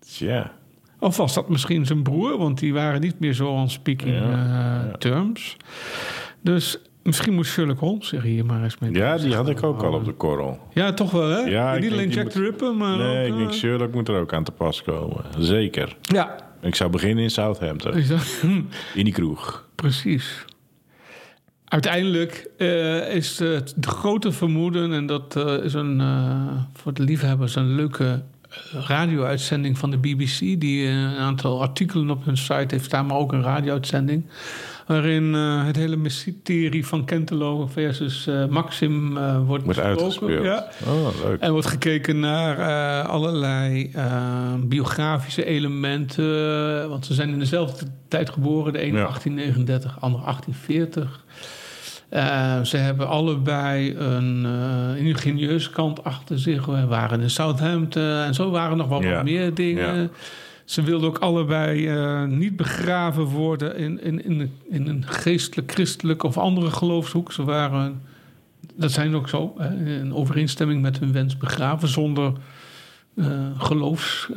Tja. 0.00 0.52
Of 0.98 1.16
was 1.16 1.34
dat 1.34 1.48
misschien 1.48 1.86
zijn 1.86 2.02
broer? 2.02 2.38
Want 2.38 2.58
die 2.58 2.72
waren 2.72 3.00
niet 3.00 3.20
meer 3.20 3.32
zo 3.32 3.48
on 3.48 3.70
speaking 3.70 4.14
Ja, 4.14 4.84
eh, 4.88 4.94
terms. 4.94 5.56
Dus 6.40 6.78
misschien 7.02 7.34
moet 7.34 7.46
Sherlock 7.46 7.78
Holmes 7.78 8.08
zich 8.08 8.22
hier 8.22 8.44
maar 8.46 8.62
eens 8.62 8.78
mee 8.78 8.92
Ja, 8.92 9.16
die 9.16 9.34
had 9.34 9.48
ik 9.48 9.62
ook 9.62 9.82
al 9.82 9.92
op 9.92 10.04
de 10.04 10.12
korrel. 10.12 10.58
Ja, 10.72 10.92
toch 10.92 11.10
wel, 11.10 11.28
hè? 11.28 11.38
Ja, 11.38 11.72
ik 11.74 11.82
niet 11.82 11.92
alleen 11.92 12.10
Jack 12.10 12.22
moet- 12.24 12.32
the 12.32 12.40
Ripper, 12.40 12.74
maar 12.74 12.96
Nee, 12.98 13.26
ik 13.26 13.32
ook... 13.32 13.38
denk 13.38 13.50
eh, 13.50 13.56
Sherlock 13.56 13.92
moet 13.94 14.08
er 14.08 14.20
ook 14.20 14.32
aan 14.32 14.44
te 14.44 14.52
pas 14.52 14.82
komen. 14.82 15.24
Zeker. 15.38 15.96
Ja, 16.00 16.36
Ik 16.60 16.74
zou 16.74 16.90
beginnen 16.90 17.24
in 17.24 17.30
Southampton. 17.30 17.92
dat- 18.08 18.42
In 18.94 19.04
die 19.04 19.12
kroeg. 19.12 19.68
Precies. 19.74 20.44
Uiteindelijk 21.74 22.50
eh, 22.58 23.14
is 23.14 23.38
het 23.38 23.72
de 23.76 23.88
grote 23.88 24.32
vermoeden, 24.32 24.92
en 24.92 25.06
dat 25.06 25.36
eh, 25.36 25.64
is 25.64 25.74
een, 25.74 26.00
eh, 26.00 26.46
voor 26.72 26.94
de 26.94 27.02
liefhebbers 27.02 27.56
een 27.56 27.74
leuke 27.74 28.22
radio-uitzending 28.72 29.78
van 29.78 29.90
de 29.90 29.96
BBC... 29.96 30.38
die 30.38 30.86
een 30.86 31.16
aantal 31.16 31.62
artikelen 31.62 32.10
op 32.10 32.24
hun 32.24 32.36
site 32.36 32.66
heeft 32.68 32.84
staan... 32.84 33.06
maar 33.06 33.16
ook 33.16 33.32
een 33.32 33.42
radio-uitzending... 33.42 34.26
waarin 34.86 35.32
het 35.34 35.76
hele 35.76 35.96
mysterie 35.96 36.86
van 36.86 37.04
Kentelo 37.04 37.66
versus 37.66 38.28
Maxim 38.48 39.14
wordt 39.46 39.64
Wordt 39.64 40.04
besproken. 40.04 40.42
Ja. 40.42 40.68
Oh, 40.86 41.08
leuk. 41.24 41.40
En 41.40 41.52
wordt 41.52 41.66
gekeken 41.66 42.20
naar 42.20 42.56
allerlei 43.02 43.90
biografische 44.60 45.44
elementen. 45.44 46.88
Want 46.88 47.06
ze 47.06 47.14
zijn 47.14 47.28
in 47.28 47.38
dezelfde 47.38 47.86
tijd 48.08 48.30
geboren. 48.30 48.72
De 48.72 48.78
ene 48.78 48.96
Ja. 48.96 49.02
1839, 49.02 49.94
de 49.94 50.00
andere 50.00 50.24
1840. 50.24 51.24
Eh, 52.14 52.62
ze 52.62 52.76
hebben 52.76 53.08
allebei 53.08 53.96
een 53.96 54.46
eh, 54.46 55.06
ingenieuze 55.06 55.70
kant 55.70 56.04
achter 56.04 56.38
zich. 56.38 56.66
We 56.66 56.86
waren 56.86 57.20
in 57.20 57.30
Southampton 57.30 58.02
en 58.02 58.34
zo 58.34 58.50
waren 58.50 58.76
nog 58.76 58.88
wel 58.88 59.02
Ja. 59.02 59.14
wat 59.14 59.24
meer 59.24 59.54
dingen. 59.54 59.96
Ja. 60.02 60.08
Ze 60.64 60.82
wilden 60.82 61.08
ook 61.08 61.18
allebei 61.18 61.88
eh, 61.88 62.24
niet 62.24 62.56
begraven 62.56 63.24
worden 63.24 63.76
in, 63.76 64.02
in, 64.02 64.24
in, 64.24 64.52
in 64.68 64.88
een 64.88 65.04
geestelijk, 65.06 65.72
christelijk 65.72 66.22
of 66.22 66.38
andere 66.38 66.70
geloofshoek. 66.70 67.32
Ze 67.32 67.44
waren, 67.44 68.00
dat 68.74 68.90
zijn 68.90 69.14
ook 69.14 69.28
zo, 69.28 69.56
in 69.84 70.14
overeenstemming 70.14 70.82
met 70.82 70.98
hun 70.98 71.12
wens 71.12 71.36
begraven 71.36 71.88
zonder 71.88 72.32
geloofs, 73.58 74.28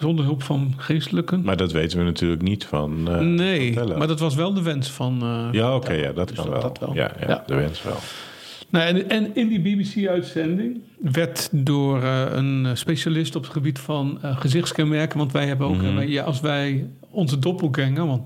zonder 0.00 0.24
hulp 0.24 0.42
van 0.42 0.74
geestelijken. 0.76 1.42
Maar 1.42 1.56
dat 1.56 1.72
weten 1.72 1.98
we 1.98 2.04
natuurlijk 2.04 2.42
niet 2.42 2.64
van. 2.64 3.08
eh, 3.08 3.18
nee, 3.20 3.74
maar 3.96 4.06
dat 4.06 4.20
was 4.20 4.34
wel 4.34 4.54
de 4.54 4.62
wens 4.62 4.90
van. 4.90 5.22
eh, 5.22 5.48
Ja, 5.52 5.74
oké, 5.74 5.92
ja, 5.92 6.12
dat 6.12 6.28
dus 6.28 6.36
kan 6.36 6.50
dat- 6.50 6.54
wel. 6.62 6.72
dat 6.72 6.78
wel. 6.78 6.94
Ja, 6.94 7.12
ja, 7.20 7.28
Ja. 7.28 7.42
de 7.46 7.54
wens 7.54 7.82
wel. 7.82 7.96
Nou, 8.68 8.84
en, 8.86 9.08
en 9.10 9.34
in 9.34 9.48
die 9.48 9.60
BBC-uitzending 9.60 10.78
werd 11.00 11.48
door 11.52 12.02
eh, 12.02 12.22
een 12.32 12.76
specialist 12.76 13.36
op 13.36 13.42
het 13.42 13.52
gebied 13.52 13.78
van 13.78 14.18
gezichtskenmerken, 14.22 15.18
want 15.18 15.32
wij 15.32 15.46
hebben 15.46 15.66
ook, 15.66 15.76
Mhm. 15.82 16.00
ja, 16.00 16.22
als 16.24 16.40
wij 16.40 16.86
onze 17.10 17.38
doppelganger, 17.38 18.06
want 18.06 18.22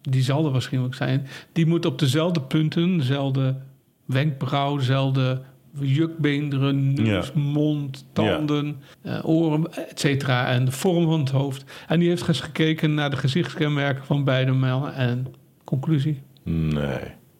die 0.00 0.22
zal 0.22 0.44
er 0.44 0.50
waarschijnlijk 0.52 0.94
zijn, 0.94 1.26
die 1.52 1.66
moet 1.66 1.86
op 1.86 1.98
dezelfde 1.98 2.40
punten, 2.40 2.96
dezelfde 2.98 3.56
wenkbrauw, 4.04 4.76
dezelfde 4.76 5.40
jukbeenderen, 5.80 6.92
neus, 6.94 7.26
Ja. 7.34 7.40
mond, 7.40 8.06
tanden, 8.12 8.76
eh, 9.02 9.18
oren, 9.28 9.72
et 9.88 10.00
cetera, 10.00 10.46
en 10.46 10.64
de 10.64 10.70
vorm 10.70 11.04
van 11.04 11.20
het 11.20 11.30
hoofd. 11.30 11.64
En 11.88 11.98
die 11.98 12.08
heeft 12.08 12.28
eens 12.28 12.40
gekeken 12.40 12.94
naar 12.94 13.10
de 13.10 13.16
gezichtskenmerken 13.16 14.04
van 14.04 14.24
beide 14.24 14.52
mannen 14.52 14.94
en 14.94 15.26
conclusie, 15.64 16.22
Nee. 16.42 16.98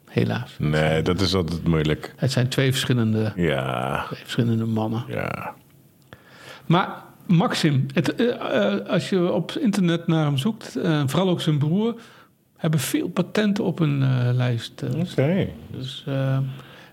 helaas. 0.09 0.55
Nee, 0.59 1.01
dat 1.01 1.21
is 1.21 1.35
altijd 1.35 1.67
moeilijk. 1.67 2.13
Het 2.15 2.31
zijn 2.31 2.47
twee 2.47 2.71
verschillende, 2.71 3.33
Ja, 3.35 4.03
twee 4.05 4.19
verschillende 4.19 4.65
mannen. 4.65 5.03
ja. 5.07 5.53
Maar 6.65 7.03
Maxim, 7.27 7.85
het, 7.93 8.15
eh, 8.15 8.73
eh, 8.73 8.85
als 8.87 9.09
je 9.09 9.31
op 9.31 9.51
internet 9.51 10.07
naar 10.07 10.25
hem 10.25 10.37
zoekt, 10.37 10.77
vooral 11.05 11.29
ook 11.29 11.41
zijn 11.41 11.57
broer, 11.57 11.95
hebben 12.57 12.79
veel 12.79 13.07
patenten 13.07 13.63
op 13.63 13.79
een 13.79 14.01
eh, 14.03 14.29
lijst. 14.33 14.83
Oké. 14.95 15.47
Dus 15.77 16.05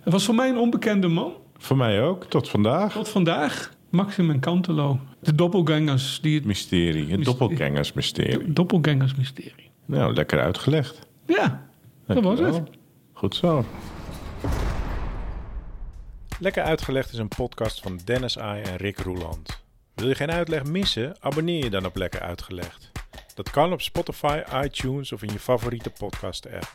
het 0.03 0.13
was 0.13 0.25
voor 0.25 0.35
mij 0.35 0.49
een 0.49 0.59
onbekende 0.59 1.09
man. 1.09 1.33
Voor 1.57 1.77
mij 1.77 2.03
ook, 2.03 2.25
tot 2.25 2.49
vandaag. 2.49 2.93
Tot 2.93 3.09
vandaag, 3.09 3.73
Maxim 3.91 4.31
en 4.31 4.41
Cantelo. 4.41 4.99
De 5.21 5.35
doppelgangers, 5.35 6.21
die 6.21 6.35
het 6.35 6.45
Mysterie, 6.45 6.87
het 6.87 7.17
Mysterie. 7.17 7.25
doppelgangersmysterie. 7.25 8.53
doppelgangersmysterie. 8.53 9.71
Nou, 9.87 10.15
lekker 10.15 10.41
uitgelegd. 10.41 10.99
Ja, 11.27 11.67
dat 12.07 12.23
was 12.23 12.39
het. 12.39 12.63
Goed 13.13 13.35
zo. 13.35 13.65
Lekker 16.39 16.63
uitgelegd 16.63 17.13
is 17.13 17.19
een 17.19 17.29
podcast 17.29 17.81
van 17.81 18.01
Dennis 18.05 18.39
Ai 18.39 18.63
en 18.63 18.77
Rick 18.77 18.99
Roeland. 18.99 19.63
Wil 19.95 20.09
je 20.09 20.15
geen 20.15 20.31
uitleg 20.31 20.65
missen? 20.65 21.17
Abonneer 21.21 21.65
je 21.65 21.71
dan 21.71 21.87
op 21.87 21.97
Lekker 21.97 22.21
Uitgelegd. 22.21 22.91
Dat 23.35 23.51
kan 23.51 23.73
op 23.73 23.81
Spotify, 23.81 24.41
iTunes 24.65 25.13
of 25.13 25.23
in 25.23 25.33
je 25.33 25.39
favoriete 25.39 25.91
podcast-app. 25.91 26.75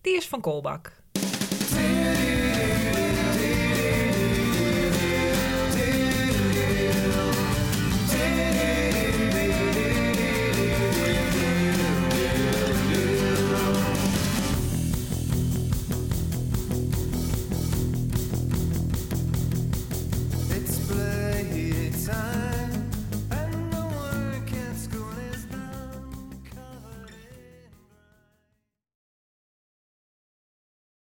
die 0.00 0.16
is 0.16 0.28
van 0.28 0.40
Kolbak. 0.40 0.99